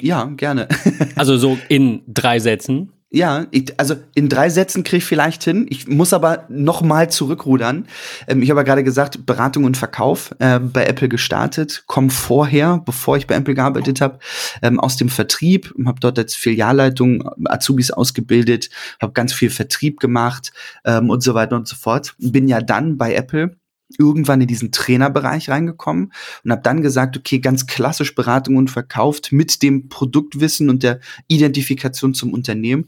Ja, 0.00 0.24
gerne. 0.24 0.68
also 1.16 1.36
so 1.36 1.58
in 1.68 2.02
drei 2.06 2.38
Sätzen. 2.38 2.92
Ja, 3.12 3.46
ich, 3.50 3.78
also 3.78 3.96
in 4.14 4.28
drei 4.28 4.50
Sätzen 4.50 4.84
kriege 4.84 4.98
ich 4.98 5.04
vielleicht 5.04 5.42
hin. 5.42 5.66
Ich 5.68 5.88
muss 5.88 6.12
aber 6.12 6.44
noch 6.48 6.80
mal 6.80 7.10
zurückrudern. 7.10 7.86
Ähm, 8.28 8.40
ich 8.40 8.50
habe 8.50 8.60
ja 8.60 8.64
gerade 8.64 8.84
gesagt, 8.84 9.26
Beratung 9.26 9.64
und 9.64 9.76
Verkauf 9.76 10.30
äh, 10.38 10.60
bei 10.60 10.86
Apple 10.86 11.08
gestartet. 11.08 11.82
Komm 11.88 12.10
vorher, 12.10 12.80
bevor 12.84 13.16
ich 13.16 13.26
bei 13.26 13.34
Apple 13.34 13.54
gearbeitet 13.54 14.00
habe, 14.00 14.20
ähm, 14.62 14.78
aus 14.78 14.96
dem 14.96 15.08
Vertrieb. 15.08 15.74
Habe 15.84 15.98
dort 15.98 16.20
als 16.20 16.36
Filialleitung 16.36 17.28
Azubis 17.46 17.90
ausgebildet, 17.90 18.70
habe 19.00 19.12
ganz 19.12 19.32
viel 19.32 19.50
Vertrieb 19.50 19.98
gemacht 19.98 20.52
ähm, 20.84 21.10
und 21.10 21.24
so 21.24 21.34
weiter 21.34 21.56
und 21.56 21.66
so 21.66 21.74
fort. 21.74 22.14
Bin 22.18 22.46
ja 22.46 22.60
dann 22.60 22.96
bei 22.96 23.12
Apple 23.14 23.56
irgendwann 23.98 24.40
in 24.40 24.46
diesen 24.46 24.72
Trainerbereich 24.72 25.48
reingekommen 25.48 26.12
und 26.44 26.50
habe 26.50 26.62
dann 26.62 26.82
gesagt, 26.82 27.16
okay, 27.16 27.38
ganz 27.38 27.66
klassisch 27.66 28.14
Beratung 28.14 28.56
und 28.56 28.70
verkauft 28.70 29.32
mit 29.32 29.62
dem 29.62 29.88
Produktwissen 29.88 30.70
und 30.70 30.82
der 30.82 31.00
Identifikation 31.28 32.14
zum 32.14 32.32
Unternehmen 32.32 32.86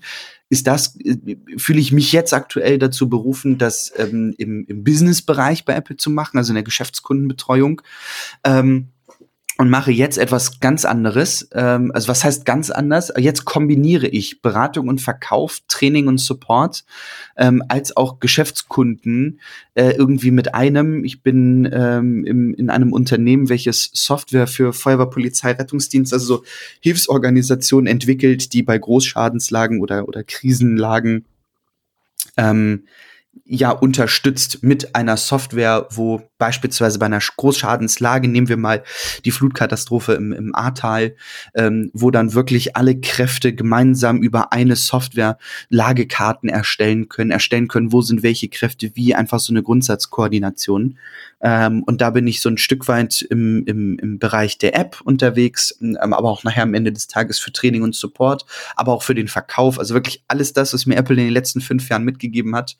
ist 0.53 0.67
das, 0.67 0.97
äh, 1.01 1.17
fühle 1.57 1.81
ich 1.81 1.93
mich 1.93 2.13
jetzt 2.13 2.35
aktuell 2.35 2.79
dazu 2.79 3.09
berufen, 3.09 3.57
das 3.57 3.91
ähm, 3.97 4.35
im, 4.37 4.67
im 4.67 4.85
Business-Bereich 4.85 5.65
bei 5.65 5.75
Apple 5.75 5.97
zu 5.97 6.11
machen, 6.11 6.37
also 6.37 6.51
in 6.51 6.57
der 6.57 6.63
Geschäftskundenbetreuung. 6.63 7.81
Ähm, 8.45 8.89
und 9.63 9.71
mache 9.71 9.93
jetzt 9.93 10.19
etwas 10.19 10.59
ganz 10.59 10.85
anderes. 10.85 11.49
Ähm, 11.53 11.93
also 11.95 12.09
was 12.09 12.25
heißt 12.25 12.45
ganz 12.45 12.71
anders? 12.71 13.13
Jetzt 13.17 13.45
kombiniere 13.45 14.09
ich 14.09 14.43
Beratung 14.43 14.89
und 14.89 15.01
Verkauf, 15.01 15.61
Training 15.69 16.09
und 16.09 16.19
Support 16.19 16.85
ähm, 17.37 17.63
als 17.69 17.97
auch 17.97 18.19
Geschäftskunden 18.19 19.39
äh, 19.75 19.93
irgendwie 19.93 20.33
mit 20.33 20.53
einem. 20.53 21.05
Ich 21.05 21.23
bin 21.23 21.71
ähm, 21.73 22.25
im, 22.25 22.55
in 22.55 22.71
einem 22.71 22.93
Unternehmen, 22.93 23.51
welches 23.51 23.89
Software 23.95 24.49
für 24.49 24.73
Feuerwehr, 24.73 25.07
Polizei, 25.07 25.53
Rettungsdienst, 25.53 26.13
also 26.13 26.39
so 26.39 26.45
Hilfsorganisationen 26.81 27.87
entwickelt, 27.87 28.55
die 28.55 28.65
bei 28.65 28.77
Großschadenslagen 28.77 29.81
oder, 29.81 30.09
oder 30.09 30.25
Krisenlagen 30.25 31.25
ähm, 32.37 32.83
ja 33.45 33.71
unterstützt 33.71 34.63
mit 34.63 34.95
einer 34.95 35.17
Software, 35.17 35.87
wo 35.91 36.23
beispielsweise 36.39 36.99
bei 36.99 37.07
einer 37.07 37.21
Großschadenslage, 37.21 38.29
nehmen 38.29 38.49
wir 38.49 38.57
mal 38.57 38.83
die 39.25 39.31
Flutkatastrophe 39.31 40.15
im, 40.15 40.33
im 40.33 40.55
Ahrtal, 40.55 41.17
ähm, 41.55 41.91
wo 41.95 42.11
dann 42.11 42.35
wirklich 42.35 42.77
alle 42.77 42.99
Kräfte 42.99 43.55
gemeinsam 43.55 44.23
über 44.23 44.53
eine 44.53 44.77
Software 44.77 45.39
Lagekarten 45.71 46.49
erstellen 46.49 47.09
können, 47.09 47.31
erstellen 47.31 47.69
können, 47.69 47.93
wo 47.93 48.03
sind 48.03 48.23
welche 48.23 48.49
Kräfte 48.49 48.93
wie, 48.95 49.15
einfach 49.15 49.41
so 49.41 49.53
eine 49.53 49.63
Grundsatzkoordination. 49.63 50.99
Ähm, 51.41 51.83
und 51.85 52.01
da 52.01 52.11
bin 52.11 52.27
ich 52.27 52.41
so 52.41 52.49
ein 52.49 52.59
Stück 52.59 52.87
weit 52.89 53.23
im, 53.23 53.65
im, 53.67 53.99
im 53.99 54.19
Bereich 54.19 54.59
der 54.59 54.79
App 54.79 55.01
unterwegs, 55.05 55.79
ähm, 55.81 55.97
aber 55.97 56.29
auch 56.29 56.45
nachher 56.45 56.65
am 56.65 56.75
Ende 56.75 56.93
des 56.93 57.07
Tages 57.07 57.39
für 57.39 57.53
Training 57.53 57.83
und 57.83 57.95
Support, 57.95 58.45
aber 58.77 58.93
auch 58.93 59.03
für 59.03 59.15
den 59.15 59.29
Verkauf. 59.29 59.79
Also 59.79 59.95
wirklich 59.95 60.23
alles 60.29 60.53
das, 60.53 60.75
was 60.75 60.87
mir 60.87 60.97
Apple 60.97 61.17
in 61.17 61.25
den 61.25 61.35
letzten 61.35 61.61
fünf 61.61 61.89
Jahren 61.89 62.05
mitgegeben 62.05 62.55
hat, 62.55 62.77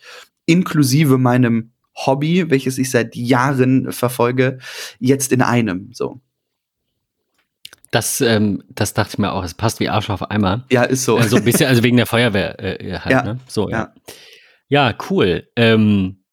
inklusive 0.47 1.19
meinem 1.19 1.73
Hobby, 1.95 2.51
welches 2.51 2.79
ich 2.79 2.91
seit 2.91 3.15
Jahren 3.15 3.93
verfolge, 3.93 4.59
jetzt 4.99 5.33
in 5.33 5.43
einem. 5.43 5.91
So. 5.93 6.21
Das, 7.91 8.23
ähm, 8.23 8.65
das 8.71 8.95
dachte 8.95 9.11
ich 9.13 9.19
mir 9.19 9.33
auch. 9.33 9.45
Es 9.45 9.53
passt 9.55 9.79
wie 9.79 9.91
Arsch 9.91 10.09
auf 10.09 10.31
Eimer. 10.31 10.65
Ja, 10.71 10.85
ist 10.85 11.05
so. 11.05 11.19
Also 11.19 11.37
ein 11.37 11.45
bisschen, 11.45 11.67
also 11.67 11.83
wegen 11.83 11.99
der 11.99 12.07
Feuerwehr 12.07 12.59
äh, 12.59 12.99
halt, 12.99 13.13
ja. 13.13 13.23
Ne? 13.23 13.41
So, 13.47 13.69
ja. 13.69 13.93
Ja, 14.69 14.89
ja 14.89 14.99
cool. 15.11 15.49
Ähm, 15.57 16.25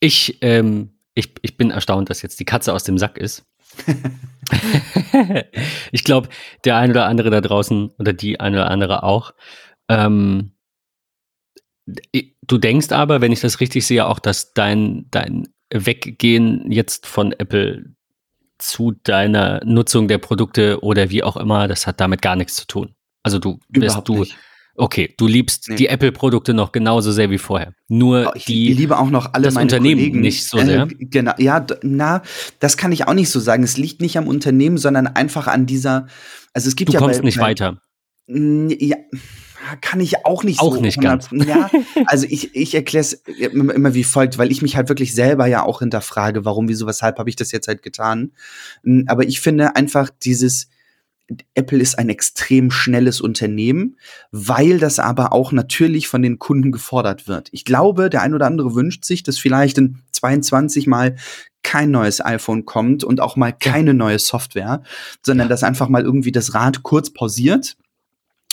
ich, 0.00 0.38
ähm, 0.42 0.98
ich, 1.14 1.34
ich 1.42 1.56
bin 1.56 1.70
erstaunt, 1.70 2.10
dass 2.10 2.22
jetzt 2.22 2.40
die 2.40 2.44
Katze 2.44 2.72
aus 2.72 2.82
dem 2.82 2.98
Sack 2.98 3.18
ist. 3.18 3.46
ich 5.92 6.02
glaube, 6.02 6.28
der 6.64 6.76
ein 6.76 6.90
oder 6.90 7.06
andere 7.06 7.30
da 7.30 7.40
draußen 7.40 7.90
oder 7.98 8.12
die 8.12 8.40
eine 8.40 8.56
oder 8.56 8.70
andere 8.70 9.04
auch. 9.04 9.34
Ähm, 9.88 10.52
Du 12.48 12.58
denkst 12.58 12.90
aber, 12.90 13.20
wenn 13.20 13.30
ich 13.30 13.40
das 13.40 13.60
richtig 13.60 13.86
sehe, 13.86 14.06
auch, 14.06 14.18
dass 14.18 14.52
dein, 14.52 15.06
dein 15.10 15.48
Weggehen 15.70 16.72
jetzt 16.72 17.06
von 17.06 17.32
Apple 17.32 17.94
zu 18.58 18.92
deiner 19.04 19.60
Nutzung 19.64 20.08
der 20.08 20.18
Produkte 20.18 20.82
oder 20.82 21.10
wie 21.10 21.22
auch 21.22 21.36
immer, 21.36 21.68
das 21.68 21.86
hat 21.86 22.00
damit 22.00 22.22
gar 22.22 22.36
nichts 22.36 22.56
zu 22.56 22.66
tun. 22.66 22.94
Also 23.22 23.38
du 23.38 23.60
wirst 23.68 24.08
du 24.08 24.20
nicht. 24.20 24.36
Okay, 24.80 25.12
du 25.18 25.26
liebst 25.26 25.68
nee. 25.68 25.74
die 25.74 25.88
Apple-Produkte 25.88 26.54
noch 26.54 26.70
genauso 26.70 27.10
sehr 27.10 27.30
wie 27.30 27.38
vorher. 27.38 27.74
Nur 27.88 28.28
oh, 28.28 28.36
ich, 28.36 28.44
die, 28.44 28.72
liebe 28.72 28.96
auch 28.96 29.10
noch 29.10 29.34
alle 29.34 29.46
das 29.46 29.54
meine 29.54 29.64
Unternehmen 29.64 30.00
Kollegen. 30.00 30.20
nicht 30.20 30.46
so 30.46 30.58
sehr. 30.58 30.82
Äh, 30.82 30.94
genau, 31.00 31.32
ja, 31.36 31.66
na, 31.82 32.22
das 32.60 32.76
kann 32.76 32.92
ich 32.92 33.08
auch 33.08 33.14
nicht 33.14 33.28
so 33.28 33.40
sagen. 33.40 33.64
Es 33.64 33.76
liegt 33.76 34.00
nicht 34.00 34.16
am 34.18 34.28
Unternehmen, 34.28 34.78
sondern 34.78 35.08
einfach 35.08 35.48
an 35.48 35.66
dieser. 35.66 36.06
Also 36.54 36.68
es 36.68 36.76
gibt 36.76 36.90
du 36.90 36.92
ja 36.94 37.00
kommst 37.00 37.20
bei, 37.20 37.24
nicht 37.24 37.38
bei, 37.38 37.46
weiter. 37.46 37.82
Ja, 38.28 38.96
kann 39.76 40.00
ich 40.00 40.24
auch 40.24 40.44
nicht 40.44 40.60
auch 40.60 40.76
so. 40.76 40.80
nicht 40.80 41.00
ganz. 41.00 41.28
Ja, 41.32 41.70
also 42.06 42.26
ich, 42.28 42.54
ich 42.54 42.74
erkläre 42.74 43.02
es 43.02 43.12
immer 43.12 43.94
wie 43.94 44.04
folgt, 44.04 44.38
weil 44.38 44.50
ich 44.50 44.62
mich 44.62 44.76
halt 44.76 44.88
wirklich 44.88 45.14
selber 45.14 45.46
ja 45.46 45.62
auch 45.64 45.80
hinterfrage, 45.80 46.44
warum, 46.44 46.68
wieso, 46.68 46.86
weshalb 46.86 47.18
habe 47.18 47.30
ich 47.30 47.36
das 47.36 47.52
jetzt 47.52 47.68
halt 47.68 47.82
getan. 47.82 48.32
Aber 49.06 49.26
ich 49.26 49.40
finde 49.40 49.76
einfach 49.76 50.10
dieses, 50.22 50.68
Apple 51.54 51.78
ist 51.78 51.98
ein 51.98 52.08
extrem 52.08 52.70
schnelles 52.70 53.20
Unternehmen, 53.20 53.96
weil 54.30 54.78
das 54.78 54.98
aber 54.98 55.32
auch 55.32 55.52
natürlich 55.52 56.08
von 56.08 56.22
den 56.22 56.38
Kunden 56.38 56.72
gefordert 56.72 57.28
wird. 57.28 57.48
Ich 57.52 57.64
glaube, 57.64 58.08
der 58.08 58.22
ein 58.22 58.34
oder 58.34 58.46
andere 58.46 58.74
wünscht 58.74 59.04
sich, 59.04 59.22
dass 59.22 59.38
vielleicht 59.38 59.76
in 59.78 59.98
22 60.12 60.86
mal 60.86 61.16
kein 61.62 61.90
neues 61.90 62.24
iPhone 62.24 62.64
kommt 62.64 63.04
und 63.04 63.20
auch 63.20 63.36
mal 63.36 63.52
keine 63.52 63.92
neue 63.92 64.18
Software, 64.18 64.82
sondern 65.22 65.46
ja. 65.46 65.50
dass 65.50 65.64
einfach 65.64 65.88
mal 65.88 66.02
irgendwie 66.02 66.32
das 66.32 66.54
Rad 66.54 66.82
kurz 66.82 67.10
pausiert 67.12 67.76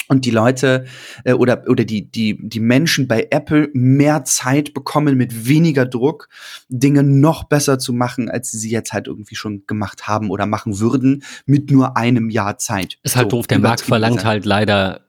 und 0.08 0.26
die 0.26 0.32
Leute 0.32 0.86
äh, 1.24 1.34
oder 1.34 1.64
oder 1.68 1.86
die 1.86 2.10
die 2.10 2.38
die 2.42 2.60
Menschen 2.60 3.08
bei 3.08 3.28
Apple 3.32 3.70
mehr 3.74 4.24
Zeit 4.24 4.74
bekommen 4.74 5.18
mit 5.18 5.48
weniger 5.48 5.86
Druck 5.86 6.30
Dinge 6.70 7.04
noch 7.04 7.46
besser 7.46 7.80
zu 7.80 7.94
machen 7.94 8.30
als 8.30 8.52
sie 8.52 8.70
jetzt 8.70 8.94
halt 8.94 9.08
irgendwie 9.08 9.36
schon 9.36 9.64
gemacht 9.68 10.08
haben 10.08 10.30
oder 10.30 10.46
machen 10.46 10.80
würden 10.80 11.24
mit 11.46 11.72
nur 11.72 11.98
einem 11.98 12.30
Jahr 12.30 12.58
Zeit. 12.58 12.98
Ist 13.04 13.16
halt 13.16 13.32
so, 13.32 13.38
doof, 13.38 13.48
der 13.48 13.60
Markt 13.60 13.82
verlangt 13.82 14.22
sein. 14.22 14.28
halt 14.28 14.46
leider 14.46 15.02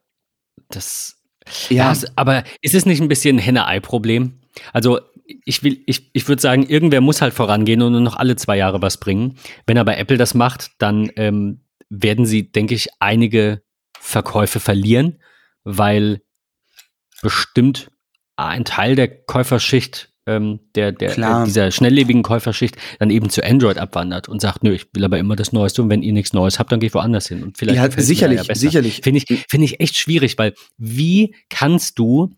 das 0.68 1.16
ja, 1.68 1.92
ja 1.92 2.09
aber 2.16 2.44
ist 2.61 2.74
es 2.74 2.86
nicht 2.86 3.01
ein 3.01 3.09
bisschen 3.09 3.38
Henne-Ei-Problem? 3.38 4.40
Also 4.72 5.01
ich 5.44 5.62
will, 5.62 5.82
ich, 5.86 6.11
ich 6.12 6.28
würde 6.28 6.42
sagen, 6.42 6.66
irgendwer 6.66 7.01
muss 7.01 7.20
halt 7.20 7.34
vorangehen 7.34 7.82
und 7.82 7.92
nur 7.92 8.01
noch 8.01 8.16
alle 8.16 8.36
zwei 8.36 8.57
Jahre 8.57 8.82
was 8.82 8.99
bringen. 8.99 9.36
Wenn 9.66 9.78
aber 9.78 9.99
Apple 9.99 10.16
das 10.16 10.34
macht, 10.34 10.72
dann 10.78 11.11
ähm, 11.16 11.61
werden 11.88 12.26
sie, 12.26 12.51
denke 12.51 12.74
ich, 12.74 12.88
einige 13.01 13.62
Verkäufe 14.01 14.61
verlieren, 14.61 15.20
weil 15.64 16.20
bestimmt 17.22 17.90
ein 18.36 18.64
Teil 18.64 18.94
der 18.94 19.09
Käuferschicht, 19.09 20.11
ähm, 20.26 20.61
der, 20.74 20.92
der, 20.92 21.16
äh, 21.16 21.44
dieser 21.44 21.70
schnelllebigen 21.70 22.22
Käuferschicht, 22.22 22.76
dann 22.99 23.11
eben 23.11 23.30
zu 23.30 23.44
Android 23.44 23.78
abwandert 23.78 24.28
und 24.28 24.40
sagt, 24.40 24.62
nö, 24.64 24.74
ich 24.74 24.86
will 24.92 25.05
aber 25.05 25.18
immer 25.18 25.36
das 25.36 25.53
Neueste 25.53 25.82
und 25.82 25.90
wenn 25.90 26.03
ihr 26.03 26.12
nichts 26.12 26.32
Neues 26.32 26.59
habt, 26.59 26.72
dann 26.72 26.80
gehe 26.80 26.88
ich 26.88 26.94
woanders 26.94 27.28
hin. 27.28 27.42
Und 27.42 27.59
vielleicht 27.59 27.78
ja, 27.78 28.03
sicherlich, 28.03 28.47
ja 28.47 28.55
sicherlich. 28.55 29.01
Finde 29.03 29.22
ich, 29.26 29.47
finde 29.49 29.64
ich 29.64 29.80
echt 29.80 29.97
schwierig, 29.97 30.36
weil 30.38 30.55
wie 30.76 31.34
kannst 31.49 31.99
du 31.99 32.36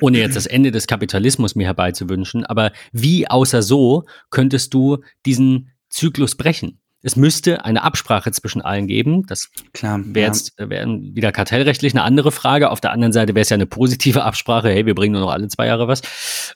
ohne 0.00 0.18
jetzt 0.18 0.36
das 0.36 0.46
Ende 0.46 0.70
des 0.70 0.86
Kapitalismus 0.86 1.54
mir 1.54 1.66
herbeizuwünschen, 1.66 2.44
aber 2.44 2.72
wie 2.92 3.28
außer 3.28 3.62
so 3.62 4.04
könntest 4.30 4.74
du 4.74 4.98
diesen 5.26 5.72
Zyklus 5.88 6.36
brechen? 6.36 6.79
Es 7.02 7.16
müsste 7.16 7.64
eine 7.64 7.82
Absprache 7.82 8.30
zwischen 8.32 8.60
allen 8.60 8.86
geben. 8.86 9.26
Das 9.26 9.50
wäre 9.80 10.26
jetzt 10.26 10.52
ja. 10.58 10.68
wär 10.68 10.86
wieder 10.86 11.32
kartellrechtlich 11.32 11.94
eine 11.94 12.02
andere 12.02 12.30
Frage. 12.30 12.70
Auf 12.70 12.80
der 12.80 12.92
anderen 12.92 13.12
Seite 13.12 13.34
wäre 13.34 13.42
es 13.42 13.48
ja 13.48 13.54
eine 13.54 13.66
positive 13.66 14.22
Absprache. 14.22 14.68
Hey, 14.68 14.86
wir 14.86 14.94
bringen 14.94 15.12
nur 15.12 15.22
noch 15.22 15.32
alle 15.32 15.48
zwei 15.48 15.66
Jahre 15.66 15.88
was. 15.88 16.02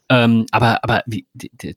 Ähm, 0.09 0.47
aber 0.51 0.85
aber 0.85 1.03
wie, 1.07 1.27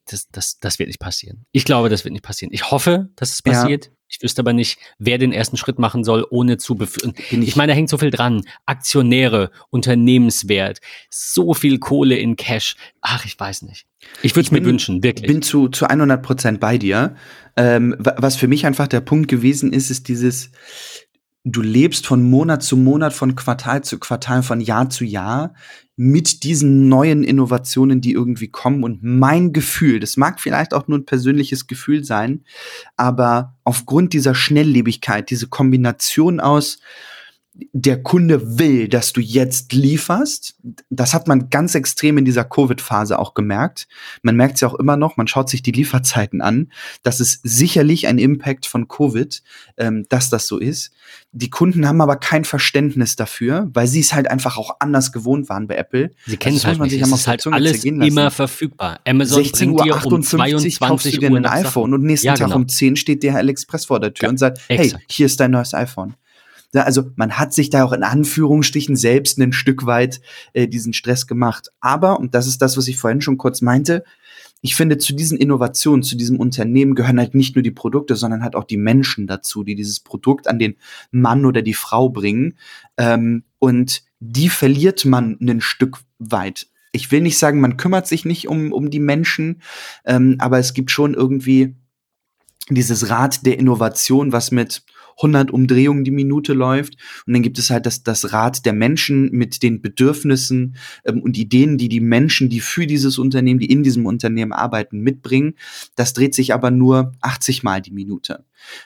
das, 0.05 0.27
das, 0.29 0.59
das 0.59 0.79
wird 0.79 0.87
nicht 0.87 0.99
passieren. 0.99 1.45
Ich 1.51 1.65
glaube, 1.65 1.89
das 1.89 2.03
wird 2.03 2.11
nicht 2.11 2.25
passieren. 2.25 2.53
Ich 2.53 2.69
hoffe, 2.71 3.09
dass 3.15 3.31
es 3.31 3.41
passiert. 3.41 3.85
Ja. 3.85 3.91
Ich 4.09 4.23
wüsste 4.23 4.41
aber 4.41 4.53
nicht, 4.53 4.79
wer 4.99 5.17
den 5.17 5.33
ersten 5.33 5.57
Schritt 5.57 5.79
machen 5.79 6.05
soll, 6.05 6.25
ohne 6.29 6.57
zu 6.57 6.75
beführen. 6.75 7.13
Ich 7.29 7.57
meine, 7.57 7.73
da 7.73 7.75
hängt 7.75 7.89
so 7.89 7.97
viel 7.97 8.09
dran. 8.09 8.43
Aktionäre, 8.65 9.51
Unternehmenswert, 9.69 10.79
so 11.09 11.53
viel 11.53 11.77
Kohle 11.79 12.15
in 12.15 12.37
Cash. 12.37 12.77
Ach, 13.01 13.25
ich 13.25 13.37
weiß 13.37 13.63
nicht. 13.63 13.85
Ich 14.21 14.35
würde 14.35 14.45
es 14.45 14.51
mir 14.51 14.63
wünschen, 14.63 15.03
wirklich. 15.03 15.25
Ich 15.25 15.27
bin 15.27 15.41
zu, 15.41 15.67
zu 15.67 15.87
100 15.87 16.23
Prozent 16.23 16.59
bei 16.61 16.77
dir. 16.77 17.15
Ähm, 17.57 17.95
was 17.99 18.35
für 18.35 18.47
mich 18.47 18.65
einfach 18.65 18.87
der 18.87 19.01
Punkt 19.01 19.27
gewesen 19.27 19.73
ist, 19.73 19.89
ist 19.89 20.07
dieses, 20.07 20.51
du 21.43 21.61
lebst 21.61 22.05
von 22.05 22.23
Monat 22.29 22.61
zu 22.61 22.77
Monat, 22.77 23.13
von 23.13 23.35
Quartal 23.35 23.83
zu 23.83 23.99
Quartal, 23.99 24.43
von 24.43 24.61
Jahr 24.61 24.89
zu 24.89 25.05
Jahr 25.05 25.53
mit 25.95 26.43
diesen 26.43 26.87
neuen 26.87 27.23
Innovationen, 27.23 28.01
die 28.01 28.11
irgendwie 28.11 28.49
kommen. 28.49 28.83
Und 28.83 29.01
mein 29.01 29.53
Gefühl, 29.53 29.99
das 29.99 30.15
mag 30.15 30.39
vielleicht 30.39 30.73
auch 30.73 30.87
nur 30.87 30.99
ein 30.99 31.05
persönliches 31.05 31.65
Gefühl 31.65 32.03
sein, 32.03 32.43
aber 32.95 33.55
aufgrund 33.63 34.13
dieser 34.13 34.35
Schnelllebigkeit, 34.35 35.31
diese 35.31 35.47
Kombination 35.47 36.39
aus, 36.39 36.79
der 37.73 38.01
Kunde 38.03 38.59
will, 38.59 38.87
dass 38.87 39.13
du 39.13 39.21
jetzt 39.21 39.73
lieferst. 39.73 40.55
Das 40.89 41.13
hat 41.13 41.27
man 41.27 41.49
ganz 41.49 41.75
extrem 41.75 42.17
in 42.17 42.25
dieser 42.25 42.43
Covid-Phase 42.43 43.17
auch 43.17 43.33
gemerkt. 43.33 43.87
Man 44.21 44.35
merkt 44.35 44.55
es 44.55 44.61
ja 44.61 44.67
auch 44.67 44.75
immer 44.75 44.97
noch, 44.97 45.17
man 45.17 45.27
schaut 45.27 45.49
sich 45.49 45.61
die 45.61 45.71
Lieferzeiten 45.71 46.41
an. 46.41 46.71
Das 47.03 47.19
ist 47.19 47.41
sicherlich 47.43 48.07
ein 48.07 48.17
Impact 48.17 48.65
von 48.65 48.87
Covid, 48.87 49.41
ähm, 49.77 50.05
dass 50.09 50.29
das 50.29 50.47
so 50.47 50.57
ist. 50.57 50.91
Die 51.31 51.49
Kunden 51.49 51.87
haben 51.87 52.01
aber 52.01 52.17
kein 52.17 52.45
Verständnis 52.45 53.15
dafür, 53.15 53.69
weil 53.73 53.87
sie 53.87 54.01
es 54.01 54.13
halt 54.13 54.29
einfach 54.29 54.57
auch 54.57 54.77
anders 54.79 55.11
gewohnt 55.11 55.49
waren 55.49 55.67
bei 55.67 55.75
Apple. 55.75 56.11
Sie 56.25 56.37
kennen 56.37 56.57
es 56.57 56.65
halt 56.65 56.79
nicht. 56.79 57.01
Es 57.01 57.11
ist 57.11 57.27
halt 57.27 57.45
alles 57.47 57.83
immer 57.85 58.31
verfügbar. 58.31 58.99
Amazon 59.05 59.43
16 59.43 59.71
Uhr 59.71 59.95
58 59.95 60.81
um 60.81 60.87
kaufst 60.87 61.05
du 61.13 61.17
dir 61.17 61.31
ein 61.31 61.45
iPhone 61.45 61.93
und 61.93 62.03
nächsten 62.03 62.27
ja, 62.27 62.35
genau. 62.35 62.49
Tag 62.49 62.55
um 62.55 62.67
10 62.67 62.95
steht 62.95 63.23
der 63.23 63.35
AliExpress 63.35 63.85
vor 63.85 63.99
der 63.99 64.13
Tür 64.13 64.27
ja, 64.27 64.29
und 64.29 64.37
sagt, 64.37 64.61
exakt. 64.67 64.93
hey, 64.93 65.05
hier 65.09 65.25
ist 65.25 65.39
dein 65.39 65.51
neues 65.51 65.73
iPhone. 65.73 66.15
Also 66.73 67.11
man 67.15 67.37
hat 67.37 67.53
sich 67.53 67.69
da 67.69 67.83
auch 67.83 67.93
in 67.93 68.03
Anführungsstrichen 68.03 68.95
selbst 68.95 69.39
ein 69.39 69.53
Stück 69.53 69.85
weit 69.85 70.21
äh, 70.53 70.67
diesen 70.67 70.93
Stress 70.93 71.27
gemacht. 71.27 71.69
Aber, 71.79 72.19
und 72.19 72.35
das 72.35 72.47
ist 72.47 72.61
das, 72.61 72.77
was 72.77 72.87
ich 72.87 72.97
vorhin 72.97 73.21
schon 73.21 73.37
kurz 73.37 73.61
meinte, 73.61 74.03
ich 74.61 74.75
finde, 74.75 74.97
zu 74.97 75.13
diesen 75.13 75.37
Innovationen, 75.37 76.03
zu 76.03 76.17
diesem 76.17 76.39
Unternehmen 76.39 76.95
gehören 76.95 77.19
halt 77.19 77.35
nicht 77.35 77.55
nur 77.55 77.61
die 77.61 77.71
Produkte, 77.71 78.15
sondern 78.15 78.43
halt 78.43 78.55
auch 78.55 78.63
die 78.63 78.77
Menschen 78.77 79.27
dazu, 79.27 79.63
die 79.63 79.75
dieses 79.75 79.99
Produkt 79.99 80.47
an 80.47 80.57
den 80.57 80.75
Mann 81.11 81.45
oder 81.45 81.61
die 81.61 81.75
Frau 81.75 82.09
bringen. 82.09 82.57
Ähm, 82.97 83.43
und 83.59 84.03
die 84.19 84.49
verliert 84.49 85.05
man 85.05 85.37
ein 85.39 85.61
Stück 85.61 85.99
weit. 86.17 86.67
Ich 86.91 87.11
will 87.11 87.21
nicht 87.21 87.37
sagen, 87.37 87.61
man 87.61 87.77
kümmert 87.77 88.07
sich 88.07 88.25
nicht 88.25 88.47
um, 88.47 88.73
um 88.73 88.89
die 88.89 88.99
Menschen, 88.99 89.61
ähm, 90.05 90.37
aber 90.39 90.57
es 90.57 90.73
gibt 90.73 90.89
schon 90.89 91.13
irgendwie 91.13 91.75
dieses 92.69 93.09
Rad 93.09 93.45
der 93.45 93.59
Innovation, 93.59 94.31
was 94.31 94.51
mit 94.51 94.83
100 95.17 95.51
Umdrehungen 95.51 96.03
die 96.03 96.11
Minute 96.11 96.53
läuft. 96.53 96.95
Und 97.25 97.33
dann 97.33 97.41
gibt 97.41 97.59
es 97.59 97.69
halt 97.69 97.85
das, 97.85 98.03
das 98.03 98.33
Rad 98.33 98.65
der 98.65 98.73
Menschen 98.73 99.29
mit 99.31 99.63
den 99.63 99.81
Bedürfnissen 99.81 100.75
ähm, 101.05 101.21
und 101.21 101.37
Ideen, 101.37 101.77
die 101.77 101.89
die 101.89 102.01
Menschen, 102.01 102.49
die 102.49 102.59
für 102.59 102.87
dieses 102.87 103.17
Unternehmen, 103.17 103.59
die 103.59 103.71
in 103.71 103.83
diesem 103.83 104.05
Unternehmen 104.05 104.53
arbeiten, 104.53 104.99
mitbringen. 104.99 105.55
Das 105.95 106.13
dreht 106.13 106.35
sich 106.35 106.53
aber 106.53 106.71
nur 106.71 107.13
80 107.21 107.63
Mal 107.63 107.81
die 107.81 107.91
Minute. 107.91 108.45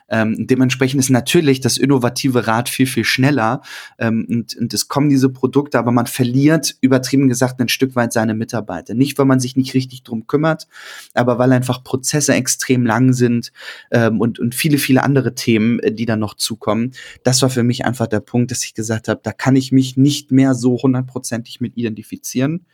Ähm, 0.09 0.47
dementsprechend 0.47 0.99
ist 0.99 1.09
natürlich 1.09 1.61
das 1.61 1.77
innovative 1.77 2.47
Rad 2.47 2.69
viel, 2.69 2.87
viel 2.87 3.03
schneller 3.03 3.61
ähm, 3.97 4.25
und, 4.29 4.55
und 4.55 4.73
es 4.73 4.87
kommen 4.87 5.09
diese 5.09 5.29
Produkte, 5.29 5.79
aber 5.79 5.91
man 5.91 6.07
verliert, 6.07 6.75
übertrieben 6.81 7.27
gesagt, 7.27 7.59
ein 7.59 7.69
Stück 7.69 7.95
weit 7.95 8.13
seine 8.13 8.33
Mitarbeiter. 8.33 8.93
Nicht, 8.93 9.17
weil 9.17 9.25
man 9.25 9.39
sich 9.39 9.55
nicht 9.55 9.73
richtig 9.73 10.03
drum 10.03 10.27
kümmert, 10.27 10.67
aber 11.13 11.37
weil 11.37 11.51
einfach 11.51 11.83
Prozesse 11.83 12.33
extrem 12.33 12.85
lang 12.85 13.13
sind 13.13 13.51
ähm, 13.91 14.19
und, 14.19 14.39
und 14.39 14.55
viele, 14.55 14.77
viele 14.77 15.03
andere 15.03 15.35
Themen, 15.35 15.79
äh, 15.79 15.91
die 15.91 16.05
dann 16.05 16.19
noch 16.19 16.35
zukommen. 16.35 16.91
Das 17.23 17.41
war 17.41 17.49
für 17.49 17.63
mich 17.63 17.85
einfach 17.85 18.07
der 18.07 18.19
Punkt, 18.19 18.51
dass 18.51 18.63
ich 18.63 18.73
gesagt 18.73 19.07
habe, 19.07 19.21
da 19.23 19.31
kann 19.31 19.55
ich 19.55 19.71
mich 19.71 19.97
nicht 19.97 20.31
mehr 20.31 20.53
so 20.53 20.77
hundertprozentig 20.81 21.61
mit 21.61 21.77
identifizieren. 21.77 22.65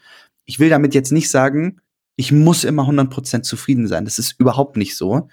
Ich 0.45 0.59
will 0.59 0.69
damit 0.69 0.93
jetzt 0.93 1.11
nicht 1.11 1.29
sagen, 1.29 1.81
ich 2.19 2.31
muss 2.31 2.63
immer 2.63 2.89
100% 2.89 3.43
zufrieden 3.43 3.87
sein. 3.87 4.03
Das 4.03 4.17
ist 4.17 4.39
überhaupt 4.39 4.75
nicht 4.75 4.97
so. 4.97 5.29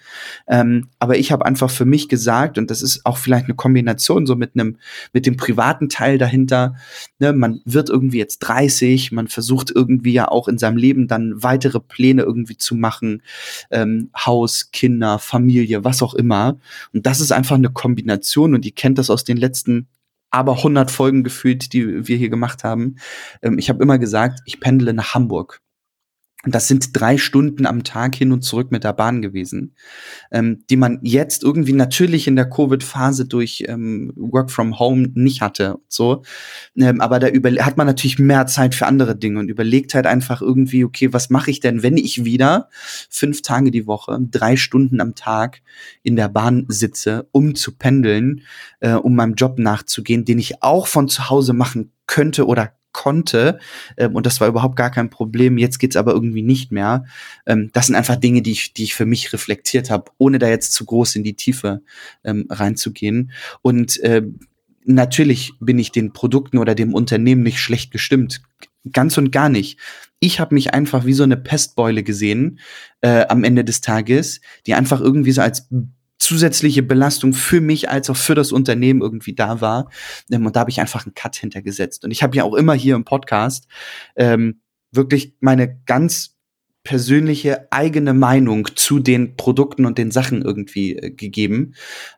Ähm, 0.47 0.89
aber 0.99 1.17
ich 1.17 1.31
habe 1.31 1.43
einfach 1.43 1.71
für 1.71 1.83
mich 1.83 2.09
gesagt, 2.09 2.59
und 2.59 2.69
das 2.69 2.83
ist 2.83 3.07
auch 3.07 3.17
vielleicht 3.17 3.45
eine 3.45 3.55
Kombination 3.55 4.27
so 4.27 4.35
mit 4.35 4.51
einem, 4.53 4.77
mit 5.11 5.25
dem 5.25 5.35
privaten 5.35 5.89
Teil 5.89 6.19
dahinter. 6.19 6.75
Ne, 7.17 7.33
man 7.33 7.59
wird 7.65 7.89
irgendwie 7.89 8.19
jetzt 8.19 8.37
30, 8.39 9.11
man 9.11 9.27
versucht 9.27 9.71
irgendwie 9.73 10.13
ja 10.13 10.27
auch 10.27 10.47
in 10.47 10.59
seinem 10.59 10.77
Leben 10.77 11.07
dann 11.07 11.41
weitere 11.41 11.79
Pläne 11.79 12.21
irgendwie 12.21 12.57
zu 12.57 12.75
machen. 12.75 13.23
Ähm, 13.71 14.11
Haus, 14.15 14.69
Kinder, 14.71 15.17
Familie, 15.17 15.83
was 15.83 16.03
auch 16.03 16.13
immer. 16.13 16.59
Und 16.93 17.07
das 17.07 17.19
ist 17.19 17.31
einfach 17.31 17.55
eine 17.55 17.71
Kombination 17.71 18.53
und 18.53 18.63
ihr 18.63 18.75
kennt 18.75 18.99
das 18.99 19.09
aus 19.09 19.23
den 19.23 19.37
letzten 19.37 19.87
aber 20.29 20.57
100 20.57 20.91
Folgen 20.91 21.23
gefühlt, 21.23 21.71
die 21.71 22.07
wir 22.07 22.17
hier 22.17 22.29
gemacht 22.29 22.63
haben. 22.63 22.97
Ähm, 23.41 23.57
ich 23.57 23.69
habe 23.69 23.81
immer 23.81 23.97
gesagt, 23.97 24.41
ich 24.45 24.59
pendle 24.59 24.93
nach 24.93 25.15
Hamburg. 25.15 25.61
Und 26.45 26.53
das 26.53 26.67
sind 26.67 26.89
drei 26.93 27.17
Stunden 27.17 27.65
am 27.65 27.83
Tag 27.83 28.15
hin 28.15 28.31
und 28.31 28.43
zurück 28.43 28.71
mit 28.71 28.83
der 28.83 28.93
Bahn 28.93 29.21
gewesen, 29.21 29.73
ähm, 30.31 30.63
die 30.69 30.77
man 30.77 30.99
jetzt 31.01 31.43
irgendwie 31.43 31.73
natürlich 31.73 32.27
in 32.27 32.35
der 32.35 32.49
Covid-Phase 32.49 33.25
durch 33.25 33.63
ähm, 33.67 34.13
Work 34.15 34.51
from 34.51 34.77
Home 34.77 35.09
nicht 35.15 35.41
hatte. 35.41 35.79
So, 35.87 36.21
ähm, 36.77 37.01
aber 37.01 37.19
da 37.19 37.27
über 37.27 37.49
hat 37.65 37.77
man 37.77 37.87
natürlich 37.87 38.19
mehr 38.19 38.45
Zeit 38.45 38.75
für 38.75 38.85
andere 38.85 39.15
Dinge 39.15 39.39
und 39.39 39.49
überlegt 39.49 39.95
halt 39.95 40.05
einfach 40.05 40.41
irgendwie, 40.41 40.85
okay, 40.85 41.11
was 41.13 41.29
mache 41.31 41.49
ich 41.49 41.59
denn, 41.59 41.81
wenn 41.81 41.97
ich 41.97 42.25
wieder 42.25 42.69
fünf 43.09 43.41
Tage 43.41 43.71
die 43.71 43.87
Woche, 43.87 44.17
drei 44.29 44.55
Stunden 44.55 45.01
am 45.01 45.15
Tag 45.15 45.61
in 46.03 46.15
der 46.15 46.29
Bahn 46.29 46.65
sitze, 46.67 47.27
um 47.31 47.55
zu 47.55 47.75
pendeln, 47.75 48.41
äh, 48.81 48.93
um 48.93 49.15
meinem 49.15 49.33
Job 49.33 49.57
nachzugehen, 49.57 50.25
den 50.25 50.37
ich 50.37 50.61
auch 50.61 50.85
von 50.85 51.07
zu 51.07 51.29
Hause 51.29 51.53
machen 51.53 51.91
könnte 52.05 52.45
oder 52.45 52.73
konnte 52.95 53.59
ähm, 53.97 54.15
und 54.15 54.25
das 54.25 54.39
war 54.39 54.47
überhaupt 54.47 54.77
gar 54.77 54.89
kein 54.89 55.09
Problem. 55.09 55.57
Jetzt 55.57 55.79
geht's 55.79 55.97
aber 55.97 56.13
irgendwie 56.13 56.41
nicht 56.41 56.71
mehr. 56.71 57.03
Ähm, 57.45 57.69
das 57.73 57.87
sind 57.87 57.95
einfach 57.95 58.15
Dinge, 58.15 58.41
die 58.41 58.53
ich, 58.53 58.73
die 58.73 58.85
ich 58.85 58.95
für 58.95 59.05
mich 59.05 59.33
reflektiert 59.33 59.89
habe, 59.89 60.11
ohne 60.17 60.39
da 60.39 60.47
jetzt 60.47 60.71
zu 60.71 60.85
groß 60.85 61.17
in 61.17 61.23
die 61.23 61.35
Tiefe 61.35 61.81
ähm, 62.23 62.47
reinzugehen. 62.49 63.31
Und 63.61 63.99
äh, 63.99 64.23
natürlich 64.85 65.51
bin 65.59 65.77
ich 65.77 65.91
den 65.91 66.13
Produkten 66.13 66.57
oder 66.57 66.73
dem 66.73 66.93
Unternehmen 66.93 67.43
nicht 67.43 67.59
schlecht 67.59 67.91
gestimmt. 67.91 68.41
Ganz 68.93 69.17
und 69.17 69.31
gar 69.31 69.49
nicht. 69.49 69.77
Ich 70.21 70.39
habe 70.39 70.55
mich 70.55 70.73
einfach 70.73 71.05
wie 71.05 71.13
so 71.13 71.23
eine 71.23 71.37
Pestbeule 71.37 72.01
gesehen 72.01 72.59
äh, 73.01 73.25
am 73.27 73.43
Ende 73.43 73.65
des 73.65 73.81
Tages, 73.81 74.39
die 74.65 74.73
einfach 74.73 75.01
irgendwie 75.01 75.33
so 75.33 75.41
als 75.41 75.67
zusätzliche 76.25 76.81
Belastung 76.81 77.33
für 77.33 77.61
mich 77.61 77.89
als 77.89 78.09
auch 78.09 78.17
für 78.17 78.35
das 78.35 78.51
Unternehmen 78.51 79.01
irgendwie 79.01 79.35
da 79.35 79.61
war. 79.61 79.89
Ähm, 80.31 80.45
und 80.45 80.55
da 80.55 80.61
habe 80.61 80.71
ich 80.71 80.81
einfach 80.81 81.05
einen 81.05 81.13
Cut 81.13 81.35
hintergesetzt. 81.35 82.03
Und 82.03 82.11
ich 82.11 82.23
habe 82.23 82.35
ja 82.35 82.43
auch 82.43 82.55
immer 82.55 82.73
hier 82.73 82.95
im 82.95 83.05
Podcast 83.05 83.67
ähm, 84.15 84.61
wirklich 84.91 85.35
meine 85.39 85.79
ganz 85.85 86.35
persönliche 86.83 87.71
eigene 87.71 88.13
Meinung 88.13 88.67
zu 88.75 88.99
den 88.99 89.35
Produkten 89.35 89.85
und 89.85 89.97
den 89.97 90.11
Sachen 90.11 90.41
irgendwie 90.41 90.95
äh, 90.95 91.11
gegeben. 91.11 91.75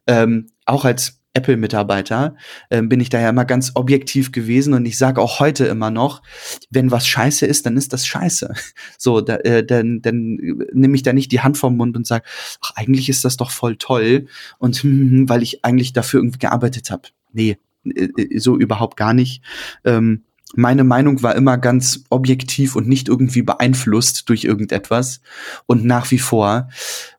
Ähm, 0.08 0.48
auch 0.66 0.86
als 0.86 1.17
Apple-Mitarbeiter, 1.38 2.36
äh, 2.70 2.82
bin 2.82 3.00
ich 3.00 3.10
daher 3.10 3.30
immer 3.30 3.46
ganz 3.46 3.72
objektiv 3.76 4.32
gewesen 4.32 4.74
und 4.74 4.86
ich 4.86 4.98
sage 4.98 5.22
auch 5.22 5.40
heute 5.40 5.66
immer 5.66 5.92
noch, 5.92 6.24
wenn 6.70 6.92
was 6.92 7.08
scheiße 7.08 7.46
ist, 7.46 7.66
dann 7.66 7.78
ist 7.78 7.94
das 7.94 8.06
scheiße. 8.06 8.54
So, 9.00 9.22
da, 9.22 9.36
äh, 9.38 9.66
dann, 9.66 10.02
dann 10.02 10.38
nehme 10.74 10.96
ich 10.96 11.04
da 11.04 11.14
nicht 11.14 11.32
die 11.32 11.42
Hand 11.42 11.58
vom 11.58 11.78
Mund 11.78 11.96
und 11.96 12.08
sage, 12.08 12.26
ach, 12.62 12.72
eigentlich 12.76 13.10
ist 13.10 13.24
das 13.26 13.38
doch 13.38 13.52
voll 13.52 13.76
toll 13.78 14.28
und 14.58 14.76
hm, 14.78 15.30
weil 15.30 15.44
ich 15.44 15.64
eigentlich 15.64 15.94
dafür 15.94 16.20
irgendwie 16.20 16.40
gearbeitet 16.40 16.90
habe. 16.90 17.04
Nee, 17.32 17.58
äh, 17.86 18.06
äh, 18.06 18.40
so 18.40 18.58
überhaupt 18.58 18.98
gar 18.98 19.14
nicht. 19.14 19.44
Ähm, 19.86 20.24
meine 20.56 20.84
Meinung 20.84 21.22
war 21.24 21.36
immer 21.36 21.58
ganz 21.58 22.04
objektiv 22.10 22.76
und 22.76 22.88
nicht 22.88 23.10
irgendwie 23.10 23.42
beeinflusst 23.42 24.30
durch 24.30 24.46
irgendetwas. 24.46 25.22
Und 25.66 25.86
nach 25.86 26.10
wie 26.12 26.20
vor 26.20 26.70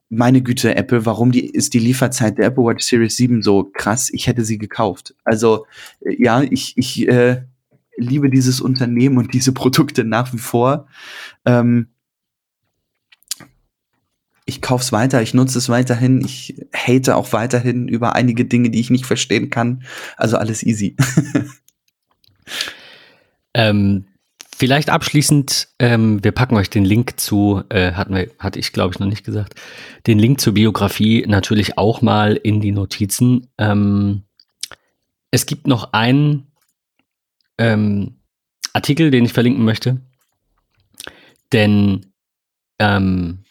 meine 0.09 0.41
Güte, 0.41 0.75
Apple, 0.75 1.05
warum 1.05 1.31
die, 1.31 1.45
ist 1.45 1.73
die 1.73 1.79
Lieferzeit 1.79 2.37
der 2.37 2.47
Apple 2.47 2.65
Watch 2.65 2.83
Series 2.83 3.15
7 3.15 3.41
so 3.41 3.69
krass? 3.71 4.09
Ich 4.11 4.27
hätte 4.27 4.43
sie 4.43 4.57
gekauft. 4.57 5.15
Also, 5.23 5.67
äh, 6.01 6.21
ja, 6.21 6.41
ich, 6.41 6.73
ich 6.77 7.07
äh, 7.07 7.43
liebe 7.95 8.29
dieses 8.29 8.59
Unternehmen 8.59 9.17
und 9.17 9.33
diese 9.33 9.51
Produkte 9.51 10.03
nach 10.03 10.33
wie 10.33 10.39
vor. 10.39 10.87
Ähm, 11.45 11.89
ich 14.45 14.63
kaufe 14.63 14.81
es 14.81 14.91
weiter, 14.91 15.21
ich 15.21 15.35
nutze 15.35 15.59
es 15.59 15.69
weiterhin, 15.69 16.21
ich 16.21 16.65
hate 16.73 17.15
auch 17.15 17.33
weiterhin 17.33 17.87
über 17.87 18.15
einige 18.15 18.45
Dinge, 18.45 18.71
die 18.71 18.79
ich 18.79 18.89
nicht 18.89 19.05
verstehen 19.05 19.51
kann. 19.51 19.83
Also 20.17 20.37
alles 20.37 20.63
easy. 20.63 20.95
ähm, 23.53 24.05
Vielleicht 24.59 24.89
abschließend, 24.89 25.69
ähm, 25.79 26.21
wir 26.21 26.33
packen 26.33 26.57
euch 26.57 26.69
den 26.69 26.83
Link 26.83 27.17
zu, 27.17 27.63
äh, 27.69 27.93
hatten 27.93 28.13
wir, 28.13 28.29
hatte 28.39 28.59
ich 28.59 28.73
glaube 28.73 28.93
ich 28.93 28.99
noch 28.99 29.07
nicht 29.07 29.23
gesagt, 29.23 29.55
den 30.05 30.19
Link 30.19 30.41
zur 30.41 30.53
Biografie 30.53 31.23
natürlich 31.25 31.77
auch 31.77 32.01
mal 32.01 32.35
in 32.35 32.59
die 32.59 32.73
Notizen. 32.73 33.47
Ähm, 33.57 34.23
es 35.31 35.45
gibt 35.45 35.65
noch 35.65 35.93
einen 35.93 36.51
ähm, 37.57 38.17
Artikel, 38.73 39.11
den 39.11 39.23
ich 39.23 39.31
verlinken 39.31 39.63
möchte, 39.63 40.01
denn 41.53 42.07
ähm, 42.79 43.45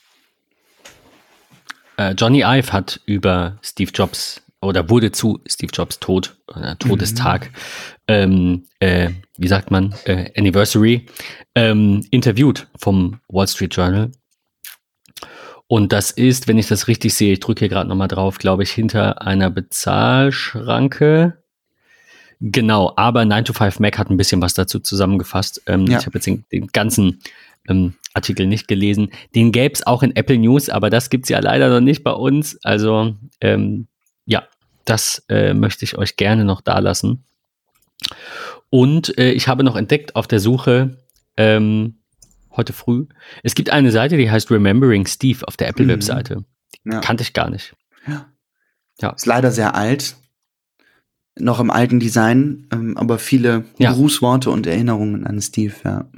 äh, 1.97 2.13
Johnny 2.13 2.43
Ive 2.43 2.71
hat 2.71 3.01
über 3.07 3.59
Steve 3.63 3.93
Jobs 3.95 4.43
oder 4.61 4.91
wurde 4.91 5.13
zu 5.13 5.41
Steve 5.47 5.71
Jobs 5.73 6.01
Tod, 6.01 6.37
äh, 6.55 6.75
Todestag, 6.77 7.47
mhm. 7.47 7.55
ähm, 8.09 8.65
äh, 8.81 9.11
wie 9.37 9.49
sagt 9.49 9.71
man, 9.71 9.95
äh, 10.05 10.31
Anniversary, 10.37 11.07
ähm, 11.55 12.05
interviewt 12.11 12.67
vom 12.77 13.21
Wall 13.29 13.47
Street 13.47 13.75
Journal. 13.75 14.11
Und 15.69 15.93
das 15.93 16.11
ist, 16.11 16.49
wenn 16.49 16.59
ich 16.59 16.67
das 16.67 16.89
richtig 16.89 17.15
sehe, 17.15 17.35
ich 17.35 17.41
drücke 17.41 17.61
hier 17.61 17.69
gerade 17.69 17.89
nochmal 17.89 18.09
drauf, 18.09 18.39
glaube 18.39 18.63
ich, 18.63 18.71
hinter 18.71 19.21
einer 19.23 19.51
Bezahlschranke. 19.51 21.43
Genau, 22.41 22.93
aber 22.97 23.25
9 23.25 23.45
to 23.45 23.53
5 23.53 23.79
Mac 23.81 23.99
hat 23.99 24.11
ein 24.11 24.17
bisschen 24.17 24.41
was 24.41 24.55
dazu 24.55 24.81
zusammengefasst. 24.81 25.63
Ähm, 25.67 25.87
ja. 25.87 25.99
Ich 25.99 26.07
habe 26.07 26.17
jetzt 26.17 26.27
den, 26.27 26.45
den 26.51 26.69
ganzen 26.69 27.21
ähm, 27.69 27.95
Artikel 28.15 28.47
nicht 28.47 28.67
gelesen. 28.67 29.11
Den 29.35 29.53
gäbe 29.53 29.75
es 29.75 29.87
auch 29.87 30.03
in 30.03 30.17
Apple 30.17 30.39
News, 30.39 30.71
aber 30.71 30.89
das 30.89 31.11
gibt 31.11 31.27
es 31.27 31.29
ja 31.29 31.39
leider 31.41 31.69
noch 31.69 31.81
nicht 31.81 32.03
bei 32.03 32.13
uns. 32.13 32.59
Also 32.65 33.15
ähm, 33.41 33.89
das 34.89 35.25
äh, 35.29 35.55
möchte 35.55 35.85
ich 35.85 35.99
euch 35.99 36.17
gerne 36.17 36.45
noch 36.45 36.61
da 36.61 36.79
lassen. 36.79 37.25
Und 38.71 39.17
äh, 39.19 39.33
ich 39.33 39.49
habe 39.49 39.65
noch 39.65 39.77
entdeckt 39.77 40.17
auf 40.17 40.27
der 40.27 40.41
Suche 40.41 40.99
ähm, 41.37 41.99
heute 42.59 42.73
früh, 42.75 43.07
es 43.43 43.55
gibt 43.55 43.71
eine 43.71 43.91
Seite, 43.91 44.19
die 44.19 44.31
heißt 44.31 44.51
Remembering 44.51 45.07
Steve 45.07 45.47
auf 45.47 45.57
der 45.57 45.69
Apple-Webseite. 45.69 46.45
Mhm. 46.85 46.93
Ja. 46.93 47.01
Kannte 47.01 47.23
ich 47.23 47.33
gar 47.33 47.49
nicht. 47.49 47.75
Ja. 48.07 48.27
ja. 49.01 49.11
Ist 49.11 49.27
leider 49.27 49.51
sehr 49.51 49.75
alt. 49.75 50.17
Noch 51.39 51.61
im 51.61 51.71
alten 51.71 52.01
Design, 52.01 52.67
ähm, 52.73 52.97
aber 52.97 53.19
viele 53.19 53.65
ja. 53.79 53.93
Grußworte 53.93 54.51
und 54.51 54.67
Erinnerungen 54.67 55.25
an 55.25 55.41
Steve, 55.41 55.75
ja. 55.85 56.11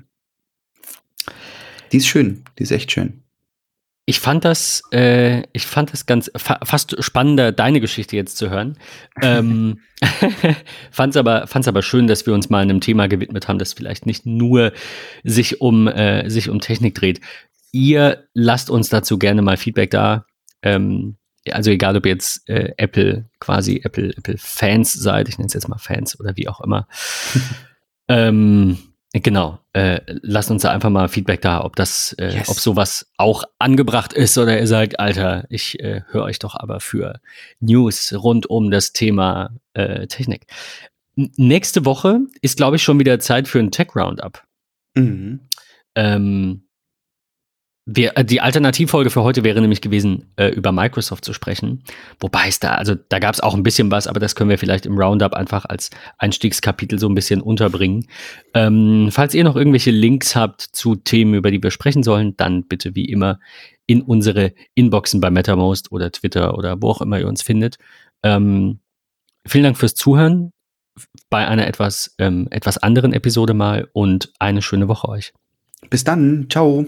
Die 1.93 1.99
ist 1.99 2.07
schön, 2.07 2.45
die 2.59 2.63
ist 2.63 2.71
echt 2.71 2.91
schön. 2.91 3.23
Ich 4.11 4.19
fand 4.19 4.45
das, 4.45 4.83
äh, 4.91 5.45
ich 5.53 5.67
fand 5.67 5.93
das 5.93 6.05
ganz 6.05 6.33
fa 6.35 6.59
fast 6.65 7.01
spannender, 7.01 7.53
deine 7.53 7.81
Geschichte 7.81 8.17
jetzt 8.17 8.37
zu 8.37 8.51
hören. 8.51 8.77
ähm, 9.23 9.79
fand's 10.91 11.17
aber, 11.17 11.47
fand's 11.47 11.69
aber 11.69 11.81
schön, 11.81 12.09
dass 12.09 12.27
wir 12.27 12.35
uns 12.35 12.51
mal 12.51 12.59
einem 12.59 12.81
Thema 12.81 13.07
gewidmet 13.07 13.47
haben, 13.47 13.61
das 13.61 13.73
vielleicht 13.73 14.07
nicht 14.07 14.27
nur 14.27 14.73
sich 15.23 15.61
um, 15.61 15.87
äh, 15.87 16.29
sich 16.29 16.51
um 16.51 16.59
Technik 16.59 16.97
dreht. 16.97 17.21
Ihr 17.71 18.25
lasst 18.35 18.69
uns 18.69 18.89
dazu 18.89 19.17
gerne 19.17 19.43
mal 19.43 19.57
Feedback 19.57 19.93
da. 19.93 20.27
Ähm, 20.63 21.17
also 21.49 21.71
egal, 21.71 21.97
ob 21.97 22.05
ihr 22.05 22.11
jetzt 22.11 22.49
äh, 22.49 22.73
Apple, 22.79 23.31
quasi 23.39 23.81
Apple, 23.85 24.13
Apple 24.17 24.39
Fans 24.39 24.93
seid, 24.93 25.29
ich 25.29 25.39
nenne 25.39 25.47
es 25.47 25.55
jetzt 25.55 25.69
mal 25.69 25.79
Fans 25.79 26.19
oder 26.19 26.37
wie 26.37 26.49
auch 26.49 26.61
immer. 26.63 26.89
ähm, 28.09 28.77
Genau, 29.13 29.59
äh, 29.73 30.01
lasst 30.07 30.53
uns 30.53 30.63
da 30.63 30.71
einfach 30.71 30.89
mal 30.89 31.09
Feedback 31.09 31.43
da, 31.43 31.65
ob 31.65 31.75
das, 31.75 32.13
äh, 32.13 32.33
yes. 32.37 32.49
ob 32.49 32.61
sowas 32.61 33.11
auch 33.17 33.43
angebracht 33.59 34.13
ist 34.13 34.39
oder 34.39 34.59
ihr 34.59 34.69
sagt, 34.69 35.01
Alter, 35.01 35.47
ich 35.51 35.81
äh, 35.81 36.03
höre 36.11 36.23
euch 36.23 36.39
doch 36.39 36.55
aber 36.55 36.79
für 36.79 37.21
News 37.59 38.13
rund 38.13 38.49
um 38.49 38.71
das 38.71 38.93
Thema 38.93 39.51
äh, 39.75 40.07
Technik. 40.07 40.47
N 41.17 41.33
nächste 41.37 41.85
Woche 41.85 42.21
ist, 42.41 42.57
glaube 42.57 42.77
ich, 42.77 42.85
schon 42.85 43.01
wieder 43.01 43.19
Zeit 43.19 43.49
für 43.49 43.59
ein 43.59 43.73
Tech 43.73 43.97
Roundup. 43.97 44.45
Mhm. 44.95 45.41
Ähm, 45.97 46.63
Wir, 47.87 48.17
äh, 48.17 48.25
die 48.25 48.41
Alternativfolge 48.41 49.11
für 49.11 49.23
heute 49.23 49.43
wäre 49.43 49.61
nämlich 49.61 49.81
gewesen, 49.81 50.33
äh, 50.37 50.49
über 50.49 50.71
Microsoft 50.71 51.25
zu 51.25 51.33
sprechen. 51.33 51.83
Wobei 52.21 52.49
es 52.49 52.61
da, 52.61 52.75
also 52.75 52.95
da 52.95 53.19
gab 53.19 53.35
es 53.35 53.41
auch 53.41 53.55
ein 53.55 53.63
bisschen 53.63 53.91
was, 53.91 54.07
aber 54.07 54.21
das 54.21 54.35
können 54.35 54.51
wir 54.51 54.59
vielleicht 54.59 54.87
im 54.87 54.99
Roundup 54.99 55.35
einfach 55.35 55.65
als 55.65 55.91
Einstiegskapitel 56.19 56.99
so 56.99 57.09
ein 57.09 57.15
bisschen 57.15 57.41
unterbringen. 57.41 58.07
Ähm, 58.55 59.09
falls 59.11 59.35
ihr 59.35 59.45
noch 59.45 59.57
irgendwelche 59.57 59.91
Links 59.91 60.37
habt 60.37 60.61
zu 60.61 60.95
Themen, 60.95 61.35
über 61.35 61.51
die 61.51 61.63
wir 61.63 61.71
sprechen 61.71 62.03
sollen, 62.03 62.37
dann 62.37 62.65
bitte 62.65 62.95
wie 62.95 63.07
immer 63.07 63.41
in 63.87 64.03
unsere 64.03 64.53
Inboxen 64.75 65.21
bei 65.21 65.31
MetaMost 65.31 65.91
oder 65.91 66.13
Twitter 66.13 66.57
oder 66.57 66.81
wo 66.81 66.91
auch 66.91 67.01
immer 67.01 67.19
ihr 67.19 67.27
uns 67.27 67.43
findet. 67.43 67.77
Ähm, 68.23 68.79
vielen 69.47 69.65
Dank 69.65 69.79
fürs 69.79 69.95
Zuhören 69.95 70.53
bei 71.29 71.49
einer 71.49 71.67
etwas, 71.67 72.15
ähm, 72.19 72.47
etwas 72.51 72.79
anderen 72.79 73.13
Episode 73.13 73.55
mal 73.55 73.89
und 73.93 74.33
eine 74.39 74.63
schöne 74.63 74.89
Woche 74.89 75.09
euch. 75.09 75.33
Bis 75.89 76.05
dann. 76.05 76.47
Ciao. 76.51 76.87